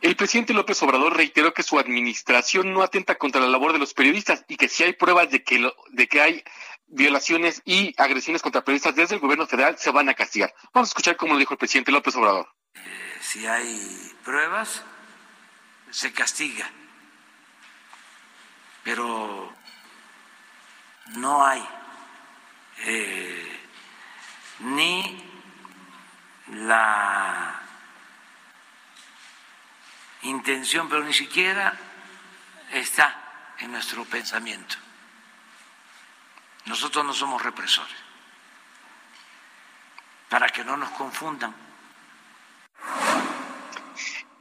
El 0.00 0.14
presidente 0.14 0.54
López 0.54 0.80
Obrador 0.82 1.16
reiteró 1.16 1.52
que 1.52 1.62
su 1.62 1.78
administración 1.78 2.72
no 2.72 2.82
atenta 2.82 3.16
contra 3.16 3.40
la 3.40 3.48
labor 3.48 3.72
de 3.72 3.78
los 3.78 3.92
periodistas 3.92 4.44
y 4.46 4.56
que 4.56 4.68
si 4.68 4.84
hay 4.84 4.92
pruebas 4.92 5.30
de 5.30 5.42
que, 5.42 5.68
de 5.90 6.06
que 6.06 6.20
hay 6.20 6.44
violaciones 6.86 7.60
y 7.64 7.92
agresiones 8.00 8.40
contra 8.40 8.62
periodistas 8.62 8.94
desde 8.94 9.16
el 9.16 9.20
gobierno 9.20 9.46
federal, 9.46 9.76
se 9.78 9.90
van 9.90 10.08
a 10.08 10.14
castigar. 10.14 10.54
Vamos 10.72 10.88
a 10.88 10.90
escuchar 10.90 11.16
cómo 11.16 11.32
lo 11.32 11.40
dijo 11.40 11.54
el 11.54 11.58
presidente 11.58 11.90
López 11.90 12.14
Obrador. 12.14 12.48
Eh, 12.74 13.18
si 13.20 13.46
hay 13.46 14.12
pruebas, 14.22 14.84
se 15.90 16.12
castiga 16.12 16.70
pero 18.86 19.52
no 21.16 21.44
hay 21.44 21.68
eh, 22.78 23.68
ni 24.60 25.24
la 26.52 27.60
intención, 30.22 30.88
pero 30.88 31.02
ni 31.02 31.12
siquiera 31.12 31.76
está 32.70 33.54
en 33.58 33.72
nuestro 33.72 34.04
pensamiento. 34.04 34.76
Nosotros 36.66 37.04
no 37.04 37.12
somos 37.12 37.42
represores, 37.42 37.96
para 40.28 40.48
que 40.48 40.64
no 40.64 40.76
nos 40.76 40.90
confundan. 40.90 41.65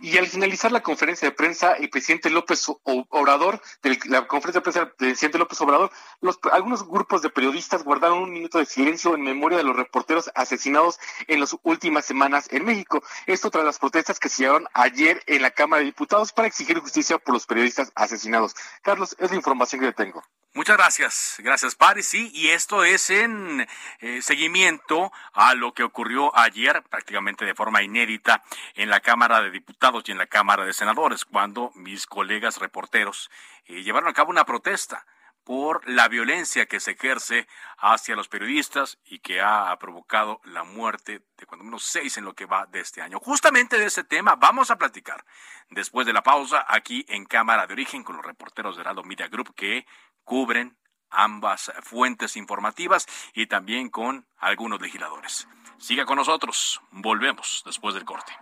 Y 0.01 0.17
al 0.17 0.27
finalizar 0.27 0.71
la 0.71 0.83
conferencia 0.83 1.29
de 1.29 1.35
prensa, 1.35 1.73
el 1.73 1.89
presidente 1.89 2.29
López 2.29 2.65
Obrador, 2.83 3.61
la 4.05 4.27
conferencia 4.27 4.59
de 4.59 4.63
prensa 4.63 4.79
del 4.81 4.91
presidente 4.91 5.37
López 5.37 5.59
Obrador, 5.61 5.91
los, 6.21 6.37
algunos 6.51 6.85
grupos 6.87 7.21
de 7.21 7.29
periodistas 7.29 7.83
guardaron 7.83 8.19
un 8.19 8.33
minuto 8.33 8.59
de 8.59 8.65
silencio 8.65 9.15
en 9.15 9.21
memoria 9.21 9.57
de 9.57 9.63
los 9.63 9.75
reporteros 9.75 10.29
asesinados 10.35 10.99
en 11.27 11.39
las 11.39 11.55
últimas 11.63 12.05
semanas 12.05 12.47
en 12.51 12.65
México. 12.65 13.01
Esto 13.25 13.49
tras 13.49 13.63
las 13.63 13.79
protestas 13.79 14.19
que 14.19 14.29
se 14.29 14.43
llevaron 14.43 14.67
ayer 14.73 15.23
en 15.27 15.41
la 15.41 15.51
Cámara 15.51 15.79
de 15.79 15.85
Diputados 15.85 16.33
para 16.33 16.47
exigir 16.47 16.79
justicia 16.79 17.17
por 17.17 17.33
los 17.33 17.45
periodistas 17.45 17.91
asesinados. 17.95 18.53
Carlos, 18.81 19.15
es 19.17 19.31
la 19.31 19.37
información 19.37 19.79
que 19.79 19.87
le 19.87 19.93
tengo. 19.93 20.23
Muchas 20.55 20.77
gracias, 20.77 21.35
gracias 21.39 21.75
Paris. 21.75 22.07
Sí, 22.07 22.31
y 22.33 22.47
esto 22.47 22.85
es 22.85 23.09
en 23.09 23.67
eh, 23.99 24.21
seguimiento 24.21 25.11
a 25.33 25.53
lo 25.53 25.73
que 25.73 25.83
ocurrió 25.83 26.33
ayer, 26.33 26.81
prácticamente 26.83 27.43
de 27.43 27.53
forma 27.53 27.83
inédita, 27.83 28.41
en 28.73 28.89
la 28.89 29.01
Cámara 29.01 29.41
de 29.41 29.51
Diputados 29.51 30.05
y 30.07 30.13
en 30.13 30.17
la 30.17 30.27
Cámara 30.27 30.63
de 30.63 30.71
Senadores, 30.71 31.25
cuando 31.25 31.73
mis 31.75 32.07
colegas 32.07 32.59
reporteros 32.59 33.29
eh, 33.65 33.83
llevaron 33.83 34.07
a 34.07 34.13
cabo 34.13 34.29
una 34.29 34.45
protesta 34.45 35.05
por 35.43 35.87
la 35.87 36.07
violencia 36.07 36.65
que 36.65 36.79
se 36.79 36.91
ejerce 36.91 37.47
hacia 37.77 38.15
los 38.15 38.29
periodistas 38.29 38.97
y 39.05 39.19
que 39.19 39.41
ha 39.41 39.77
provocado 39.77 40.41
la 40.45 40.63
muerte 40.63 41.21
de 41.37 41.45
cuando 41.45 41.65
menos 41.65 41.83
seis 41.83 42.17
en 42.17 42.25
lo 42.25 42.33
que 42.33 42.45
va 42.45 42.65
de 42.65 42.79
este 42.79 43.01
año. 43.01 43.19
Justamente 43.19 43.77
de 43.77 43.85
ese 43.85 44.03
tema 44.03 44.35
vamos 44.37 44.71
a 44.71 44.77
platicar 44.77 45.23
después 45.69 46.07
de 46.07 46.13
la 46.13 46.23
pausa 46.23 46.65
aquí 46.67 47.05
en 47.09 47.25
Cámara 47.25 47.67
de 47.67 47.73
Origen 47.73 48.03
con 48.03 48.15
los 48.15 48.25
reporteros 48.25 48.75
de 48.75 48.81
Heraldo 48.81 49.03
Media 49.03 49.27
Group 49.27 49.53
que 49.53 49.85
cubren 50.25 50.77
ambas 51.09 51.71
fuentes 51.81 52.35
informativas 52.35 53.07
y 53.33 53.47
también 53.47 53.89
con 53.89 54.27
algunos 54.37 54.81
legisladores. 54.81 55.47
Siga 55.77 56.05
con 56.05 56.17
nosotros, 56.17 56.81
volvemos 56.91 57.63
después 57.65 57.95
del 57.95 58.05
corte. 58.05 58.33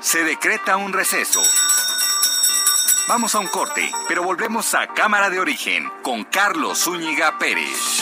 Se 0.00 0.24
decreta 0.24 0.76
un 0.76 0.92
receso. 0.92 1.40
Vamos 3.08 3.34
a 3.34 3.38
un 3.38 3.46
corte, 3.46 3.90
pero 4.08 4.22
volvemos 4.22 4.74
a 4.74 4.86
Cámara 4.88 5.30
de 5.30 5.40
Origen 5.40 5.90
con 6.02 6.24
Carlos 6.24 6.80
Zúñiga 6.84 7.38
Pérez. 7.38 8.01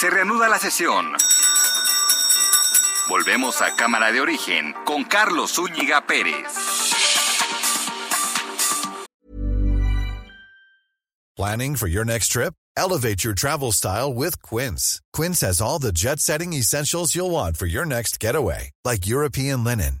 Se 0.00 0.08
reanuda 0.08 0.48
la 0.48 0.60
sesión. 0.60 1.16
Volvemos 3.08 3.60
a 3.60 3.74
Cámara 3.74 4.12
de 4.12 4.20
Origen 4.20 4.72
con 4.84 5.02
Carlos 5.02 5.56
Zúñiga 5.56 6.06
Pérez. 6.06 6.46
Planning 11.36 11.74
for 11.74 11.88
your 11.88 12.04
next 12.04 12.28
trip? 12.28 12.54
Elevate 12.76 13.24
your 13.24 13.34
travel 13.34 13.72
style 13.72 14.14
with 14.14 14.40
Quince. 14.40 15.00
Quince 15.12 15.40
has 15.40 15.60
all 15.60 15.80
the 15.80 15.90
jet 15.90 16.20
setting 16.20 16.52
essentials 16.52 17.16
you'll 17.16 17.32
want 17.32 17.56
for 17.56 17.66
your 17.66 17.84
next 17.84 18.20
getaway, 18.20 18.70
like 18.84 19.08
European 19.08 19.64
linen, 19.64 20.00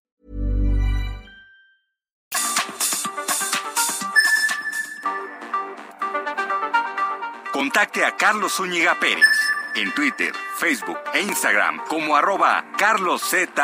Contacte 7.61 8.03
a 8.03 8.17
Carlos 8.17 8.53
Zúñiga 8.53 8.99
Pérez 8.99 9.37
en 9.75 9.93
Twitter, 9.93 10.33
Facebook 10.57 10.97
e 11.13 11.21
Instagram 11.21 11.77
como 11.87 12.15
arroba 12.15 12.65
carloszup. 12.75 13.61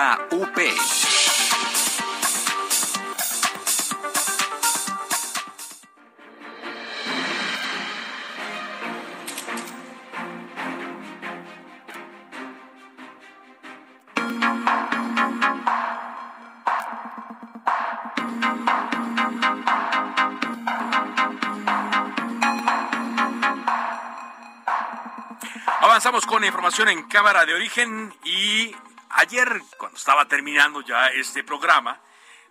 Información 26.67 26.99
en 26.99 27.07
Cámara 27.07 27.45
de 27.45 27.53
Origen 27.53 28.13
y 28.25 28.75
ayer, 29.11 29.61
cuando 29.77 29.97
estaba 29.97 30.27
terminando 30.27 30.81
ya 30.81 31.07
este 31.07 31.41
programa, 31.41 32.01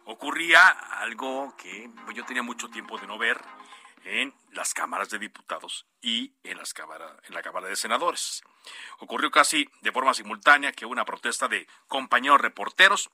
ocurría 0.06 0.68
algo 1.02 1.54
que 1.54 1.90
yo 2.14 2.24
tenía 2.24 2.42
mucho 2.42 2.70
tiempo 2.70 2.96
de 2.96 3.06
no 3.06 3.18
ver 3.18 3.38
en 4.04 4.32
las 4.52 4.72
cámaras 4.72 5.10
de 5.10 5.18
diputados 5.18 5.84
y 6.00 6.32
en, 6.44 6.56
las 6.56 6.74
en 7.24 7.34
la 7.34 7.42
Cámara 7.42 7.68
de 7.68 7.76
Senadores. 7.76 8.42
Ocurrió 9.00 9.30
casi 9.30 9.68
de 9.82 9.92
forma 9.92 10.14
simultánea 10.14 10.72
que 10.72 10.86
una 10.86 11.04
protesta 11.04 11.46
de 11.46 11.68
compañeros 11.86 12.40
reporteros 12.40 13.10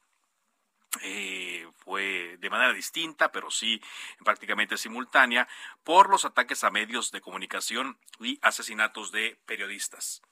eh, 1.00 1.66
fue 1.78 2.36
de 2.38 2.48
manera 2.48 2.72
distinta, 2.72 3.32
pero 3.32 3.50
sí 3.50 3.82
prácticamente 4.24 4.78
simultánea, 4.78 5.48
por 5.82 6.08
los 6.08 6.24
ataques 6.24 6.62
a 6.62 6.70
medios 6.70 7.10
de 7.10 7.20
comunicación 7.20 7.98
y 8.20 8.38
asesinatos 8.40 9.10
de 9.10 9.36
periodistas. 9.46 10.22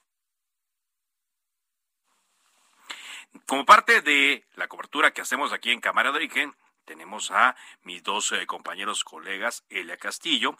Como 3.47 3.65
parte 3.65 4.01
de 4.01 4.45
la 4.55 4.69
cobertura 4.69 5.13
que 5.13 5.21
hacemos 5.21 5.53
aquí 5.53 5.71
en 5.71 5.81
Cámara 5.81 6.11
de 6.11 6.17
Origen, 6.17 6.55
tenemos 6.85 7.31
a 7.31 7.57
mis 7.83 8.03
dos 8.03 8.33
eh, 8.33 8.47
compañeros 8.47 9.05
colegas, 9.05 9.65
Elia 9.69 9.97
Castillo 9.97 10.57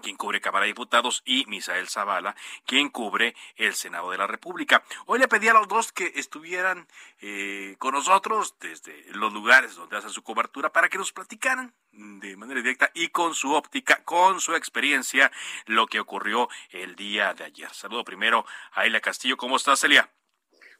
quien 0.00 0.16
cubre 0.16 0.40
Cámara 0.40 0.64
de 0.64 0.68
Diputados, 0.68 1.22
y 1.24 1.44
Misael 1.46 1.88
Zavala, 1.88 2.34
quien 2.64 2.88
cubre 2.88 3.34
el 3.56 3.74
Senado 3.74 4.10
de 4.10 4.18
la 4.18 4.26
República. 4.26 4.82
Hoy 5.06 5.18
le 5.18 5.28
pedí 5.28 5.48
a 5.48 5.52
los 5.52 5.68
dos 5.68 5.92
que 5.92 6.12
estuvieran 6.16 6.88
eh, 7.20 7.76
con 7.78 7.94
nosotros 7.94 8.56
desde 8.58 9.04
los 9.12 9.32
lugares 9.32 9.74
donde 9.74 9.96
hacen 9.96 10.10
su 10.10 10.22
cobertura 10.22 10.72
para 10.72 10.88
que 10.88 10.98
nos 10.98 11.12
platicaran 11.12 11.74
de 11.92 12.36
manera 12.36 12.60
directa 12.60 12.90
y 12.94 13.08
con 13.08 13.34
su 13.34 13.52
óptica, 13.52 14.02
con 14.04 14.40
su 14.40 14.54
experiencia, 14.54 15.30
lo 15.66 15.86
que 15.86 16.00
ocurrió 16.00 16.48
el 16.70 16.96
día 16.96 17.34
de 17.34 17.44
ayer. 17.44 17.72
Saludo 17.74 18.04
primero 18.04 18.46
a 18.72 18.86
Elia 18.86 19.00
Castillo. 19.00 19.36
¿Cómo 19.36 19.56
estás, 19.56 19.80
Celia? 19.80 20.10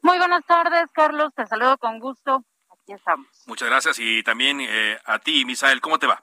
Muy 0.02 0.18
buenas 0.18 0.44
tardes, 0.44 0.90
Carlos. 0.92 1.32
Te 1.34 1.46
saludo 1.46 1.78
con 1.78 2.00
gusto. 2.00 2.44
Aquí 2.70 2.92
estamos. 2.92 3.26
Muchas 3.46 3.68
gracias. 3.68 3.98
Y 4.00 4.22
también 4.24 4.60
eh, 4.60 4.98
a 5.04 5.20
ti, 5.20 5.44
Misael, 5.44 5.80
¿cómo 5.80 5.98
te 5.98 6.08
va? 6.08 6.22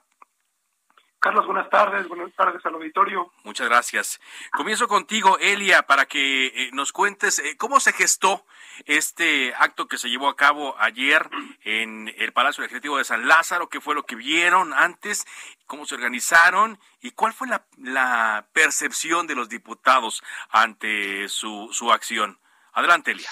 Carlos, 1.18 1.46
buenas 1.46 1.68
tardes, 1.68 2.08
buenas 2.08 2.34
tardes 2.34 2.64
al 2.64 2.74
auditorio. 2.74 3.30
Muchas 3.44 3.68
gracias. 3.68 4.20
Comienzo 4.52 4.88
contigo, 4.88 5.38
Elia, 5.38 5.82
para 5.82 6.06
que 6.06 6.46
eh, 6.46 6.70
nos 6.72 6.92
cuentes 6.92 7.38
eh, 7.38 7.56
cómo 7.58 7.78
se 7.80 7.92
gestó 7.92 8.44
este 8.86 9.54
acto 9.54 9.86
que 9.86 9.98
se 9.98 10.08
llevó 10.08 10.28
a 10.28 10.36
cabo 10.36 10.74
ayer 10.78 11.28
en 11.62 12.12
el 12.16 12.32
Palacio 12.32 12.62
Legislativo 12.62 12.96
de 12.96 13.04
San 13.04 13.28
Lázaro, 13.28 13.68
qué 13.68 13.82
fue 13.82 13.94
lo 13.94 14.04
que 14.04 14.16
vieron 14.16 14.72
antes, 14.72 15.26
cómo 15.66 15.84
se 15.84 15.94
organizaron 15.94 16.78
y 17.02 17.10
cuál 17.10 17.34
fue 17.34 17.48
la, 17.48 18.46
percepción 18.54 19.26
de 19.26 19.34
los 19.34 19.50
diputados 19.50 20.22
ante 20.50 21.28
su, 21.28 21.68
su 21.72 21.92
acción. 21.92 22.40
Adelante, 22.72 23.10
Elia. 23.10 23.28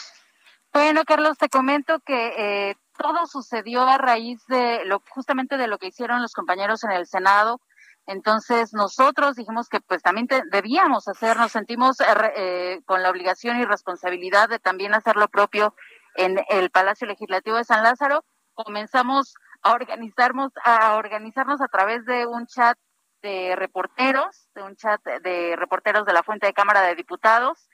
Bueno, 0.79 1.03
Carlos, 1.05 1.37
te 1.39 1.49
comento 1.49 1.99
que 1.99 2.69
eh, 2.71 2.77
todo 2.97 3.27
sucedió 3.27 3.83
a 3.83 3.99
raíz 3.99 4.47
de 4.47 4.85
lo 4.85 5.03
justamente 5.11 5.57
de 5.57 5.67
lo 5.67 5.77
que 5.79 5.89
hicieron 5.89 6.23
los 6.23 6.35
compañeros 6.35 6.85
en 6.85 6.93
el 6.93 7.09
Senado 7.09 7.61
entonces 8.09 8.73
nosotros 8.73 9.35
dijimos 9.35 9.69
que 9.69 9.81
pues 9.81 10.03
también 10.03 10.29
debíamos 10.51 11.09
hacer, 11.09 11.37
nos 11.37 11.53
sentimos 11.53 12.01
eh, 12.01 12.05
eh, 12.37 12.81
con 12.87 13.03
la 13.03 13.11
obligación 13.11 13.61
y 13.61 13.67
responsabilidad 13.67 14.49
de 14.49 14.59
también 14.59 14.95
hacer 14.95 15.17
lo 15.17 15.29
propio 15.29 15.75
en 16.15 16.39
el 16.49 16.71
Palacio 16.71 17.07
Legislativo 17.07 17.57
de 17.57 17.65
San 17.65 17.83
Lázaro. 17.83 18.25
Comenzamos 18.55 19.35
a 19.61 19.73
organizarnos, 19.73 20.53
a 20.65 20.95
organizarnos 20.95 21.61
a 21.61 21.69
través 21.69 22.07
de 22.07 22.25
un 22.25 22.47
chat 22.47 22.79
de 23.21 23.57
reporteros, 23.57 24.49
de 24.55 24.63
un 24.63 24.77
chat 24.77 25.03
de 25.05 25.57
reporteros 25.57 26.07
de 26.07 26.15
la 26.15 26.23
Fuente 26.23 26.47
de 26.47 26.55
Cámara 26.55 26.81
de 26.83 26.95
Diputados. 26.95 27.69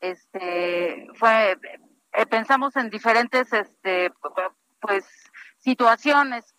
Este 0.00 1.06
fue 1.14 1.56
eh, 2.12 2.26
pensamos 2.26 2.76
en 2.76 2.90
diferentes 2.90 3.52
este 3.52 4.12
pues 4.80 5.04
situaciones 5.58 6.54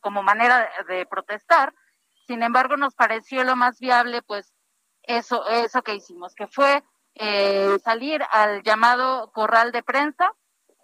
como 0.00 0.22
manera 0.22 0.68
de 0.86 1.06
protestar. 1.06 1.72
Sin 2.26 2.42
embargo, 2.42 2.76
nos 2.76 2.94
pareció 2.94 3.44
lo 3.44 3.56
más 3.56 3.80
viable, 3.80 4.22
pues, 4.22 4.52
eso, 5.02 5.46
eso 5.48 5.82
que 5.82 5.94
hicimos, 5.94 6.34
que 6.34 6.46
fue 6.46 6.82
eh, 7.14 7.78
salir 7.84 8.22
al 8.32 8.62
llamado 8.62 9.30
corral 9.32 9.72
de 9.72 9.82
prensa 9.82 10.32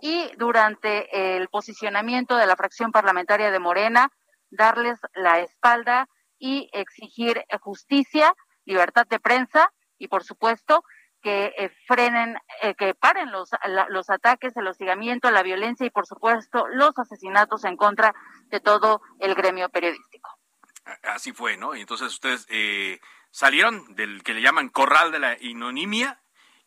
y 0.01 0.31
durante 0.37 1.37
el 1.37 1.49
posicionamiento 1.49 2.37
de 2.37 2.47
la 2.47 2.57
fracción 2.57 2.93
parlamentaria 2.93 3.51
de 3.51 3.59
Morena, 3.59 4.13
darles 4.51 4.99
la 5.15 5.41
espalda 5.41 6.09
y 6.39 6.71
exigir 6.73 7.45
justicia, 7.61 8.35
libertad 8.65 9.07
de 9.07 9.21
prensa 9.21 9.73
y, 9.99 10.09
por 10.09 10.25
supuesto, 10.25 10.85
que 11.23 11.53
eh, 11.57 11.71
frenen, 11.87 12.37
eh, 12.63 12.75
que 12.75 12.95
paren 12.95 13.31
los, 13.31 13.51
los 13.89 14.11
ataques, 14.11 14.57
el 14.57 14.67
hostigamiento, 14.67 15.31
la 15.31 15.43
violencia 15.43 15.87
y, 15.87 15.91
por 15.91 16.07
supuesto, 16.07 16.67
los 16.69 16.99
asesinatos 16.99 17.65
en 17.65 17.77
contra 17.77 18.15
de 18.49 18.61
todo 18.61 19.03
el 19.19 19.35
gremio 19.35 19.69
periodístico. 19.69 20.31
Así 21.03 21.33
fue, 21.33 21.57
¿no? 21.57 21.75
Y 21.75 21.83
entonces 21.83 22.09
ustedes 22.09 22.47
eh, 22.51 23.01
salieron 23.31 23.95
del 23.95 24.23
que 24.23 24.35
le 24.35 24.43
llaman 24.43 24.69
corral 24.69 25.13
de 25.13 25.19
la 25.19 25.37
ignomia, 25.41 26.21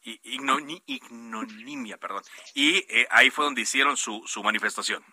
ignomia, 0.03 1.97
perdón, 1.97 2.23
y 2.53 2.85
eh, 2.89 3.07
ahí 3.09 3.29
fue 3.29 3.45
donde 3.45 3.61
hicieron 3.61 3.95
su, 3.97 4.21
su 4.25 4.43
manifestación. 4.43 5.03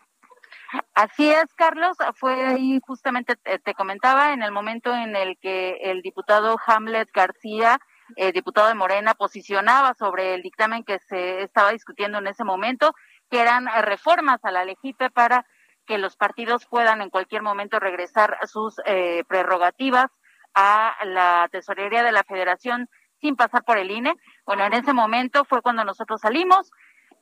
Así 0.94 1.28
es, 1.28 1.52
Carlos. 1.56 1.96
Fue 2.14 2.46
ahí 2.46 2.78
justamente 2.86 3.34
te, 3.36 3.74
comentaba 3.74 4.32
en 4.32 4.42
el 4.42 4.52
momento 4.52 4.94
en 4.94 5.16
el 5.16 5.36
que 5.38 5.78
el 5.82 6.00
diputado 6.02 6.56
Hamlet 6.64 7.08
García, 7.12 7.80
eh, 8.16 8.32
diputado 8.32 8.68
de 8.68 8.74
Morena, 8.74 9.14
posicionaba 9.14 9.94
sobre 9.94 10.34
el 10.34 10.42
dictamen 10.42 10.84
que 10.84 10.98
se 11.00 11.42
estaba 11.42 11.72
discutiendo 11.72 12.18
en 12.18 12.26
ese 12.26 12.44
momento, 12.44 12.94
que 13.30 13.40
eran 13.40 13.66
reformas 13.82 14.44
a 14.44 14.50
la 14.50 14.64
LEGIPE 14.64 15.10
para 15.10 15.46
que 15.86 15.98
los 15.98 16.16
partidos 16.16 16.66
puedan 16.66 17.02
en 17.02 17.10
cualquier 17.10 17.42
momento 17.42 17.80
regresar 17.80 18.38
sus 18.46 18.76
eh, 18.84 19.24
prerrogativas 19.28 20.10
a 20.54 20.94
la 21.04 21.48
tesorería 21.50 22.02
de 22.02 22.12
la 22.12 22.24
Federación 22.24 22.88
sin 23.20 23.36
pasar 23.36 23.64
por 23.64 23.78
el 23.78 23.90
INE. 23.90 24.14
Bueno, 24.46 24.64
en 24.64 24.72
ese 24.72 24.92
momento 24.92 25.44
fue 25.44 25.62
cuando 25.62 25.84
nosotros 25.84 26.20
salimos, 26.20 26.70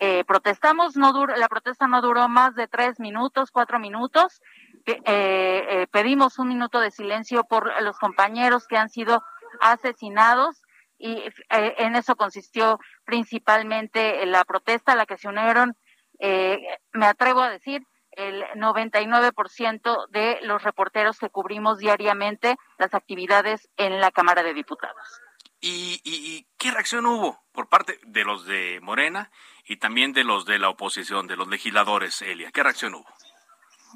eh, 0.01 0.25
protestamos, 0.25 0.97
no 0.97 1.13
duró, 1.13 1.35
la 1.37 1.49
protesta 1.49 1.89
no 1.89 2.01
duró 2.01 2.29
más 2.29 2.55
de 2.55 2.69
tres 2.69 3.01
minutos, 3.01 3.51
cuatro 3.51 3.81
minutos. 3.81 4.41
Eh, 4.87 4.97
eh, 5.05 5.87
pedimos 5.91 6.39
un 6.39 6.49
minuto 6.49 6.79
de 6.79 6.93
silencio 6.93 7.45
por 7.45 7.83
los 7.83 7.99
compañeros 7.99 8.67
que 8.69 8.77
han 8.77 8.91
sido 8.91 9.23
asesinados 9.61 10.63
y 10.99 11.23
en 11.51 11.95
eso 11.95 12.17
consistió 12.17 12.79
principalmente 13.05 14.27
la 14.27 14.45
protesta 14.45 14.93
a 14.93 14.97
la 14.97 15.07
que 15.07 15.17
se 15.17 15.29
unieron, 15.29 15.77
me 16.21 17.07
atrevo 17.07 17.41
a 17.41 17.51
decir, 17.51 17.83
el 18.19 18.43
99% 18.57 20.09
de 20.11 20.39
los 20.43 20.63
reporteros 20.63 21.19
que 21.19 21.31
cubrimos 21.31 21.79
diariamente 21.79 22.57
las 22.77 22.93
actividades 22.93 23.69
en 23.77 24.01
la 24.01 24.11
Cámara 24.11 24.43
de 24.43 24.55
Diputados. 24.55 25.21
¿Y, 25.61 26.47
qué 26.57 26.71
reacción 26.71 27.07
hubo 27.07 27.41
por 27.53 27.69
parte 27.69 27.99
de 28.05 28.25
los 28.25 28.45
de 28.45 28.81
Morena 28.81 29.31
y 29.65 29.77
también 29.77 30.13
de 30.13 30.25
los 30.25 30.45
de 30.45 30.59
la 30.59 30.69
oposición, 30.69 31.27
de 31.27 31.37
los 31.37 31.49
legisladores, 31.49 32.23
Elia? 32.23 32.51
¿Qué 32.53 32.63
reacción 32.63 32.95
hubo? 32.95 33.07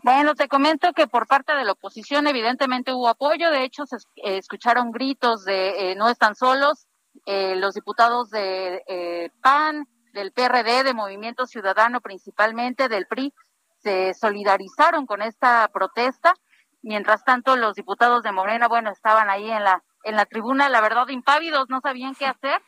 Bueno, 0.03 0.35
te 0.35 0.49
comento 0.49 0.93
que 0.93 1.07
por 1.07 1.27
parte 1.27 1.55
de 1.55 1.65
la 1.65 1.73
oposición 1.73 2.27
evidentemente 2.27 2.93
hubo 2.93 3.09
apoyo, 3.09 3.51
de 3.51 3.65
hecho 3.65 3.87
se 3.87 3.97
eh, 4.17 4.39
escucharon 4.39 4.91
gritos 4.91 5.45
de 5.45 5.93
eh, 5.93 5.95
no 5.97 6.09
están 6.09 6.35
solos, 6.35 6.89
eh, 7.27 7.55
los 7.57 7.75
diputados 7.75 8.31
de 8.31 9.31
PAN, 9.41 9.87
del 10.13 10.33
PRD, 10.33 10.85
de 10.85 10.95
Movimiento 10.95 11.47
Ciudadano 11.47 12.01
principalmente, 12.01 12.89
del 12.89 13.07
PRI, 13.07 13.33
se 13.79 14.15
solidarizaron 14.15 15.07
con 15.07 15.23
esta 15.23 15.69
protesta. 15.73 16.35
Mientras 16.83 17.25
tanto, 17.25 17.57
los 17.57 17.75
diputados 17.75 18.23
de 18.23 18.33
Morena, 18.33 18.69
bueno, 18.69 18.91
estaban 18.91 19.31
ahí 19.31 19.51
en 19.51 19.65
la 19.65 19.83
en 20.03 20.17
la 20.17 20.27
tribuna, 20.27 20.69
la 20.69 20.81
verdad, 20.81 21.09
impávidos, 21.09 21.69
no 21.69 21.81
sabían 21.81 22.15
qué 22.15 22.27
hacer, 22.27 22.61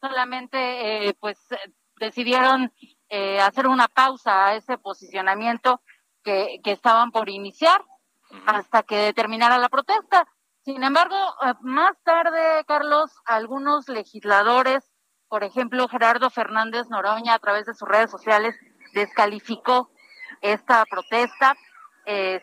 solamente 0.00 1.08
eh, 1.08 1.14
pues 1.18 1.38
decidieron 1.98 2.72
eh, 3.08 3.40
hacer 3.40 3.66
una 3.66 3.88
pausa 3.88 4.46
a 4.46 4.54
ese 4.54 4.78
posicionamiento 4.78 5.80
que, 6.22 6.60
que 6.62 6.72
estaban 6.72 7.10
por 7.10 7.28
iniciar 7.28 7.84
hasta 8.46 8.82
que 8.82 9.12
terminara 9.14 9.58
la 9.58 9.68
protesta. 9.68 10.26
Sin 10.66 10.82
embargo, 10.82 11.16
eh, 11.42 11.54
más 11.60 11.92
tarde, 12.02 12.64
Carlos, 12.66 13.12
algunos 13.24 13.88
legisladores, 13.88 14.82
por 15.28 15.44
ejemplo, 15.44 15.86
Gerardo 15.86 16.28
Fernández 16.28 16.88
Noroña, 16.90 17.34
a 17.34 17.38
través 17.38 17.66
de 17.66 17.74
sus 17.74 17.88
redes 17.88 18.10
sociales, 18.10 18.56
descalificó 18.92 19.92
esta 20.40 20.84
protesta, 20.86 21.54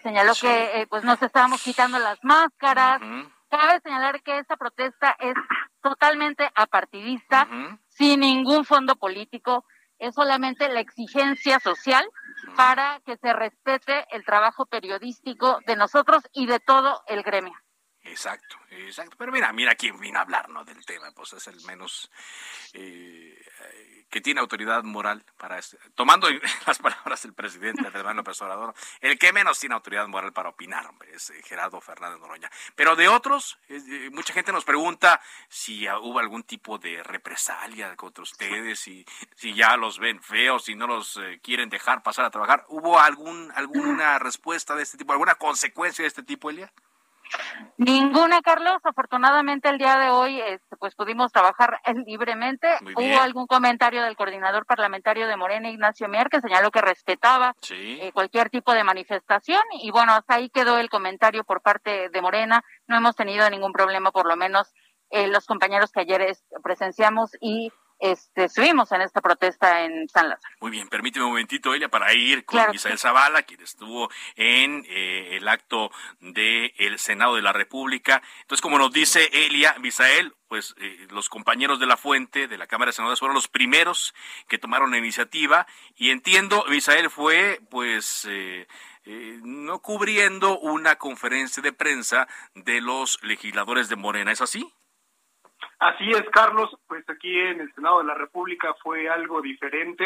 señaló 0.02 0.34
que 0.40 0.88
pues 0.90 1.04
nos 1.04 1.22
estábamos 1.22 1.62
quitando 1.62 2.00
las 2.00 2.18
máscaras, 2.24 3.02
Cabe 3.50 3.82
señalar 3.82 4.24
que 4.24 4.40
esta 4.40 4.58
protesta 4.58 5.16
es 5.20 5.36
totalmente 5.82 6.50
apartidista, 6.56 7.48
sin 7.88 8.22
ningún 8.22 8.66
fondo 8.66 8.96
político, 8.96 9.66
es 10.00 10.16
solamente 10.16 10.70
la 10.70 10.80
exigencia 10.80 11.60
social 11.60 12.04
para 12.56 13.00
que 13.06 13.16
se 13.18 13.32
respete 13.32 14.08
el 14.10 14.26
trabajo 14.26 14.66
periodístico 14.66 15.60
de 15.68 15.76
nosotros 15.76 16.24
y 16.34 16.48
de 16.48 16.60
todo 16.62 17.04
el 17.06 17.22
gremio. 17.22 17.54
Exacto, 18.06 18.58
exacto. 18.70 19.16
Pero 19.18 19.32
mira, 19.32 19.54
mira 19.54 19.76
quién 19.76 19.98
vino 19.98 20.20
a 20.20 20.24
hablarnos 20.24 20.66
del 20.66 20.86
tema, 20.86 21.12
pues 21.12 21.34
es 21.34 21.48
el 21.48 21.62
menos 21.62 22.12
eh, 22.74 24.06
que 24.10 24.20
tiene 24.20 24.42
autoridad 24.42 24.84
moral 24.84 25.24
para 25.38 25.58
este, 25.58 25.78
tomando 25.96 26.28
las 26.68 26.80
palabras 26.80 27.24
del 27.24 27.34
presidente 27.34 27.88
Andrés 27.88 28.04
López 28.14 28.42
Obrador, 28.42 28.74
el 29.00 29.18
que 29.18 29.32
menos 29.32 29.58
tiene 29.58 29.76
autoridad 29.76 30.06
moral 30.08 30.34
para 30.34 30.50
opinar, 30.50 30.86
hombre, 30.86 31.16
es 31.16 31.30
eh, 31.30 31.42
Gerardo 31.44 31.80
Fernández 31.80 32.20
Noroña. 32.20 32.52
Pero 32.76 32.98
de 32.98 33.08
otros, 33.08 33.58
eh, 33.70 34.10
mucha 34.12 34.34
gente 34.34 34.52
nos 34.52 34.66
pregunta 34.66 35.22
si 35.48 35.88
hubo 35.88 36.20
algún 36.20 36.44
tipo 36.44 36.78
de 36.78 37.02
represalia 37.04 37.96
contra 37.96 38.24
ustedes, 38.24 38.82
si, 38.82 39.06
si 39.36 39.54
ya 39.54 39.78
los 39.78 39.98
ven 39.98 40.22
feos, 40.22 40.66
si 40.66 40.76
no 40.76 40.88
los 40.88 41.18
quieren 41.42 41.70
dejar 41.70 42.04
pasar 42.04 42.26
a 42.26 42.32
trabajar. 42.32 42.66
¿Hubo 42.68 43.00
algún 43.00 43.50
alguna 43.56 44.20
respuesta 44.20 44.76
de 44.76 44.84
este 44.84 44.98
tipo, 44.98 45.14
alguna 45.14 45.36
consecuencia 45.36 46.04
de 46.04 46.10
este 46.10 46.24
tipo, 46.24 46.50
Elia? 46.50 46.72
Ninguna, 47.78 48.42
Carlos. 48.42 48.78
Afortunadamente 48.84 49.70
el 49.70 49.78
día 49.78 49.98
de 49.98 50.10
hoy 50.10 50.40
este, 50.42 50.78
pues 50.78 50.96
pudimos 50.96 51.32
trabajar 51.32 51.80
libremente. 52.06 52.68
Hubo 52.96 53.20
algún 53.20 53.48
comentario 53.48 54.04
del 54.04 54.16
coordinador 54.16 54.66
parlamentario 54.66 55.28
de 55.28 55.38
Morena, 55.38 55.70
Ignacio 55.70 56.08
Mier, 56.08 56.30
que 56.30 56.42
señaló 56.42 56.72
que 56.72 56.82
respetaba 56.82 57.56
eh, 57.72 58.12
cualquier 58.14 58.50
tipo 58.50 58.74
de 58.74 58.84
manifestación 58.84 59.62
y 59.82 59.92
bueno, 59.92 60.14
hasta 60.14 60.36
ahí 60.36 60.50
quedó 60.50 60.78
el 60.78 60.90
comentario 60.90 61.44
por 61.44 61.62
parte 61.62 62.10
de 62.10 62.22
Morena. 62.22 62.64
No 62.88 62.98
hemos 62.98 63.16
tenido 63.16 63.50
ningún 63.50 63.74
problema, 63.74 64.12
por 64.12 64.28
lo 64.28 64.36
menos 64.36 64.74
eh, 65.10 65.28
los 65.28 65.46
compañeros 65.46 65.92
que 65.92 66.02
ayer 66.02 66.36
presenciamos 66.64 67.32
y 67.40 67.72
este, 68.04 68.44
estuvimos 68.44 68.92
en 68.92 69.02
esta 69.02 69.22
protesta 69.22 69.86
en 69.86 70.10
San 70.10 70.28
Lázaro. 70.28 70.56
Muy 70.60 70.72
bien, 70.72 70.90
permíteme 70.90 71.24
un 71.24 71.32
momentito, 71.32 71.74
ella, 71.74 71.88
para 71.88 72.14
ir 72.14 72.44
con 72.44 72.60
Misael 72.70 73.00
Zavala, 73.00 73.44
quien 73.44 73.62
estuvo 73.62 74.10
en 74.36 74.86
eh, 74.90 75.38
el 75.38 75.48
acto 75.48 75.90
del 76.20 77.00
Senado 77.00 77.38
de 77.38 77.42
la 77.42 77.54
República. 77.54 78.22
Entonces, 78.42 78.62
como 78.62 78.78
nos 78.78 78.92
dice 78.92 79.30
Elia, 79.32 79.78
Misael, 79.80 80.36
pues 80.50 80.76
eh, 80.82 81.08
los 81.12 81.30
compañeros 81.30 81.80
de 81.80 81.86
la 81.86 81.96
fuente 81.96 82.50
de 82.50 82.58
la 82.58 82.68
Cámara 82.68 82.90
de 82.90 82.94
Senadores 82.94 83.20
fueron 83.20 83.36
los 83.36 83.48
primeros 83.48 84.14
que 84.50 84.58
tomaron 84.58 84.92
la 84.92 84.98
iniciativa 84.98 85.66
y 85.96 86.10
entiendo, 86.10 86.66
Misael 86.68 87.10
fue 87.10 87.62
pues 87.70 88.28
eh, 88.30 88.68
no 89.06 89.80
cubriendo 89.80 90.60
una 90.60 90.98
conferencia 90.98 91.64
de 91.64 91.72
prensa 91.72 92.28
de 92.54 92.82
los 92.82 93.18
legisladores 93.24 93.88
de 93.88 93.96
Morena, 93.96 94.34
¿es 94.34 94.42
así? 94.42 94.74
Así 95.84 96.10
es, 96.12 96.24
Carlos, 96.32 96.70
pues 96.88 97.04
aquí 97.10 97.38
en 97.38 97.60
el 97.60 97.74
Senado 97.74 98.00
de 98.00 98.06
la 98.06 98.14
República 98.14 98.74
fue 98.82 99.10
algo 99.10 99.42
diferente, 99.42 100.06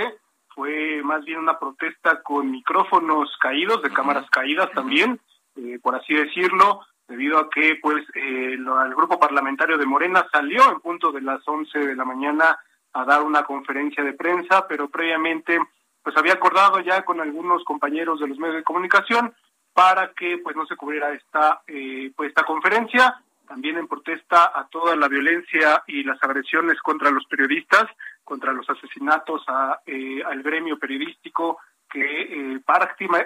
fue 0.56 1.04
más 1.04 1.24
bien 1.24 1.38
una 1.38 1.60
protesta 1.60 2.24
con 2.24 2.50
micrófonos 2.50 3.30
caídos, 3.40 3.84
de 3.84 3.92
cámaras 3.92 4.28
caídas 4.32 4.72
también, 4.72 5.20
eh, 5.56 5.78
por 5.80 5.94
así 5.94 6.16
decirlo, 6.16 6.82
debido 7.08 7.38
a 7.38 7.52
que 7.52 7.78
pues 7.80 8.04
eh, 8.16 8.54
el 8.54 8.96
grupo 8.96 9.20
parlamentario 9.20 9.78
de 9.78 9.86
Morena 9.86 10.26
salió 10.32 10.68
en 10.72 10.80
punto 10.80 11.12
de 11.12 11.22
las 11.22 11.48
11 11.48 11.78
de 11.78 11.96
la 11.96 12.06
mañana 12.06 12.58
a 12.94 13.06
dar 13.06 13.22
una 13.22 13.44
conferencia 13.44 14.04
de 14.04 14.14
prensa, 14.14 14.68
pero 14.68 14.90
previamente 14.90 15.60
pues 16.02 16.18
había 16.18 16.34
acordado 16.34 16.80
ya 16.80 17.06
con 17.06 17.22
algunos 17.22 17.64
compañeros 17.64 18.20
de 18.20 18.28
los 18.28 18.40
medios 18.40 18.56
de 18.56 18.64
comunicación 18.64 19.32
para 19.74 20.12
que 20.14 20.40
pues 20.40 20.56
no 20.56 20.66
se 20.66 20.76
cubriera 20.76 21.14
esta 21.14 21.62
eh, 21.68 22.12
pues 22.16 22.30
esta 22.30 22.46
conferencia 22.46 23.22
también 23.48 23.78
en 23.78 23.88
protesta 23.88 24.52
a 24.54 24.68
toda 24.68 24.96
la 24.96 25.08
violencia 25.08 25.84
y 25.88 26.04
las 26.04 26.22
agresiones 26.22 26.80
contra 26.82 27.10
los 27.10 27.26
periodistas, 27.26 27.86
contra 28.24 28.52
los 28.52 28.70
asesinatos 28.70 29.44
a, 29.48 29.80
eh, 29.86 30.22
al 30.24 30.44
gremio 30.44 30.78
periodístico 30.78 31.58
que 31.90 32.02
eh, 32.04 32.62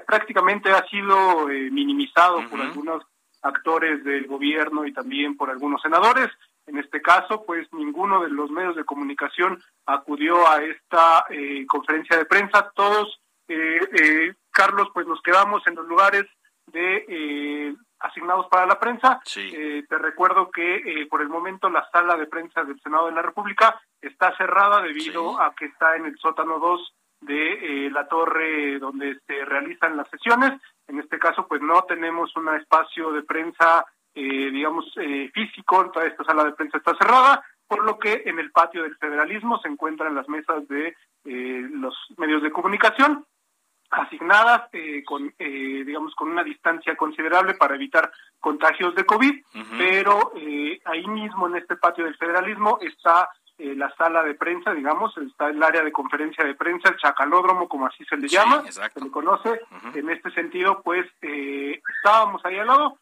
prácticamente 0.05 0.71
ha 0.71 0.87
sido 0.87 1.49
eh, 1.49 1.71
minimizado 1.71 2.47
por 2.49 2.61
algunos 2.61 3.03
actores 3.41 4.03
del 4.03 4.27
gobierno 4.27 4.85
y 4.85 4.93
también 4.93 5.35
por 5.35 5.49
algunos 5.49 5.81
senadores. 5.81 6.29
En 6.67 6.77
este 6.77 7.01
caso, 7.01 7.43
pues 7.43 7.67
ninguno 7.73 8.21
de 8.21 8.29
los 8.29 8.51
medios 8.51 8.75
de 8.75 8.85
comunicación 8.85 9.61
acudió 9.87 10.47
a 10.47 10.63
esta 10.63 11.25
conferencia 11.67 12.17
de 12.17 12.25
prensa. 12.25 12.71
Todos, 12.75 13.19
Carlos, 14.51 14.89
pues 14.93 15.07
nos 15.07 15.21
quedamos 15.23 15.65
en 15.65 15.73
los 15.73 15.87
lugares 15.87 16.25
de 16.67 17.75
asignados 18.01 18.47
para 18.47 18.65
la 18.65 18.79
prensa. 18.79 19.21
Eh, 19.35 19.83
te 19.87 19.97
recuerdo 19.97 20.49
que 20.51 20.75
eh, 20.75 21.05
por 21.07 21.21
el 21.21 21.29
momento 21.29 21.69
la 21.69 21.87
sala 21.91 22.15
de 22.17 22.27
prensa 22.27 22.63
del 22.63 22.79
Senado 22.81 23.07
de 23.07 23.13
la 23.13 23.21
República 23.21 23.79
está 24.01 24.35
cerrada 24.37 24.81
debido 24.81 25.39
a 25.41 25.53
que 25.55 25.65
está 25.65 25.95
en 25.95 26.05
el 26.05 26.17
sótano 26.17 26.59
2 26.59 26.93
de 27.21 27.85
eh, 27.85 27.91
la 27.91 28.07
torre 28.07 28.79
donde 28.79 29.19
se 29.27 29.45
realizan 29.45 29.97
las 29.97 30.09
sesiones. 30.09 30.59
En 30.87 30.99
este 30.99 31.19
caso, 31.19 31.47
pues 31.47 31.61
no 31.61 31.83
tenemos 31.83 32.35
un 32.35 32.49
espacio 32.55 33.11
de 33.11 33.23
prensa, 33.23 33.85
digamos, 34.13 34.93
físico, 35.33 35.89
toda 35.91 36.05
esta 36.05 36.25
sala 36.25 36.43
de 36.43 36.51
prensa 36.51 36.79
está 36.79 36.93
cerrada, 36.95 37.45
por 37.65 37.85
lo 37.85 37.97
que 37.97 38.23
en 38.25 38.39
el 38.39 38.51
patio 38.51 38.83
del 38.83 38.97
federalismo 38.97 39.57
se 39.59 39.69
encuentran 39.69 40.15
las 40.15 40.27
mesas 40.27 40.67
de 40.67 40.93
los 41.23 41.95
medios 42.17 42.43
de 42.43 42.51
comunicación 42.51 43.25
asignadas 43.91 44.69
eh, 44.71 45.03
con, 45.05 45.33
eh, 45.37 45.83
digamos, 45.85 46.15
con 46.15 46.29
una 46.29 46.43
distancia 46.43 46.95
considerable 46.95 47.55
para 47.55 47.75
evitar 47.75 48.11
contagios 48.39 48.95
de 48.95 49.05
COVID, 49.05 49.43
pero 49.77 50.31
eh, 50.35 50.79
ahí 50.85 51.05
mismo 51.07 51.47
en 51.47 51.57
este 51.57 51.75
patio 51.75 52.05
del 52.05 52.17
federalismo 52.17 52.79
está 52.81 53.29
la 53.57 53.93
sala 53.95 54.23
de 54.23 54.33
prensa, 54.33 54.73
digamos, 54.73 55.15
está 55.19 55.49
el 55.49 55.61
área 55.61 55.83
de 55.83 55.91
conferencia 55.91 56.43
de 56.43 56.55
prensa, 56.55 56.89
el 56.89 56.97
chacalódromo, 56.97 57.69
como 57.69 57.85
así 57.85 58.03
se 58.05 58.17
le 58.17 58.27
llama, 58.27 58.63
se 58.71 58.99
le 58.99 59.11
conoce. 59.11 59.61
En 59.93 60.09
este 60.09 60.31
sentido, 60.31 60.81
pues 60.81 61.05
estábamos 61.21 62.43
ahí 62.43 62.57
al 62.57 62.65
lado, 62.65 62.97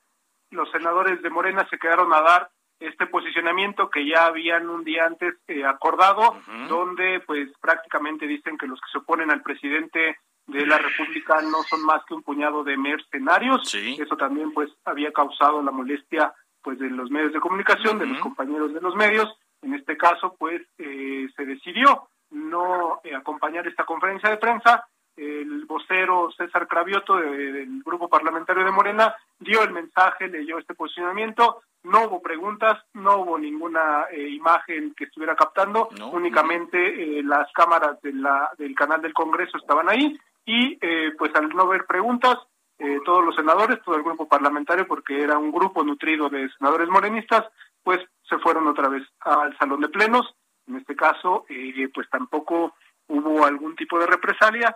los 0.52 0.70
senadores 0.72 1.22
de 1.22 1.30
Morena 1.30 1.66
se 1.70 1.78
quedaron 1.78 2.14
a 2.14 2.20
dar 2.20 2.50
este 2.82 3.08
posicionamiento 3.08 3.90
que 3.90 4.06
ya 4.06 4.26
habían 4.26 4.70
un 4.70 4.84
día 4.84 5.06
antes 5.06 5.36
acordado, 5.66 6.36
donde 6.68 7.22
pues 7.26 7.48
prácticamente 7.62 8.28
dicen 8.28 8.58
que 8.58 8.68
los 8.68 8.82
que 8.82 8.92
se 8.92 8.98
oponen 8.98 9.32
al 9.32 9.42
presidente 9.42 10.18
de 10.52 10.66
la 10.66 10.78
República 10.78 11.42
no 11.42 11.64
son 11.64 11.86
más 11.86 12.04
que 12.06 12.14
un 12.14 12.24
puñado 12.24 12.64
de 12.64 12.78
mercenarios. 12.78 13.74
Eso 13.74 14.18
también 14.18 14.52
pues 14.52 14.70
había 14.86 15.12
causado 15.12 15.62
la 15.62 15.72
molestia 15.72 16.34
pues 16.62 16.80
de 16.80 16.90
los 16.90 17.10
medios 17.10 17.34
de 17.34 17.40
comunicación, 17.40 18.00
de 18.00 18.08
los 18.08 18.20
compañeros 18.20 18.74
de 18.74 18.82
los 18.82 18.96
medios. 18.96 19.30
En 19.62 19.74
este 19.74 19.98
caso 19.98 20.36
pues 20.38 20.62
eh, 20.78 21.28
se 21.36 21.46
decidió 21.46 22.10
no 22.32 23.02
eh, 23.04 23.16
acompañar 23.16 23.68
esta 23.68 23.86
conferencia 23.86 24.30
de 24.30 24.38
prensa. 24.38 24.86
El 25.16 25.66
vocero 25.66 26.32
César 26.38 26.68
Cravioto 26.68 27.18
del 27.18 27.84
grupo 27.84 28.08
parlamentario 28.08 28.64
de 28.64 28.72
Morena 28.72 29.14
dio 29.38 29.64
el 29.64 29.72
mensaje, 29.72 30.30
leyó 30.30 30.58
este 30.58 30.74
posicionamiento, 30.74 31.62
no 31.84 32.06
hubo 32.06 32.22
preguntas, 32.22 32.78
no 32.94 33.18
hubo 33.18 33.38
ninguna 33.38 34.06
eh, 34.12 34.28
imagen 34.30 34.94
que 34.96 35.06
estuviera 35.06 35.36
captando, 35.36 35.90
únicamente 36.12 37.22
las 37.24 37.52
cámaras 37.54 38.02
de 38.02 38.14
la, 38.14 38.50
del 38.58 38.76
canal 38.76 39.02
del 39.02 39.14
Congreso 39.14 39.58
estaban 39.58 39.90
ahí 39.90 40.20
y 40.46 40.78
eh, 40.82 41.12
pues 41.18 41.34
al 41.36 41.50
no 41.50 41.64
haber 41.64 41.86
preguntas, 41.86 42.38
eh, 42.80 43.00
todos 43.06 43.24
los 43.24 43.36
senadores, 43.36 43.80
todo 43.84 43.96
el 43.96 44.04
grupo 44.04 44.28
parlamentario, 44.28 44.88
porque 44.88 45.22
era 45.22 45.38
un 45.38 45.52
grupo 45.52 45.84
nutrido 45.84 46.30
de 46.30 46.50
senadores 46.58 46.88
morenistas, 46.90 47.46
pues 47.84 48.00
se 48.28 48.38
fueron 48.40 48.66
otra 48.68 48.88
vez 48.88 49.04
al 49.20 49.56
salón 49.58 49.82
de 49.82 49.90
plenos. 49.90 50.34
En 50.68 50.78
este 50.78 50.96
caso, 50.96 51.46
eh, 51.50 51.90
pues 51.94 52.10
tampoco 52.10 52.74
hubo 53.08 53.46
algún 53.46 53.76
tipo 53.76 54.00
de 54.00 54.08
represalia. 54.08 54.76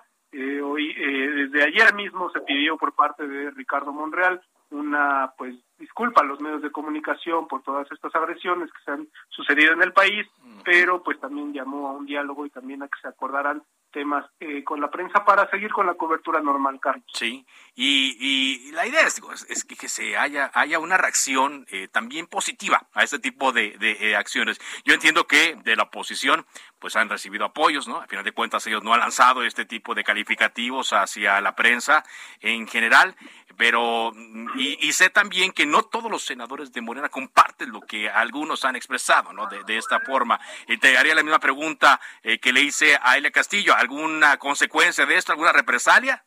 Hoy, 0.63 0.93
desde 0.93 1.63
ayer 1.63 1.93
mismo 1.93 2.29
se 2.31 2.41
pidió 2.41 2.77
por 2.77 2.93
parte 2.93 3.27
de 3.27 3.51
Ricardo 3.51 3.91
Monreal 3.91 4.41
una 4.73 5.33
pues 5.37 5.55
disculpa 5.77 6.21
a 6.21 6.25
los 6.25 6.39
medios 6.39 6.61
de 6.61 6.71
comunicación 6.71 7.47
por 7.47 7.61
todas 7.61 7.89
estas 7.91 8.13
agresiones 8.15 8.71
que 8.71 8.83
se 8.83 8.91
han 8.91 9.07
sucedido 9.29 9.73
en 9.73 9.83
el 9.83 9.93
país, 9.93 10.27
pero 10.65 11.03
pues 11.03 11.19
también 11.19 11.53
llamó 11.53 11.89
a 11.89 11.91
un 11.93 12.05
diálogo 12.05 12.45
y 12.45 12.49
también 12.49 12.81
a 12.83 12.87
que 12.87 12.99
se 13.01 13.07
acordaran 13.07 13.61
temas 13.93 14.25
eh, 14.41 14.63
con 14.65 14.81
la 14.81 14.89
prensa 14.89 15.23
para 15.23 15.49
seguir 15.49 15.71
con 15.71 15.85
la 15.85 15.93
cobertura 15.93 16.41
normal, 16.41 16.79
Carlos. 16.81 17.05
Sí, 17.13 17.45
y, 17.75 18.17
y 18.19 18.71
la 18.71 18.85
idea 18.85 19.07
es, 19.07 19.21
es 19.47 19.63
que, 19.63 19.77
que, 19.77 19.87
se 19.87 20.17
haya, 20.17 20.51
haya 20.53 20.79
una 20.79 20.97
reacción 20.97 21.65
eh, 21.69 21.87
también 21.87 22.27
positiva 22.27 22.87
a 22.93 23.03
este 23.03 23.19
tipo 23.19 23.53
de, 23.53 23.77
de 23.77 24.09
eh, 24.09 24.15
acciones. 24.17 24.59
Yo 24.83 24.93
entiendo 24.93 25.25
que 25.25 25.55
de 25.63 25.77
la 25.77 25.83
oposición 25.83 26.45
pues 26.79 26.97
han 26.97 27.07
recibido 27.07 27.45
apoyos, 27.45 27.87
¿no? 27.87 28.01
A 28.01 28.07
final 28.07 28.25
de 28.25 28.33
cuentas 28.33 28.67
ellos 28.67 28.83
no 28.83 28.93
han 28.93 28.99
lanzado 28.99 29.43
este 29.43 29.63
tipo 29.63 29.95
de 29.95 30.03
calificativos 30.03 30.91
hacia 30.91 31.39
la 31.39 31.55
prensa 31.55 32.03
en 32.41 32.67
general, 32.67 33.15
pero 33.57 34.11
y, 34.55 34.91
sé 34.93 35.09
también 35.09 35.51
que 35.51 35.65
no 35.65 35.83
todos 35.83 36.09
los 36.09 36.23
senadores 36.23 36.71
de 36.71 36.81
Morena 36.81 37.09
comparten 37.09 37.71
lo 37.71 37.81
que 37.81 38.09
algunos 38.09 38.65
han 38.65 38.75
expresado, 38.75 39.33
¿no? 39.33 39.47
De, 39.47 39.77
esta 39.77 39.99
forma. 39.99 40.39
Y 40.67 40.77
te 40.77 40.97
haría 40.97 41.15
la 41.15 41.23
misma 41.23 41.39
pregunta 41.39 41.99
eh, 42.21 42.39
que 42.39 42.53
le 42.53 42.61
hice 42.61 42.97
a 43.01 43.17
Elia 43.17 43.31
Castillo. 43.31 43.73
¿Alguna 43.75 44.37
consecuencia 44.37 45.05
de 45.05 45.15
esto? 45.15 45.31
¿Alguna 45.31 45.51
represalia? 45.51 46.23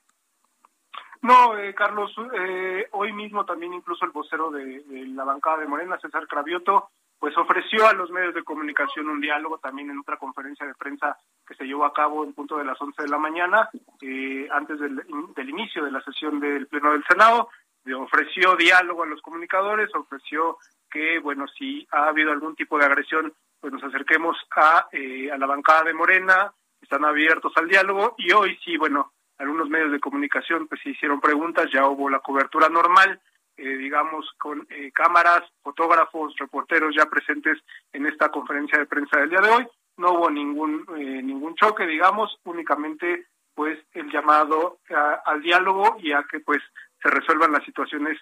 No, 1.23 1.59
eh, 1.59 1.75
Carlos, 1.75 2.15
eh, 2.39 2.89
hoy 2.93 3.13
mismo 3.13 3.45
también 3.45 3.73
incluso 3.73 4.05
el 4.05 4.11
vocero 4.11 4.51
de, 4.51 4.83
de, 4.83 5.07
la 5.07 5.25
bancada 5.25 5.59
de 5.59 5.67
Morena, 5.67 5.99
César 5.99 6.27
Cravioto, 6.27 6.91
pues 7.19 7.37
ofreció 7.37 7.87
a 7.87 7.93
los 7.93 8.11
medios 8.11 8.35
de 8.35 8.45
comunicación 8.45 9.09
un 9.09 9.21
diálogo 9.21 9.59
también 9.59 9.91
en 9.91 9.99
otra 9.99 10.17
conferencia 10.17 10.67
de 10.67 10.75
prensa 10.75 11.17
que 11.47 11.55
se 11.55 11.65
llevó 11.65 11.85
a 11.85 11.93
cabo 11.93 12.25
en 12.25 12.35
punto 12.35 12.59
de 12.59 12.65
las 12.65 12.81
11 12.81 13.03
de 13.03 13.09
la 13.09 13.19
mañana, 13.19 13.69
eh, 14.03 14.49
antes 14.51 14.79
del, 14.79 15.49
inicio 15.49 15.85
de 15.85 15.91
la 15.91 16.03
sesión 16.03 16.41
del 16.41 16.67
Pleno 16.67 16.93
del 16.93 17.05
Senado, 17.09 17.49
ofreció 17.95 18.57
diálogo 18.57 19.05
a 19.05 19.07
los 19.07 19.23
comunicadores, 19.23 19.95
ofreció 19.95 20.59
que, 20.91 21.19
bueno, 21.21 21.47
si 21.47 21.87
ha 21.93 22.09
habido 22.09 22.33
algún 22.33 22.57
tipo 22.57 22.79
de 22.79 22.87
agresión, 22.87 23.33
pues 23.61 23.73
nos 23.73 23.85
acerquemos 23.85 24.37
a, 24.57 24.89
eh, 24.93 25.31
a 25.31 25.39
la 25.39 25.47
bancada 25.47 25.85
de 25.85 25.95
Morena, 25.95 26.53
están 26.81 27.05
abiertos 27.05 27.53
al 27.57 27.69
diálogo. 27.69 28.15
Y 28.19 28.33
hoy 28.33 28.59
sí, 28.65 28.77
bueno, 28.77 29.13
algunos 29.39 29.69
medios 29.69 29.93
de 29.93 30.01
comunicación 30.01 30.67
pues 30.67 30.81
se 30.83 30.91
hicieron 30.91 31.21
preguntas, 31.21 31.71
ya 31.73 31.87
hubo 31.87 32.09
la 32.09 32.21
cobertura 32.21 32.69
normal, 32.69 33.21
eh, 33.59 33.77
digamos, 33.77 34.31
con 34.39 34.67
eh, 34.69 34.93
cámaras, 34.93 35.43
fotógrafos, 35.63 36.37
reporteros 36.37 36.95
ya 36.95 37.07
presentes 37.07 37.59
en 37.91 38.05
esta 38.05 38.29
conferencia 38.29 38.79
de 38.79 38.85
prensa 38.85 39.19
del 39.19 39.31
día 39.31 39.41
de 39.41 39.49
hoy. 39.49 39.67
No 39.97 40.13
hubo 40.13 40.31
ningún 40.31 40.85
eh, 40.95 41.23
ningún 41.23 41.55
choque, 41.55 41.87
digamos, 41.87 42.39
únicamente 42.45 43.29
pues 43.55 43.79
el 43.95 44.11
llamado 44.11 44.81
al 45.25 45.41
diálogo 45.41 45.97
y 45.99 46.13
a 46.13 46.23
que 46.31 46.41
pues 46.41 46.63
se 47.03 47.09
resuelvan 47.09 47.53
las 47.53 47.65
situaciones 47.65 48.19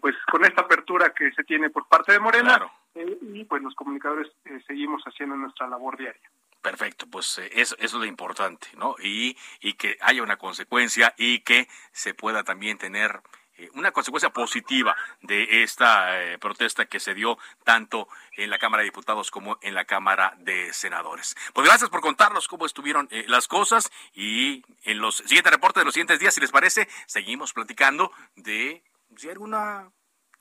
pues 0.00 0.14
con 0.30 0.44
esta 0.44 0.62
apertura 0.62 1.10
que 1.10 1.32
se 1.32 1.42
tiene 1.42 1.70
por 1.70 1.88
parte 1.88 2.12
de 2.12 2.20
Morena 2.20 2.70
y 2.94 3.42
pues 3.42 3.60
los 3.62 3.74
comunicadores 3.74 4.30
seguimos 4.68 5.02
haciendo 5.02 5.34
nuestra 5.34 5.66
labor 5.66 5.98
diaria. 5.98 6.30
Perfecto, 6.62 7.06
pues 7.10 7.38
eso, 7.52 7.74
eso, 7.76 7.76
es 7.80 7.92
lo 7.94 8.04
importante, 8.04 8.68
¿no? 8.76 8.94
Y, 9.02 9.36
y 9.60 9.74
que 9.74 9.96
haya 10.00 10.22
una 10.22 10.36
consecuencia 10.36 11.14
y 11.16 11.40
que 11.40 11.66
se 11.90 12.14
pueda 12.14 12.44
también 12.44 12.78
tener 12.78 13.20
eh, 13.20 13.47
una 13.74 13.92
consecuencia 13.92 14.30
positiva 14.30 14.96
de 15.22 15.62
esta 15.62 16.22
eh, 16.22 16.38
protesta 16.38 16.86
que 16.86 17.00
se 17.00 17.14
dio 17.14 17.38
tanto 17.64 18.08
en 18.36 18.50
la 18.50 18.58
Cámara 18.58 18.82
de 18.82 18.90
Diputados 18.90 19.30
como 19.30 19.58
en 19.62 19.74
la 19.74 19.84
Cámara 19.84 20.34
de 20.38 20.72
Senadores. 20.72 21.36
Pues 21.52 21.66
gracias 21.66 21.90
por 21.90 22.00
contarnos 22.00 22.48
cómo 22.48 22.66
estuvieron 22.66 23.08
eh, 23.10 23.24
las 23.28 23.48
cosas 23.48 23.90
y 24.12 24.64
en 24.84 24.98
los 24.98 25.16
siguientes 25.16 25.52
reportes 25.52 25.80
de 25.80 25.84
los 25.84 25.94
siguientes 25.94 26.20
días, 26.20 26.34
si 26.34 26.40
les 26.40 26.52
parece, 26.52 26.88
seguimos 27.06 27.52
platicando 27.52 28.12
de 28.36 28.82
si 29.16 29.26
hay 29.26 29.32
alguna 29.32 29.90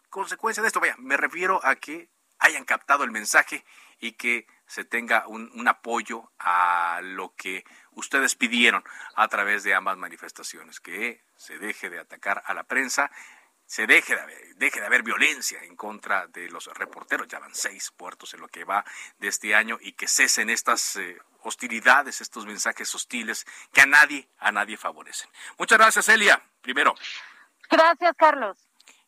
consecuencia 0.09 0.61
de 0.61 0.67
esto. 0.67 0.79
Vaya, 0.79 0.95
me 0.97 1.17
refiero 1.17 1.59
a 1.63 1.75
que 1.75 2.09
hayan 2.39 2.65
captado 2.65 3.03
el 3.03 3.11
mensaje 3.11 3.65
y 3.99 4.13
que 4.13 4.47
se 4.67 4.83
tenga 4.83 5.27
un, 5.27 5.49
un 5.55 5.67
apoyo 5.67 6.31
a 6.39 6.99
lo 7.01 7.33
que 7.35 7.63
ustedes 7.91 8.35
pidieron 8.35 8.83
a 9.15 9.27
través 9.27 9.63
de 9.63 9.73
ambas 9.73 9.97
manifestaciones, 9.97 10.79
que 10.79 11.23
se 11.35 11.57
deje 11.57 11.89
de 11.89 11.99
atacar 11.99 12.43
a 12.45 12.53
la 12.53 12.63
prensa, 12.63 13.09
se 13.65 13.85
deje 13.85 14.15
de 14.15 14.21
haber, 14.21 14.55
deje 14.55 14.79
de 14.79 14.85
haber 14.85 15.03
violencia 15.03 15.61
en 15.63 15.75
contra 15.75 16.27
de 16.27 16.49
los 16.49 16.67
reporteros, 16.67 17.27
ya 17.27 17.39
van 17.39 17.53
seis 17.53 17.91
puertos 17.91 18.33
en 18.33 18.41
lo 18.41 18.47
que 18.47 18.63
va 18.63 18.85
de 19.19 19.27
este 19.27 19.55
año, 19.55 19.77
y 19.81 19.93
que 19.93 20.07
cesen 20.07 20.49
estas 20.49 20.95
eh, 20.95 21.17
hostilidades, 21.41 22.21
estos 22.21 22.45
mensajes 22.45 22.93
hostiles 22.95 23.45
que 23.73 23.81
a 23.81 23.85
nadie, 23.85 24.29
a 24.39 24.51
nadie 24.51 24.77
favorecen. 24.77 25.29
Muchas 25.57 25.77
gracias, 25.77 26.07
Elia, 26.09 26.41
primero. 26.61 26.95
Gracias, 27.69 28.15
Carlos. 28.17 28.57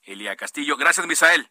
Elia 0.04 0.36
Castillo, 0.36 0.76
gracias, 0.76 1.08
Misael. 1.08 1.50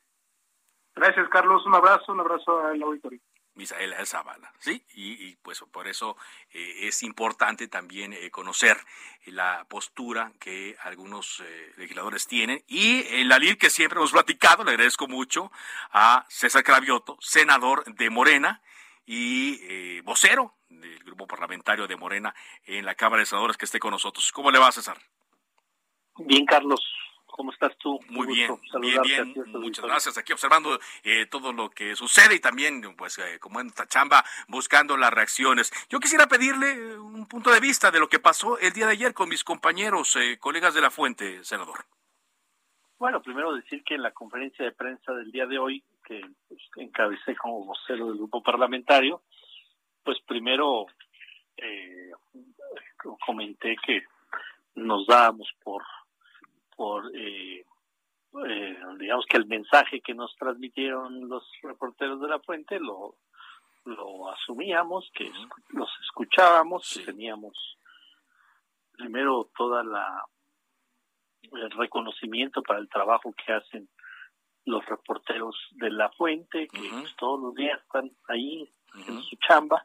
Gracias, 0.95 1.29
Carlos, 1.31 1.65
un 1.65 1.75
abrazo, 1.75 2.13
un 2.13 2.21
abrazo 2.21 2.67
al 2.67 2.83
auditorio. 2.83 3.21
Misael 3.59 3.95
Zavala, 4.07 4.53
¿sí? 4.61 4.83
Y, 4.95 5.35
pues 5.43 5.63
por 5.73 5.89
eso 5.89 6.17
eh, 6.53 6.87
es 6.87 7.03
importante 7.03 7.67
también 7.67 8.13
eh, 8.13 8.31
conocer 8.31 8.79
la 9.27 9.67
postura 9.69 10.33
que 10.39 10.77
algunos 10.81 11.43
eh, 11.45 11.73
legisladores 11.77 12.27
tienen 12.29 12.63
y 12.69 13.05
en 13.09 13.29
la 13.29 13.39
LIL 13.39 13.59
que 13.59 13.69
siempre 13.69 13.99
hemos 13.99 14.13
platicado, 14.13 14.63
le 14.63 14.71
agradezco 14.71 15.09
mucho 15.09 15.51
a 15.91 16.25
César 16.29 16.63
Cravioto, 16.63 17.19
senador 17.21 17.85
de 17.85 18.09
Morena 18.11 18.63
y 19.05 20.01
vocero 20.03 20.55
del 20.69 20.99
grupo 20.99 21.27
parlamentario 21.27 21.87
de 21.87 21.97
Morena 21.97 22.35
en 22.65 22.85
la 22.85 22.95
Cámara 22.95 23.21
de 23.21 23.27
Senadores 23.27 23.57
que 23.57 23.65
esté 23.65 23.81
con 23.81 23.91
nosotros. 23.91 24.31
¿Cómo 24.33 24.51
le 24.51 24.59
va, 24.59 24.71
César? 24.71 24.99
Bien, 26.19 26.45
Carlos. 26.45 26.81
¿Cómo 27.39 27.53
estás 27.53 27.79
tú? 27.79 28.01
Muy 28.09 28.27
bien, 28.27 28.51
bien, 28.81 29.01
bien. 29.01 29.35
Muchas 29.53 29.85
gracias. 29.85 30.19
Aquí 30.19 30.33
observando 30.33 30.77
eh, 31.05 31.27
todo 31.27 31.53
lo 31.53 31.71
que 31.71 31.95
sucede 31.95 32.35
y 32.35 32.41
también, 32.41 32.83
pues, 32.97 33.17
eh, 33.19 33.39
como 33.39 33.61
en 33.61 33.69
esta 33.69 33.87
chamba, 33.87 34.25
buscando 34.49 34.97
las 34.97 35.13
reacciones. 35.13 35.71
Yo 35.89 36.01
quisiera 36.01 36.27
pedirle 36.27 36.73
eh, 36.73 36.99
un 36.99 37.29
punto 37.29 37.53
de 37.53 37.61
vista 37.61 37.93
de 37.93 38.01
lo 38.01 38.09
que 38.09 38.19
pasó 38.19 38.59
el 38.59 38.73
día 38.73 38.87
de 38.87 38.95
ayer 38.95 39.15
con 39.15 39.29
mis 39.29 39.45
compañeros, 39.45 40.19
colegas 40.41 40.75
de 40.75 40.81
la 40.81 40.91
Fuente, 40.91 41.45
senador. 41.45 41.85
Bueno, 42.99 43.23
primero 43.23 43.55
decir 43.55 43.85
que 43.85 43.95
en 43.95 44.03
la 44.03 44.11
conferencia 44.11 44.65
de 44.65 44.73
prensa 44.73 45.13
del 45.13 45.31
día 45.31 45.47
de 45.47 45.61
hoy, 45.61 45.85
que 46.05 46.21
pues, 46.49 46.61
encabecé 46.75 47.37
como 47.37 47.65
vocero 47.65 48.09
del 48.09 48.17
grupo 48.17 48.43
parlamentario, 48.43 49.23
pues 50.03 50.19
primero 50.27 50.87
comenté 53.25 53.77
que 53.87 54.03
nos 54.75 55.07
dábamos 55.07 55.49
por 55.63 55.85
por, 56.79 57.11
eh, 57.13 57.67
eh, 58.47 58.79
digamos 59.01 59.27
que 59.27 59.37
el 59.37 59.47
mensaje 59.47 60.01
que 60.01 60.15
nos 60.15 60.33
transmitieron 60.37 61.29
los 61.29 61.45
reporteros 61.61 62.21
de 62.21 62.29
la 62.29 62.39
fuente 62.39 62.79
lo, 62.79 63.17
lo 63.85 64.31
asumíamos, 64.31 65.11
que 65.13 65.29
los 65.71 65.91
escuchábamos, 66.05 66.89
que 66.95 67.05
teníamos 67.05 67.77
primero 68.93 69.51
toda 69.57 69.83
la 69.83 70.25
el 71.43 71.71
reconocimiento 71.71 72.63
para 72.63 72.79
el 72.79 72.89
trabajo 72.89 73.33
que 73.33 73.53
hacen 73.53 73.89
los 74.67 74.85
reporteros 74.87 75.57
de 75.73 75.91
la 75.91 76.11
fuente, 76.11 76.69
que 76.69 76.89
pues, 76.91 77.17
todos 77.17 77.41
los 77.41 77.55
días 77.55 77.81
están 77.81 78.11
ahí 78.29 78.71
en 79.09 79.21
su 79.23 79.37
chamba, 79.37 79.85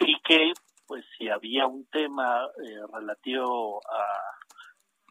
y 0.00 0.20
que 0.20 0.52
pues 0.86 1.04
si 1.16 1.28
había 1.28 1.66
un 1.66 1.86
tema 1.86 2.46
eh, 2.64 2.80
relativo 2.92 3.80
a, 3.88 4.45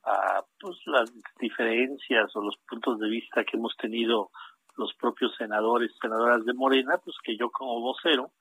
a 0.06 0.43
pues 0.60 0.78
las 0.86 1.12
diferencias 1.39 2.36
o 2.36 2.41
los 2.41 2.58
puntos 2.68 2.99
de 2.99 3.10
vista 3.10 3.43
que 3.43 3.58
hemos 3.58 3.76
tenido 3.78 4.32
los 4.78 4.93
propios 4.95 5.34
senadores 5.38 5.91
y 5.91 5.99
senadoras 5.99 6.45
de 6.45 6.53
Morena, 6.53 6.97
pues 6.97 7.16
que 7.24 7.38
yo 7.38 7.49
como 7.49 7.80
vocero, 7.80 8.32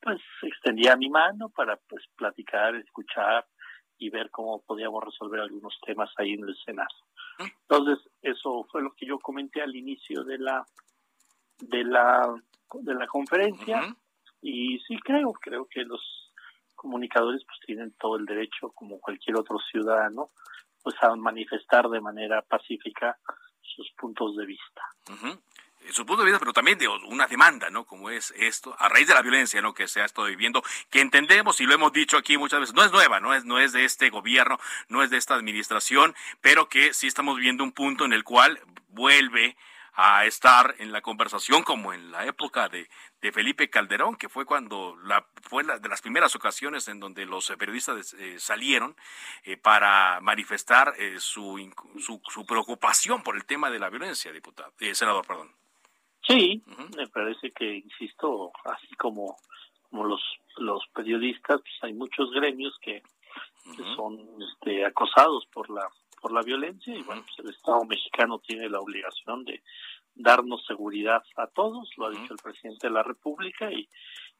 pues 0.00 0.20
extendía 0.42 0.96
mi 0.96 1.08
mano 1.08 1.50
para 1.50 1.76
pues 1.88 2.04
platicar, 2.16 2.74
escuchar 2.76 3.46
y 3.98 4.10
ver 4.10 4.30
cómo 4.30 4.62
podíamos 4.62 5.04
resolver 5.04 5.40
algunos 5.40 5.78
temas 5.84 6.10
ahí 6.16 6.32
en 6.32 6.48
el 6.48 6.56
Senado. 6.64 6.94
Entonces, 7.38 7.98
eso 8.22 8.66
fue 8.70 8.82
lo 8.82 8.92
que 8.94 9.06
yo 9.06 9.18
comenté 9.18 9.62
al 9.62 9.74
inicio 9.76 10.24
de 10.24 10.38
la 10.38 10.66
de 11.58 11.84
la 11.84 12.34
de 12.72 12.94
la 12.94 13.06
conferencia 13.06 13.96
y 14.42 14.78
sí 14.80 14.98
creo, 14.98 15.32
creo 15.32 15.66
que 15.66 15.82
los 15.84 16.00
comunicadores 16.74 17.42
pues 17.44 17.58
tienen 17.64 17.94
todo 17.98 18.16
el 18.16 18.26
derecho 18.26 18.70
como 18.74 19.00
cualquier 19.00 19.36
otro 19.36 19.58
ciudadano 19.70 20.30
pues 20.86 21.02
a 21.02 21.16
manifestar 21.16 21.88
de 21.88 22.00
manera 22.00 22.42
pacífica 22.42 23.18
sus 23.60 23.90
puntos 23.98 24.36
de 24.36 24.46
vista 24.46 24.82
su 25.90 26.06
punto 26.06 26.22
de 26.22 26.26
vista, 26.26 26.38
pero 26.38 26.52
también 26.52 26.78
de 26.78 26.86
una 26.86 27.26
demanda, 27.26 27.70
¿no? 27.70 27.84
Como 27.84 28.10
es 28.10 28.32
esto, 28.36 28.76
a 28.78 28.88
raíz 28.88 29.08
de 29.08 29.14
la 29.14 29.22
violencia, 29.22 29.60
¿no? 29.60 29.74
Que 29.74 29.88
se 29.88 30.00
ha 30.00 30.04
estado 30.04 30.28
viviendo, 30.28 30.62
que 30.90 31.00
entendemos 31.00 31.60
y 31.60 31.66
lo 31.66 31.74
hemos 31.74 31.92
dicho 31.92 32.16
aquí 32.16 32.36
muchas 32.38 32.60
veces, 32.60 32.74
no 32.74 32.84
es 32.84 32.92
nueva, 32.92 33.18
no 33.18 33.34
es, 33.34 33.44
no 33.44 33.58
es 33.58 33.72
de 33.72 33.84
este 33.84 34.10
gobierno, 34.10 34.58
no 34.88 35.02
es 35.02 35.10
de 35.10 35.16
esta 35.16 35.34
administración, 35.34 36.14
pero 36.40 36.68
que 36.68 36.94
sí 36.94 37.08
estamos 37.08 37.36
viendo 37.36 37.64
un 37.64 37.72
punto 37.72 38.04
en 38.04 38.12
el 38.12 38.22
cual 38.22 38.60
vuelve 38.88 39.56
a 39.96 40.26
estar 40.26 40.74
en 40.78 40.92
la 40.92 41.00
conversación 41.00 41.62
como 41.62 41.94
en 41.94 42.10
la 42.10 42.26
época 42.26 42.68
de, 42.68 42.86
de 43.22 43.32
Felipe 43.32 43.70
Calderón, 43.70 44.16
que 44.16 44.28
fue 44.28 44.44
cuando 44.44 44.94
la, 45.02 45.26
fue 45.42 45.64
la, 45.64 45.78
de 45.78 45.88
las 45.88 46.02
primeras 46.02 46.36
ocasiones 46.36 46.86
en 46.88 47.00
donde 47.00 47.24
los 47.24 47.50
periodistas 47.58 48.12
eh, 48.14 48.38
salieron 48.38 48.94
eh, 49.44 49.56
para 49.56 50.20
manifestar 50.20 50.92
eh, 50.98 51.18
su, 51.18 51.58
su, 51.98 52.20
su, 52.28 52.44
preocupación 52.44 53.22
por 53.22 53.36
el 53.36 53.46
tema 53.46 53.70
de 53.70 53.78
la 53.78 53.88
violencia, 53.88 54.30
diputado, 54.32 54.70
senador, 54.92 55.26
perdón. 55.26 55.50
Sí, 56.26 56.62
me 56.94 57.06
parece 57.08 57.52
que, 57.52 57.76
insisto, 57.76 58.52
así 58.64 58.94
como, 58.96 59.38
como 59.88 60.04
los, 60.04 60.22
los 60.58 60.86
periodistas, 60.88 61.60
pues 61.62 61.74
hay 61.82 61.94
muchos 61.94 62.30
gremios 62.32 62.76
que, 62.82 63.02
son 63.96 64.16
este, 64.40 64.84
acosados 64.84 65.44
por 65.46 65.68
la 65.70 65.90
por 66.20 66.32
la 66.32 66.42
violencia 66.42 66.94
y 66.94 67.02
bueno, 67.02 67.22
pues 67.22 67.38
el 67.38 67.54
Estado 67.54 67.84
mexicano 67.84 68.38
tiene 68.38 68.68
la 68.68 68.80
obligación 68.80 69.44
de 69.44 69.62
darnos 70.14 70.64
seguridad 70.66 71.22
a 71.36 71.46
todos, 71.46 71.90
lo 71.96 72.06
ha 72.06 72.10
dicho 72.10 72.32
el 72.32 72.42
presidente 72.42 72.86
de 72.88 72.92
la 72.92 73.02
República 73.02 73.70
y, 73.70 73.88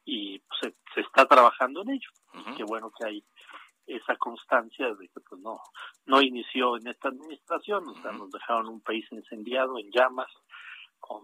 y 0.05 0.39
pues, 0.39 0.73
se, 0.93 1.01
está 1.01 1.25
trabajando 1.25 1.83
en 1.83 1.91
ello. 1.91 2.09
Qué 2.55 2.63
bueno 2.63 2.91
que 2.91 3.05
hay 3.05 3.23
esa 3.85 4.15
constancia 4.17 4.93
de 4.93 5.07
que 5.07 5.19
pues 5.21 5.41
no 5.41 5.59
no 6.05 6.21
inició 6.21 6.75
en 6.77 6.87
esta 6.87 7.07
administración, 7.07 7.87
o 7.87 8.01
sea, 8.01 8.11
nos 8.11 8.29
dejaron 8.31 8.67
un 8.67 8.81
país 8.81 9.05
incendiado 9.11 9.79
en 9.79 9.89
llamas 9.91 10.29
con 10.99 11.21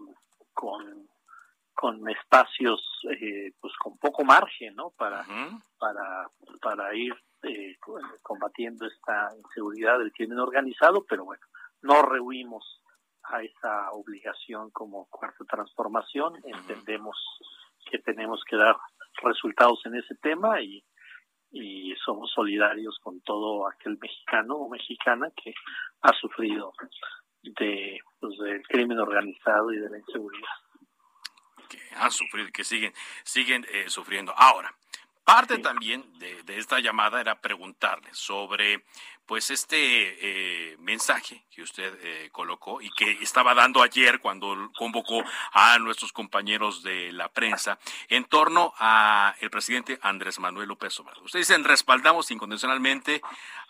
con, 0.54 1.08
con 1.74 2.08
espacios 2.08 2.80
eh, 3.10 3.52
pues 3.60 3.74
con 3.76 3.98
poco 3.98 4.24
margen 4.24 4.74
no 4.76 4.90
para 4.90 5.26
para 5.78 6.30
para 6.62 6.94
ir 6.94 7.14
eh, 7.44 7.76
combatiendo 8.22 8.86
esta 8.86 9.30
inseguridad 9.36 9.98
del 9.98 10.12
crimen 10.12 10.38
organizado 10.38 11.04
pero 11.08 11.24
bueno 11.24 11.42
no 11.82 12.02
rehuimos 12.02 12.82
a 13.24 13.42
esa 13.42 13.90
obligación 13.92 14.70
como 14.70 15.06
cuarta 15.06 15.44
transformación 15.44 16.34
entendemos 16.44 17.16
que 17.90 17.98
tenemos 17.98 18.42
que 18.48 18.56
dar 18.56 18.76
resultados 19.22 19.84
en 19.86 19.96
ese 19.96 20.14
tema 20.16 20.60
y 20.60 20.84
y 21.54 21.94
somos 22.04 22.32
solidarios 22.32 22.98
con 23.00 23.20
todo 23.20 23.68
aquel 23.68 23.96
mexicano 23.98 24.56
o 24.56 24.68
mexicana 24.68 25.28
que 25.40 25.54
ha 26.02 26.12
sufrido 26.20 26.72
de 27.42 28.00
pues, 28.18 28.38
del 28.38 28.62
crimen 28.66 28.98
organizado 28.98 29.72
y 29.72 29.78
de 29.78 29.88
la 29.88 29.98
inseguridad. 29.98 30.48
Que 31.68 31.78
han 31.94 32.10
sufrido, 32.10 32.48
que 32.52 32.64
siguen, 32.64 32.92
siguen 33.22 33.64
eh, 33.72 33.88
sufriendo. 33.88 34.34
Ahora, 34.36 34.74
parte 35.24 35.58
también 35.58 36.04
de, 36.18 36.42
de, 36.42 36.58
esta 36.58 36.80
llamada 36.80 37.20
era 37.20 37.40
preguntarle 37.40 38.08
sobre 38.12 38.84
pues 39.26 39.50
este 39.50 39.76
eh, 39.80 40.76
mensaje 40.78 41.44
que 41.50 41.62
usted 41.62 41.98
eh, 42.02 42.28
colocó 42.30 42.82
y 42.82 42.90
que 42.90 43.10
estaba 43.22 43.54
dando 43.54 43.82
ayer 43.82 44.20
cuando 44.20 44.70
convocó 44.76 45.22
a 45.52 45.78
nuestros 45.78 46.12
compañeros 46.12 46.82
de 46.82 47.10
la 47.12 47.28
prensa 47.28 47.78
en 48.08 48.24
torno 48.24 48.74
a 48.78 49.34
el 49.40 49.50
presidente 49.50 49.98
Andrés 50.02 50.38
Manuel 50.38 50.68
López 50.68 50.98
Obrador. 51.00 51.24
Ustedes 51.24 51.48
dicen 51.48 51.64
respaldamos 51.64 52.30
incondicionalmente 52.30 53.22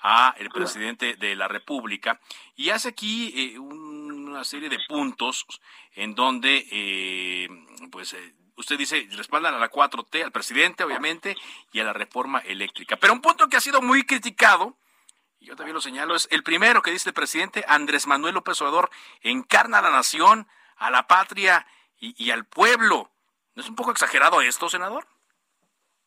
a 0.03 0.35
el 0.39 0.51
presidente 0.51 1.15
de 1.15 1.37
la 1.37 1.47
República 1.47 2.21
y 2.57 2.71
hace 2.71 2.89
aquí 2.89 3.33
eh, 3.37 3.59
una 3.59 4.43
serie 4.43 4.69
de 4.69 4.81
puntos 4.89 5.47
en 5.95 6.17
donde 6.17 7.49
pues 7.93 8.17
usted 8.57 8.79
dice, 8.79 9.09
respaldan 9.13 9.55
a 9.55 9.59
la 9.59 9.71
4T, 9.71 10.25
al 10.25 10.33
presidente, 10.33 10.85
obviamente, 10.85 11.37
y 11.73 11.81
a 11.81 11.85
la 11.85 11.93
reforma 11.93 12.41
eléctrica. 12.41 12.97
Pero 12.97 13.13
un 13.13 13.21
punto 13.21 13.49
que 13.49 13.57
ha 13.57 13.61
sido 13.61 13.83
muy 13.83 14.05
criticado 14.05 14.77
yo 15.45 15.57
también 15.57 15.75
lo 15.75 15.81
señalo, 15.81 16.15
es 16.15 16.27
el 16.31 16.43
primero 16.43 16.83
que 16.83 16.91
dice 16.91 17.11
el 17.11 17.15
presidente 17.15 17.65
Andrés 17.69 18.07
Manuel 18.07 18.35
López 18.35 18.61
Obrador, 18.63 18.91
encarna 19.21 19.79
a 19.79 19.83
la 19.83 19.91
nación, 19.91 20.47
a 20.77 20.91
la 20.91 21.07
patria 21.07 21.67
y, 21.99 22.31
al 22.31 22.47
pueblo. 22.47 23.11
¿No 23.55 23.63
es 23.63 23.69
un 23.69 23.77
poco 23.77 23.91
exagerado 23.91 24.41
esto, 24.41 24.69
senador? 24.69 25.07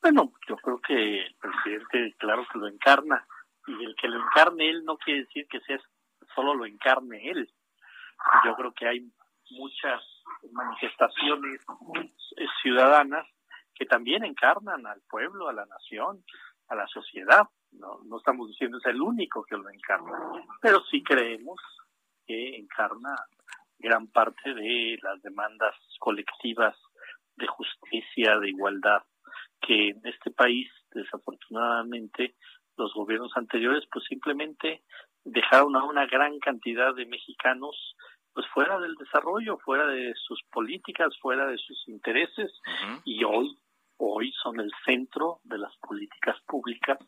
Bueno, 0.02 0.34
yo 0.48 0.58
creo 0.58 0.82
que 0.82 1.22
el 1.22 1.36
presidente, 1.36 2.16
claro 2.18 2.46
que 2.52 2.60
lo 2.60 2.68
encarna, 2.68 3.26
y 3.68 3.84
el 3.84 3.96
que 3.96 4.08
lo 4.08 4.24
encarne 4.24 4.70
él 4.70 4.84
no 4.86 4.98
quiere 4.98 5.22
decir 5.22 5.48
que 5.48 5.60
sea 5.62 5.80
solo 6.36 6.54
lo 6.54 6.66
encarne 6.66 7.30
él. 7.30 7.52
Yo 8.44 8.56
creo 8.56 8.74
que 8.74 8.88
hay 8.88 9.12
muchas 9.52 10.04
manifestaciones 10.52 11.62
ciudadanas 12.62 13.26
que 13.74 13.86
también 13.86 14.24
encarnan 14.24 14.86
al 14.88 15.02
pueblo, 15.10 15.50
a 15.50 15.54
la 15.54 15.66
nación, 15.66 16.24
a 16.68 16.76
la 16.76 16.88
sociedad 16.88 17.48
no, 17.72 18.00
no 18.06 18.18
estamos 18.18 18.48
diciendo 18.50 18.78
es 18.78 18.86
el 18.86 19.02
único 19.02 19.44
que 19.44 19.58
lo 19.58 19.70
encarna, 19.70 20.18
pero 20.62 20.82
sí 20.90 21.04
creemos 21.04 21.60
que 22.26 22.56
encarna 22.58 23.16
gran 23.80 24.08
parte 24.08 24.54
de 24.54 24.98
las 25.02 25.22
demandas 25.22 25.76
colectivas 26.00 26.76
de 27.36 27.48
justicia, 27.48 28.40
de 28.40 28.50
igualdad, 28.50 29.04
que 29.62 29.90
en 29.90 30.02
este 30.06 30.32
país, 30.32 30.70
desafortunadamente, 30.92 32.36
los 32.78 32.94
gobiernos 32.94 33.32
anteriores, 33.36 33.84
pues 33.92 34.06
simplemente 34.06 34.84
dejaron 35.24 35.76
a 35.76 35.84
una 35.84 36.06
gran 36.06 36.40
cantidad 36.40 36.96
de 36.96 37.06
mexicanos 37.06 37.96
pues 38.38 38.46
fuera 38.54 38.78
del 38.78 38.94
desarrollo, 38.94 39.58
fuera 39.58 39.88
de 39.88 40.14
sus 40.14 40.44
políticas, 40.52 41.08
fuera 41.20 41.48
de 41.48 41.58
sus 41.58 41.88
intereses, 41.88 42.52
y 43.04 43.24
hoy, 43.24 43.58
hoy 43.98 44.32
son 44.44 44.60
el 44.60 44.72
centro 44.86 45.40
de 45.44 45.58
las 45.58 45.76
políticas 45.78 46.36
públicas 46.46 47.00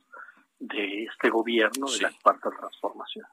de 0.58 1.04
este 1.04 1.30
gobierno 1.30 1.86
de 1.86 2.02
la 2.02 2.12
cuarta 2.24 2.50
transformación. 2.50 3.28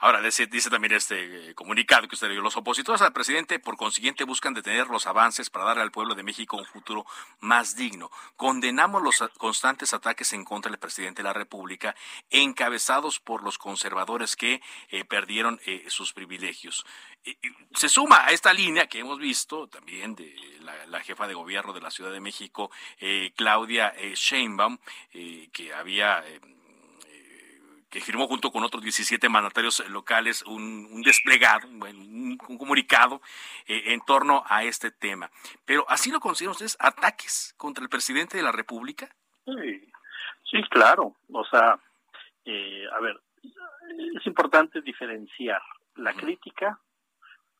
Ahora, 0.00 0.20
dice, 0.20 0.46
también 0.70 0.92
este 0.92 1.50
eh, 1.50 1.54
comunicado 1.56 2.06
que 2.06 2.14
usted 2.14 2.30
dio, 2.30 2.40
los 2.40 2.56
opositores 2.56 3.02
al 3.02 3.12
presidente, 3.12 3.58
por 3.58 3.76
consiguiente, 3.76 4.22
buscan 4.22 4.54
detener 4.54 4.86
los 4.86 5.08
avances 5.08 5.50
para 5.50 5.64
darle 5.64 5.82
al 5.82 5.90
pueblo 5.90 6.14
de 6.14 6.22
México 6.22 6.56
un 6.56 6.64
futuro 6.66 7.04
más 7.40 7.74
digno. 7.74 8.08
Condenamos 8.36 9.02
los 9.02 9.18
constantes 9.38 9.92
ataques 9.94 10.32
en 10.34 10.44
contra 10.44 10.70
del 10.70 10.78
presidente 10.78 11.22
de 11.22 11.28
la 11.28 11.32
República, 11.32 11.96
encabezados 12.30 13.18
por 13.18 13.42
los 13.42 13.58
conservadores 13.58 14.36
que 14.36 14.62
eh, 14.90 15.04
perdieron 15.04 15.60
eh, 15.66 15.84
sus 15.88 16.12
privilegios. 16.12 16.86
se 17.74 17.88
suma 17.88 18.24
a 18.24 18.30
esta 18.30 18.52
línea 18.52 18.86
que 18.86 19.00
hemos 19.00 19.18
visto 19.18 19.66
también 19.66 20.14
de 20.14 20.32
la, 20.86 21.00
jefa 21.00 21.26
de 21.26 21.34
gobierno 21.34 21.72
de 21.72 21.80
la 21.80 21.90
Ciudad 21.90 22.12
de 22.12 22.20
México, 22.20 22.70
Claudia 23.36 23.94
Sheinbaum, 24.14 24.78
que 25.10 25.74
había 25.74 26.22
que 27.90 28.00
firmó 28.00 28.26
junto 28.26 28.50
con 28.50 28.64
otros 28.64 28.82
17 28.82 29.28
mandatarios 29.28 29.86
locales 29.88 30.42
un, 30.42 31.02
desplegado, 31.02 31.68
un, 31.68 32.36
comunicado 32.36 33.20
eh, 33.66 33.92
en 33.92 34.00
torno 34.00 34.42
a 34.46 34.64
este 34.64 34.90
tema. 34.90 35.30
Pero 35.64 35.84
¿así 35.88 36.10
lo 36.10 36.20
consideran 36.20 36.52
ustedes 36.52 36.76
ataques 36.80 37.54
contra 37.56 37.82
el 37.82 37.88
presidente 37.88 38.36
de 38.36 38.42
la 38.42 38.52
República? 38.52 39.08
Sí, 39.44 39.90
sí 40.50 40.62
claro. 40.70 41.16
O 41.32 41.44
sea, 41.44 41.78
eh, 42.44 42.84
a 42.92 43.00
ver, 43.00 43.20
es 44.16 44.26
importante 44.26 44.82
diferenciar 44.82 45.62
la 45.96 46.14
crítica 46.14 46.78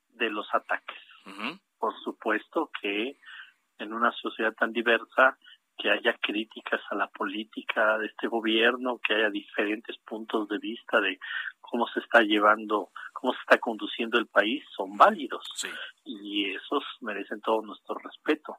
de 0.09 0.31
los 0.31 0.47
ataques. 0.55 0.99
Por 1.79 1.95
supuesto 2.03 2.71
que 2.81 3.19
en 3.79 3.93
una 3.93 4.13
sociedad 4.13 4.55
tan 4.55 4.73
diversa 4.73 5.39
que 5.79 5.91
haya 5.91 6.15
críticas 6.21 6.81
a 6.91 6.97
la 6.97 7.07
política 7.09 7.99
de 7.99 8.07
este 8.07 8.27
gobierno, 8.27 8.99
que 8.99 9.15
haya 9.15 9.31
diferentes 9.31 9.97
puntos 9.99 10.49
de 10.49 10.59
vista 10.59 11.01
de 11.01 11.19
cómo 11.61 11.87
se 11.89 12.01
está 12.01 12.21
llevando, 12.23 12.91
cómo 13.13 13.33
se 13.33 13.41
está 13.41 13.59
conduciendo 13.59 14.19
el 14.19 14.27
país, 14.27 14.65
son 14.77 14.97
válidos. 14.97 15.45
Y 16.05 16.51
esos 16.51 16.85
merecen 17.01 17.41
todo 17.41 17.63
nuestro 17.63 17.97
respeto. 17.97 18.57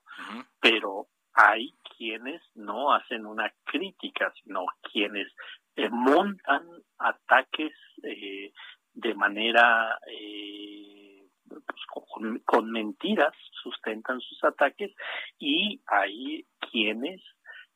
Pero 0.60 1.08
hay 1.34 1.74
quienes 1.98 2.42
no 2.56 2.94
hacen 2.94 3.26
una 3.26 3.52
crítica, 3.66 4.32
sino 4.44 4.66
quienes 4.92 5.28
eh, 5.76 5.90
montan 5.90 6.66
ataques 6.98 7.74
eh, 8.04 8.52
de 8.94 9.14
manera 9.14 10.00
eh, 10.08 11.09
pues, 11.50 12.42
con, 12.46 12.72
mentiras, 12.72 13.34
sustentan 13.64 14.20
sus 14.22 14.44
ataques 14.44 14.92
y 15.38 15.82
hay 15.88 16.46
quienes, 16.72 17.22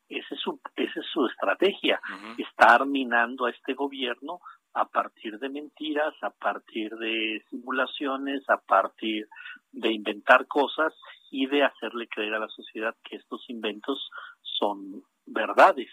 esa 0.09 0.35
es 0.35 0.41
su, 0.41 0.59
esa 0.75 0.99
es 0.99 1.05
su 1.11 1.25
estrategia, 1.27 1.99
estar 2.37 2.85
minando 2.85 3.45
a 3.45 3.51
este 3.51 3.73
gobierno 3.73 4.39
a 4.73 4.85
partir 4.85 5.37
de 5.39 5.49
mentiras, 5.49 6.13
a 6.21 6.31
partir 6.31 6.91
de 6.95 7.43
simulaciones, 7.49 8.47
a 8.49 8.57
partir 8.57 9.27
de 9.71 9.91
inventar 9.91 10.47
cosas 10.47 10.93
y 11.29 11.45
de 11.45 11.63
hacerle 11.63 12.07
creer 12.07 12.33
a 12.33 12.39
la 12.39 12.47
sociedad 12.47 12.95
que 13.03 13.17
estos 13.17 13.47
inventos 13.49 14.09
son 14.41 15.03
verdades. 15.25 15.89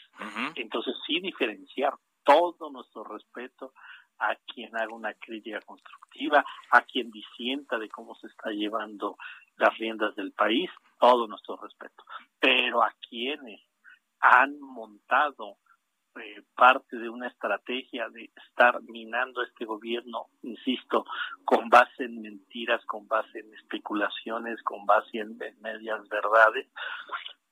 Entonces 0.54 0.94
sí 1.06 1.20
diferenciar 1.20 1.94
todo 2.24 2.70
nuestro 2.70 3.04
respeto 3.04 3.72
a 4.20 4.36
quien 4.46 4.76
haga 4.76 4.94
una 4.94 5.14
crítica 5.14 5.60
constructiva, 5.62 6.44
a 6.70 6.82
quien 6.82 7.10
disienta 7.10 7.78
de 7.78 7.88
cómo 7.88 8.14
se 8.16 8.26
está 8.28 8.50
llevando 8.50 9.16
las 9.56 9.76
riendas 9.78 10.14
del 10.14 10.32
país, 10.32 10.70
todo 10.98 11.26
nuestro 11.26 11.56
respeto. 11.56 12.04
Pero 12.38 12.82
a 12.82 12.94
quienes 13.08 13.60
han 14.20 14.60
montado 14.60 15.56
eh, 16.16 16.42
parte 16.56 16.96
de 16.96 17.08
una 17.08 17.28
estrategia 17.28 18.08
de 18.08 18.30
estar 18.48 18.82
minando 18.82 19.42
este 19.42 19.64
gobierno, 19.64 20.26
insisto, 20.42 21.04
con 21.44 21.68
base 21.70 22.04
en 22.04 22.20
mentiras, 22.20 22.84
con 22.84 23.06
base 23.06 23.38
en 23.38 23.54
especulaciones, 23.54 24.60
con 24.62 24.84
base 24.86 25.18
en, 25.18 25.38
medias 25.60 26.08
verdades, 26.08 26.66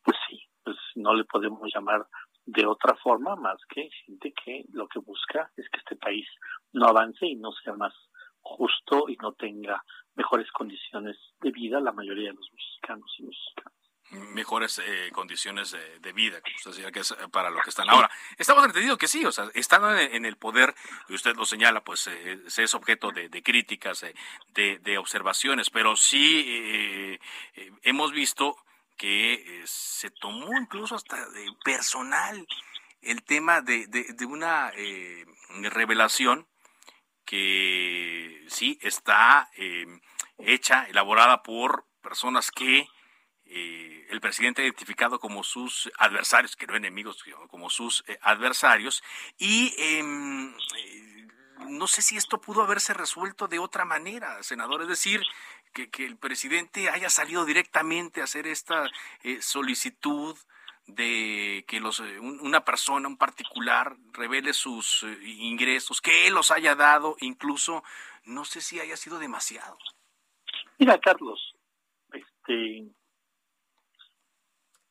pues 0.03 0.16
sí, 0.29 0.43
pues 0.64 0.77
no 0.97 1.14
le 1.14 1.25
podemos 1.25 1.73
llamar 1.73 2.07
de 2.49 2.65
otra 2.65 2.95
forma 2.97 3.37
más 3.37 3.59
que 3.69 3.91
gente 4.07 4.33
que 4.33 4.65
lo 4.73 4.89
que 4.89 5.01
busca 5.01 5.51
es 5.55 5.69
que 5.69 5.81
este 5.81 5.97
país 5.97 6.27
no 6.73 6.87
avance 6.87 7.27
y 7.27 7.37
no 7.37 7.53
sea 7.53 7.75
más 7.75 7.93
justo 8.41 9.05
y 9.09 9.17
no 9.17 9.33
tenga 9.33 9.85
mejores 10.15 10.51
condiciones 10.53 11.17
de 11.43 11.51
vida 11.51 11.79
la 11.79 11.93
mayoría 11.93 12.31
de 12.31 12.37
los 12.37 12.51
mexicanos 12.51 13.15
y 13.19 13.25
mexicanas 13.25 13.75
mejores 14.11 14.79
eh, 14.79 15.11
condiciones 15.13 15.77
de, 16.01 16.13
vida, 16.15 16.41
como 16.41 16.91
que 16.91 17.01
es 17.01 17.11
eh, 17.11 17.17
para 17.31 17.51
lo 17.51 17.61
que 17.61 17.69
están 17.69 17.91
ahora. 17.91 18.11
Estamos 18.39 18.65
entendidos 18.65 18.97
que 18.97 19.07
sí, 19.07 19.23
o 19.27 19.31
sea, 19.31 19.51
estando 19.53 19.95
en, 19.95 20.25
el 20.25 20.39
poder, 20.39 20.75
y 21.11 21.15
usted 21.15 21.37
lo 21.37 21.45
señala, 21.45 21.85
pues 21.85 22.07
eh, 22.07 22.41
es 22.47 22.75
objeto 22.75 23.11
de, 23.13 23.43
críticas, 23.43 24.07
de, 24.55 24.99
observaciones, 24.99 25.69
pero 25.69 25.95
sí 25.95 27.21
hemos 27.83 28.13
visto 28.13 28.57
que 28.99 29.63
se 29.65 30.11
tomó 30.11 30.49
incluso 30.61 30.97
hasta 30.97 31.17
de 31.31 31.47
personal 31.65 32.47
el 33.01 33.23
tema 33.23 33.63
de, 33.63 33.87
de 33.87 34.27
una 34.27 34.71
revelación 35.71 36.47
que 37.25 38.45
sí 38.49 38.79
está 38.83 39.49
hecha, 40.39 40.85
elaborada 40.89 41.43
por 41.43 41.87
personas 42.03 42.51
que 42.51 42.89
eh, 43.51 44.07
el 44.11 44.21
presidente 44.21 44.61
ha 44.61 44.67
identificado 44.67 45.19
como 45.19 45.43
sus 45.43 45.91
adversarios, 45.99 46.55
que 46.55 46.67
no 46.67 46.77
enemigos, 46.77 47.25
como 47.49 47.71
sus 47.71 48.05
eh, 48.07 48.19
adversarios, 48.21 49.03
y 49.39 49.75
em, 49.79 50.55
eh, 50.77 51.18
no 51.69 51.87
sé 51.87 52.03
si 52.03 52.17
esto 52.17 52.41
pudo 52.41 52.63
haberse 52.63 52.95
resuelto 52.95 53.49
de 53.49 53.59
otra 53.59 53.85
manera, 53.85 54.43
senador, 54.43 54.83
es 54.83 54.89
decir, 54.89 55.23
que, 55.73 55.89
el 56.05 56.17
presidente 56.17 56.89
haya 56.89 57.11
salido 57.11 57.45
directamente 57.45 58.21
a 58.21 58.25
hacer 58.25 58.47
esta 58.47 58.89
solicitud 59.41 60.37
de 60.87 61.65
que 61.69 61.81
los, 61.81 62.01
una 62.01 62.65
persona, 62.65 63.09
un 63.09 63.19
particular, 63.19 63.97
revele 64.13 64.53
sus 64.55 65.05
ingresos, 65.23 66.01
que 66.01 66.27
él 66.27 66.35
los 66.35 66.51
haya 66.51 66.75
dado, 66.75 67.17
incluso, 67.21 67.85
no 68.25 68.45
sé 68.45 68.61
si 68.61 68.81
haya 68.81 68.97
sido 68.97 69.19
demasiado. 69.19 69.77
Mira, 70.79 70.99
Carlos, 70.99 71.55
este, 72.13 72.89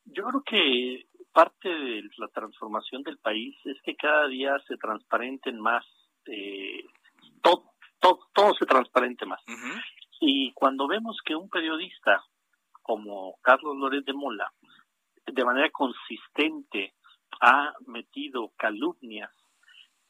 yo 0.05 0.25
creo 0.27 0.43
que 0.43 1.07
parte 1.33 1.69
de 1.69 2.09
la 2.17 2.27
transformación 2.29 3.03
del 3.03 3.17
país 3.17 3.55
es 3.65 3.81
que 3.83 3.95
cada 3.95 4.27
día 4.27 4.57
se 4.67 4.77
transparenten 4.77 5.59
más, 5.59 5.85
eh, 6.27 6.85
todo, 7.41 7.73
todo, 8.33 8.53
se 8.55 8.65
transparente 8.65 9.25
más. 9.25 9.41
Y 10.19 10.51
cuando 10.53 10.87
vemos 10.87 11.17
que 11.25 11.35
un 11.35 11.49
periodista 11.49 12.23
como 12.81 13.37
Carlos 13.41 13.75
Lórez 13.77 14.05
de 14.05 14.13
Mola, 14.13 14.51
de 15.25 15.45
manera 15.45 15.69
consistente, 15.69 16.93
ha 17.41 17.73
metido 17.85 18.51
calumnias 18.57 19.31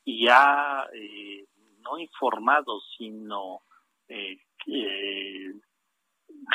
y 0.05 0.27
ha 0.29 0.87
eh, 0.93 1.45
no 1.79 1.97
informado, 1.97 2.79
sino 2.97 3.61
eh, 4.07 4.37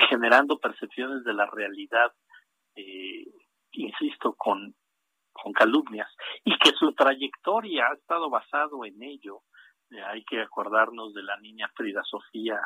generando 0.09 0.59
percepciones 0.59 1.25
de 1.25 1.35
la 1.35 1.47
realidad 1.47 2.13
eh, 2.75 3.25
insisto, 3.73 4.35
con, 4.35 4.75
con 5.33 5.53
calumnias, 5.53 6.09
y 6.45 6.57
que 6.59 6.71
su 6.73 6.93
trayectoria 6.93 7.89
ha 7.89 7.95
estado 7.95 8.31
basado 8.31 8.85
en 8.85 9.03
ello. 9.03 9.43
Eh, 9.93 10.03
hay 10.03 10.25
que 10.25 10.41
acordarnos 10.41 11.13
de 11.13 11.23
la 11.23 11.37
niña 11.39 11.71
Frida 11.75 12.03
Sofía 12.05 12.61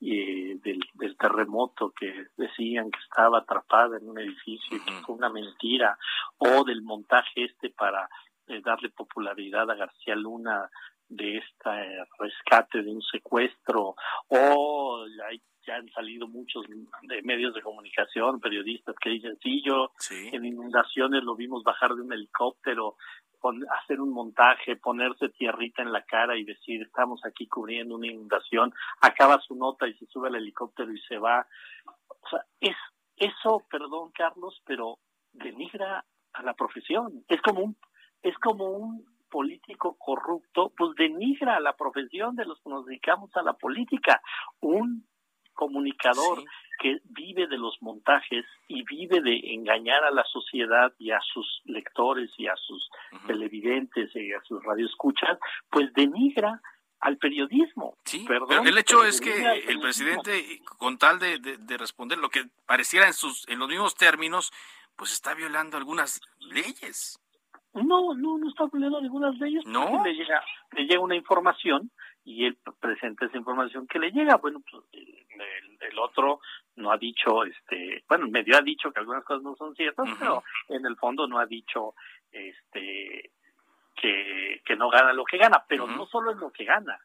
y 0.00 0.54
del, 0.58 0.80
del, 0.94 1.16
terremoto 1.16 1.92
que 1.92 2.26
decían 2.36 2.90
que 2.90 2.98
estaba 2.98 3.38
atrapada 3.38 3.98
en 3.98 4.08
un 4.08 4.18
edificio 4.18 4.76
y 4.76 4.84
que 4.84 4.92
fue 5.06 5.14
una 5.14 5.28
mentira, 5.28 5.96
o 6.38 6.64
del 6.64 6.82
montaje 6.82 7.44
este 7.44 7.70
para 7.70 8.08
eh, 8.48 8.60
darle 8.64 8.90
popularidad 8.90 9.70
a 9.70 9.76
García 9.76 10.16
Luna 10.16 10.68
de 11.08 11.38
este 11.38 12.04
rescate 12.18 12.82
de 12.82 12.90
un 12.90 13.02
secuestro, 13.02 13.94
o 14.28 15.04
hay 15.28 15.40
ya 15.66 15.76
han 15.76 15.88
salido 15.90 16.28
muchos 16.28 16.66
de 17.02 17.22
medios 17.22 17.54
de 17.54 17.62
comunicación, 17.62 18.40
periodistas 18.40 18.94
que 19.00 19.10
dicen, 19.10 19.38
sí, 19.42 19.62
yo 19.64 19.92
en 20.10 20.44
inundaciones 20.44 21.22
lo 21.22 21.36
vimos 21.36 21.62
bajar 21.62 21.94
de 21.94 22.02
un 22.02 22.12
helicóptero, 22.12 22.96
hacer 23.80 24.00
un 24.00 24.10
montaje, 24.10 24.76
ponerse 24.76 25.28
tierrita 25.30 25.82
en 25.82 25.92
la 25.92 26.04
cara 26.04 26.36
y 26.36 26.44
decir, 26.44 26.82
estamos 26.82 27.24
aquí 27.24 27.48
cubriendo 27.48 27.96
una 27.96 28.06
inundación, 28.06 28.72
acaba 29.00 29.40
su 29.40 29.56
nota 29.56 29.88
y 29.88 29.94
se 29.94 30.06
sube 30.06 30.28
al 30.28 30.36
helicóptero 30.36 30.92
y 30.92 31.00
se 31.00 31.18
va. 31.18 31.46
O 32.06 32.28
sea, 32.28 32.44
es 32.60 32.76
eso, 33.16 33.64
perdón 33.70 34.10
Carlos, 34.12 34.62
pero 34.64 34.98
denigra 35.32 36.04
a 36.32 36.42
la 36.42 36.54
profesión. 36.54 37.24
Es 37.28 37.40
como 37.42 37.62
un, 37.62 37.76
es 38.22 38.36
como 38.38 38.70
un 38.70 39.04
político 39.30 39.96
corrupto, 39.98 40.72
pues 40.76 40.94
denigra 40.94 41.56
a 41.56 41.60
la 41.60 41.74
profesión 41.74 42.36
de 42.36 42.44
los 42.44 42.60
que 42.60 42.70
nos 42.70 42.86
dedicamos 42.86 43.34
a 43.34 43.42
la 43.42 43.54
política. 43.54 44.20
Un 44.60 45.06
comunicador 45.62 46.42
que 46.80 47.00
vive 47.04 47.46
de 47.46 47.56
los 47.56 47.80
montajes 47.80 48.44
y 48.66 48.82
vive 48.82 49.20
de 49.20 49.54
engañar 49.54 50.02
a 50.02 50.10
la 50.10 50.24
sociedad 50.24 50.92
y 50.98 51.12
a 51.12 51.20
sus 51.20 51.62
lectores 51.64 52.30
y 52.36 52.48
a 52.48 52.56
sus 52.56 52.90
televidentes 53.26 54.10
y 54.16 54.32
a 54.32 54.42
sus 54.42 54.62
radioescuchas, 54.64 55.38
pues 55.70 55.92
denigra 55.94 56.60
al 56.98 57.18
periodismo. 57.18 57.96
Sí, 58.04 58.24
pero 58.26 58.46
el 58.48 58.78
hecho 58.78 59.04
es 59.04 59.20
que 59.20 59.62
el 59.68 59.78
presidente, 59.78 60.60
con 60.78 60.98
tal 60.98 61.18
de, 61.20 61.38
responder 61.78 62.18
lo 62.18 62.30
que 62.30 62.46
pareciera 62.66 63.06
en, 63.06 63.14
sus, 63.14 63.48
en 63.48 63.60
los 63.60 63.68
mismos 63.68 63.94
términos, 63.94 64.52
pues 64.96 65.12
está 65.12 65.34
violando 65.34 65.76
algunas 65.76 66.20
leyes. 66.40 67.18
No, 67.74 68.14
no, 68.14 68.38
no 68.38 68.48
está 68.48 68.66
violando 68.72 69.00
ninguna 69.00 69.30
leyes. 69.30 69.64
No. 69.66 70.04
Le 70.04 70.14
llega, 70.14 70.42
le 70.72 70.84
llega 70.84 71.00
una 71.00 71.16
información 71.16 71.90
y 72.24 72.44
él 72.44 72.58
presenta 72.80 73.26
esa 73.26 73.38
información 73.38 73.86
que 73.86 73.98
le 73.98 74.10
llega. 74.10 74.36
Bueno, 74.36 74.60
pues 74.68 74.82
el, 75.80 75.98
otro 75.98 76.40
no 76.76 76.90
ha 76.90 76.96
dicho, 76.96 77.44
este, 77.44 78.04
bueno, 78.08 78.28
medio 78.28 78.56
ha 78.56 78.62
dicho 78.62 78.90
que 78.90 79.00
algunas 79.00 79.24
cosas 79.24 79.42
no 79.42 79.54
son 79.56 79.74
ciertas, 79.74 80.08
pero 80.18 80.42
en 80.68 80.86
el 80.86 80.96
fondo 80.96 81.26
no 81.26 81.38
ha 81.38 81.46
dicho, 81.46 81.94
este, 82.30 83.30
que, 83.94 84.62
que 84.64 84.76
no 84.76 84.88
gana 84.90 85.12
lo 85.12 85.24
que 85.24 85.36
gana, 85.36 85.64
pero 85.68 85.86
no 85.86 86.06
solo 86.06 86.32
es 86.32 86.38
lo 86.38 86.50
que 86.50 86.64
gana, 86.64 86.98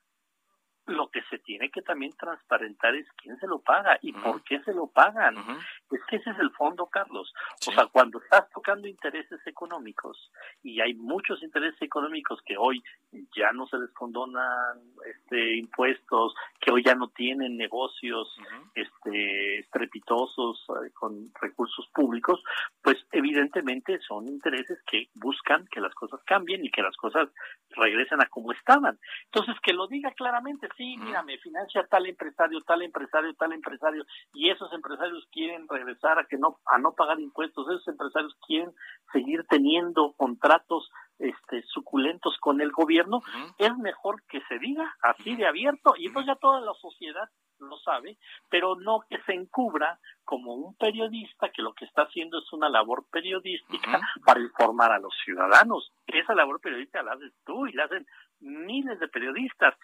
lo 0.87 1.09
que 1.09 1.21
se 1.29 1.37
tiene 1.39 1.69
que 1.69 1.81
también 1.81 2.13
transparentar 2.13 2.95
es 2.95 3.05
quién 3.21 3.37
se 3.39 3.47
lo 3.47 3.59
paga 3.59 3.99
y 4.01 4.13
por 4.13 4.41
qué 4.43 4.61
se 4.63 4.73
lo 4.73 4.87
pagan. 4.87 5.35
Es 5.91 5.99
que 6.09 6.15
ese 6.15 6.29
es 6.31 6.39
el 6.39 6.51
fondo, 6.51 6.87
Carlos. 6.87 7.33
O 7.67 7.71
sea, 7.71 7.87
cuando 7.87 8.19
estás 8.19 8.49
tocando 8.51 8.87
intereses 8.87 9.39
económicos 9.45 10.31
y 10.63 10.79
hay 10.79 10.93
muchos 10.93 11.43
intereses 11.43 11.81
económicos 11.81 12.41
que 12.45 12.57
hoy 12.57 12.81
ya 13.35 13.51
no 13.51 13.67
se 13.67 13.77
les 13.77 13.91
condonan 13.91 14.79
este, 15.05 15.57
impuestos, 15.57 16.33
que 16.61 16.71
hoy 16.71 16.83
ya 16.83 16.95
no 16.95 17.09
tienen 17.09 17.57
negocios 17.57 18.35
este, 18.73 19.59
estrepitosos 19.59 20.65
eh, 20.69 20.91
con 20.93 21.31
recursos 21.41 21.87
públicos, 21.93 22.41
pues 22.81 22.97
evidentemente 23.11 23.99
son 24.07 24.27
intereses 24.27 24.79
que 24.89 25.09
buscan 25.15 25.67
que 25.67 25.81
las 25.81 25.93
cosas 25.93 26.21
cambien 26.25 26.63
y 26.63 26.71
que 26.71 26.81
las 26.81 26.95
cosas 26.95 27.29
regresen 27.71 28.21
a 28.21 28.27
como 28.27 28.51
estaban. 28.53 28.97
Entonces, 29.25 29.55
que 29.61 29.73
lo 29.73 29.87
diga 29.87 30.11
claramente, 30.11 30.69
sí, 30.77 30.95
mira, 30.97 31.23
me 31.23 31.37
financia 31.39 31.85
tal 31.89 32.05
empresario, 32.05 32.61
tal 32.61 32.83
empresario, 32.83 33.33
tal 33.33 33.51
empresario, 33.51 34.05
y 34.33 34.49
esos 34.49 34.71
empresarios 34.71 35.27
quieren 35.31 35.67
regresar 35.67 36.19
a 36.19 36.25
que 36.25 36.37
no, 36.37 36.59
a 36.65 36.77
no 36.77 36.93
pagar 36.93 37.19
impuestos, 37.19 37.67
esos 37.67 37.87
empresarios 37.87 38.35
quieren 38.45 38.71
seguir 39.11 39.43
teniendo 39.49 40.13
contratos 40.13 40.89
este, 41.19 41.63
suculentos 41.63 42.37
con 42.39 42.61
el 42.61 42.71
gobierno, 42.71 43.21
es 43.57 43.75
mejor 43.77 44.23
que 44.29 44.39
se 44.47 44.59
diga 44.59 44.95
así 45.01 45.35
de 45.35 45.47
abierto 45.47 45.95
y 45.97 46.07
entonces 46.07 46.27
ya 46.27 46.39
toda 46.39 46.61
la 46.61 46.73
sociedad 46.75 47.27
lo 47.59 47.77
sabe, 47.79 48.17
pero 48.49 48.75
no 48.75 49.01
que 49.09 49.17
se 49.23 49.33
encubra 49.33 49.99
como 50.23 50.53
un 50.53 50.75
periodista 50.75 51.49
que 51.49 51.63
lo 51.63 51.73
que 51.73 51.85
está 51.85 52.03
haciendo 52.03 52.37
es 52.37 52.53
una 52.53 52.69
labor 52.69 53.05
periodística 53.11 53.99
para 54.25 54.41
informar 54.41 54.91
a 54.91 54.99
los 54.99 55.13
ciudadanos. 55.25 55.91
Esa 56.05 56.35
labor 56.35 56.59
periodística 56.61 57.01
la 57.01 57.13
haces 57.13 57.33
tú 57.45 57.65
y 57.65 57.73
la 57.73 57.85
hacen 57.85 58.05
miles 58.39 58.99
de 58.99 59.07
periodistas. 59.07 59.75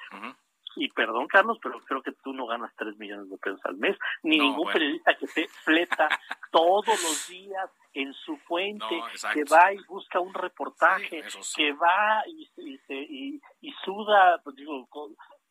Y 0.75 0.89
perdón, 0.89 1.27
Carlos, 1.27 1.59
pero 1.61 1.79
creo 1.81 2.01
que 2.01 2.11
tú 2.23 2.33
no 2.33 2.47
ganas 2.47 2.73
tres 2.75 2.97
millones 2.97 3.29
de 3.29 3.37
pesos 3.37 3.61
al 3.65 3.77
mes, 3.77 3.97
ni 4.23 4.39
ningún 4.39 4.71
periodista 4.71 5.15
que 5.15 5.27
te 5.27 5.47
fleta 5.47 6.07
todos 6.51 6.87
los 6.87 7.27
días 7.27 7.69
en 7.93 8.13
su 8.13 8.37
fuente, 8.37 9.01
que 9.33 9.43
va 9.43 9.71
y 9.71 9.77
busca 9.87 10.19
un 10.19 10.33
reportaje, 10.33 11.23
que 11.55 11.73
va 11.73 12.23
y, 12.27 12.49
y, 12.57 13.41
y, 13.61 13.71
suda, 13.83 14.41
pues 14.43 14.55
digo, 14.55 14.87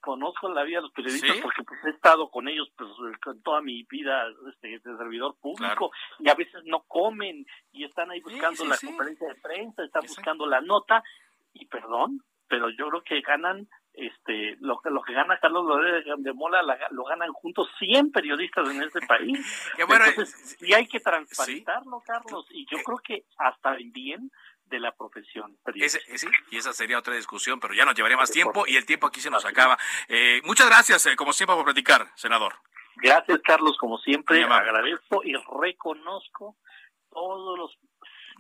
conozco 0.03 0.49
la 0.49 0.65
vida 0.65 0.79
de 0.79 0.83
los 0.83 0.93
periodistas 0.93 1.37
porque 1.41 1.63
pues 1.63 1.83
he 1.85 1.91
estado 1.91 2.29
con 2.29 2.49
ellos 2.49 2.71
pues 2.77 2.91
con 3.23 3.41
toda 3.43 3.63
mi 3.63 3.85
vida 3.85 4.25
este, 4.51 4.69
de 4.69 4.97
servidor 4.97 5.37
público 5.41 5.93
y 6.19 6.29
a 6.29 6.35
veces 6.35 6.63
no 6.65 6.83
comen 6.89 7.47
y 7.71 7.85
están 7.85 8.11
ahí 8.11 8.21
buscando 8.21 8.65
la 8.65 8.77
conferencia 8.77 9.29
de 9.29 9.37
prensa, 9.37 9.85
están 9.85 10.03
buscando 10.03 10.45
la 10.47 10.61
nota 10.61 11.05
y 11.55 11.67
perdón, 11.67 12.25
pero 12.49 12.69
yo 12.71 12.89
creo 12.89 13.03
que 13.03 13.21
ganan 13.21 13.69
este 13.95 14.57
lo 14.61 14.81
que 14.81 14.91
lo 14.91 15.03
que 15.03 15.13
gana 15.13 15.39
Carlos 15.39 15.67
López 15.67 16.05
de 16.19 16.33
Mola 16.33 16.63
lo 16.91 17.05
ganan 17.05 17.33
juntos 17.33 17.69
100 17.79 18.11
periodistas 18.13 18.69
en 18.71 18.83
este 18.83 19.01
país. 19.07 19.39
Entonces, 19.79 20.57
y 20.61 20.73
hay 20.73 20.87
que 20.87 21.01
transparentarlo, 21.01 22.03
Carlos, 22.07 22.47
y 22.51 22.67
yo 22.71 22.79
creo 22.83 22.99
que 22.99 23.25
hasta 23.39 23.77
bien 23.93 24.31
de 24.67 24.81
la 24.81 24.93
profesión 24.93 25.57
sí, 25.75 26.29
y 26.51 26.57
esa 26.57 26.73
sería 26.73 26.99
otra 26.99 27.15
discusión, 27.15 27.61
pero 27.61 27.75
ya 27.75 27.85
nos 27.85 27.95
llevaría 27.95 28.17
más 28.17 28.31
tiempo 28.31 28.65
y 28.67 28.77
el 28.77 28.87
tiempo 28.87 29.07
aquí 29.07 29.21
se 29.21 29.31
nos 29.31 29.45
acaba. 29.45 29.77
Eh, 30.09 30.41
muchas 30.45 30.67
gracias, 30.67 31.05
eh, 31.07 31.17
como 31.17 31.33
siempre, 31.33 31.55
por 31.57 31.65
platicar, 31.65 32.11
senador. 32.15 32.55
Gracias, 32.97 33.41
Carlos, 33.45 33.77
como 33.79 33.99
siempre, 33.99 34.43
agradezco 34.45 35.23
y 35.25 35.35
reconozco 35.61 36.57
todos 37.11 37.59
los 37.59 37.79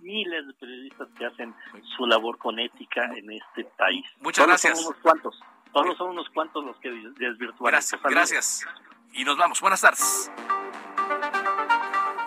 miles 0.03 0.47
de 0.47 0.55
periodistas 0.55 1.09
que 1.17 1.27
hacen 1.27 1.55
su 1.97 2.07
labor 2.07 2.39
con 2.39 2.59
ética 2.59 3.05
en 3.17 3.31
este 3.33 3.65
país. 3.77 4.05
Muchas 4.21 4.47
gracias. 4.47 4.79
Son 4.79 4.87
unos 4.87 5.01
cuantos, 5.03 5.41
todos 5.73 5.97
son 5.97 6.11
unos 6.11 6.29
cuantos 6.31 6.65
los 6.65 6.77
que 6.79 6.91
desvirtúan. 7.19 7.73
Gracias, 7.73 8.01
gracias. 8.03 8.67
Y 9.13 9.25
nos 9.25 9.37
vamos. 9.37 9.61
Buenas 9.61 9.81
tardes. 9.81 10.31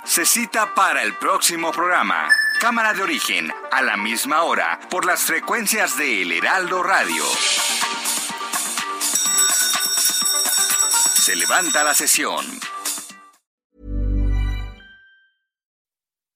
Se 0.04 0.26
cita 0.26 0.74
para 0.76 1.02
el 1.02 1.14
próximo 1.16 1.72
programa. 1.72 2.30
Cámara 2.62 2.94
de 2.94 3.04
origen, 3.04 3.52
a 3.72 3.82
la 3.82 3.98
misma 3.98 4.44
hora, 4.44 4.80
por 4.90 5.06
las 5.06 5.26
frecuencias 5.26 5.98
de 5.98 6.22
El 6.22 6.32
Heraldo 6.32 6.84
Radio. 6.84 7.24
Se 11.16 11.36
levanta 11.36 11.84
la 11.84 11.94
sesión. 11.94 12.46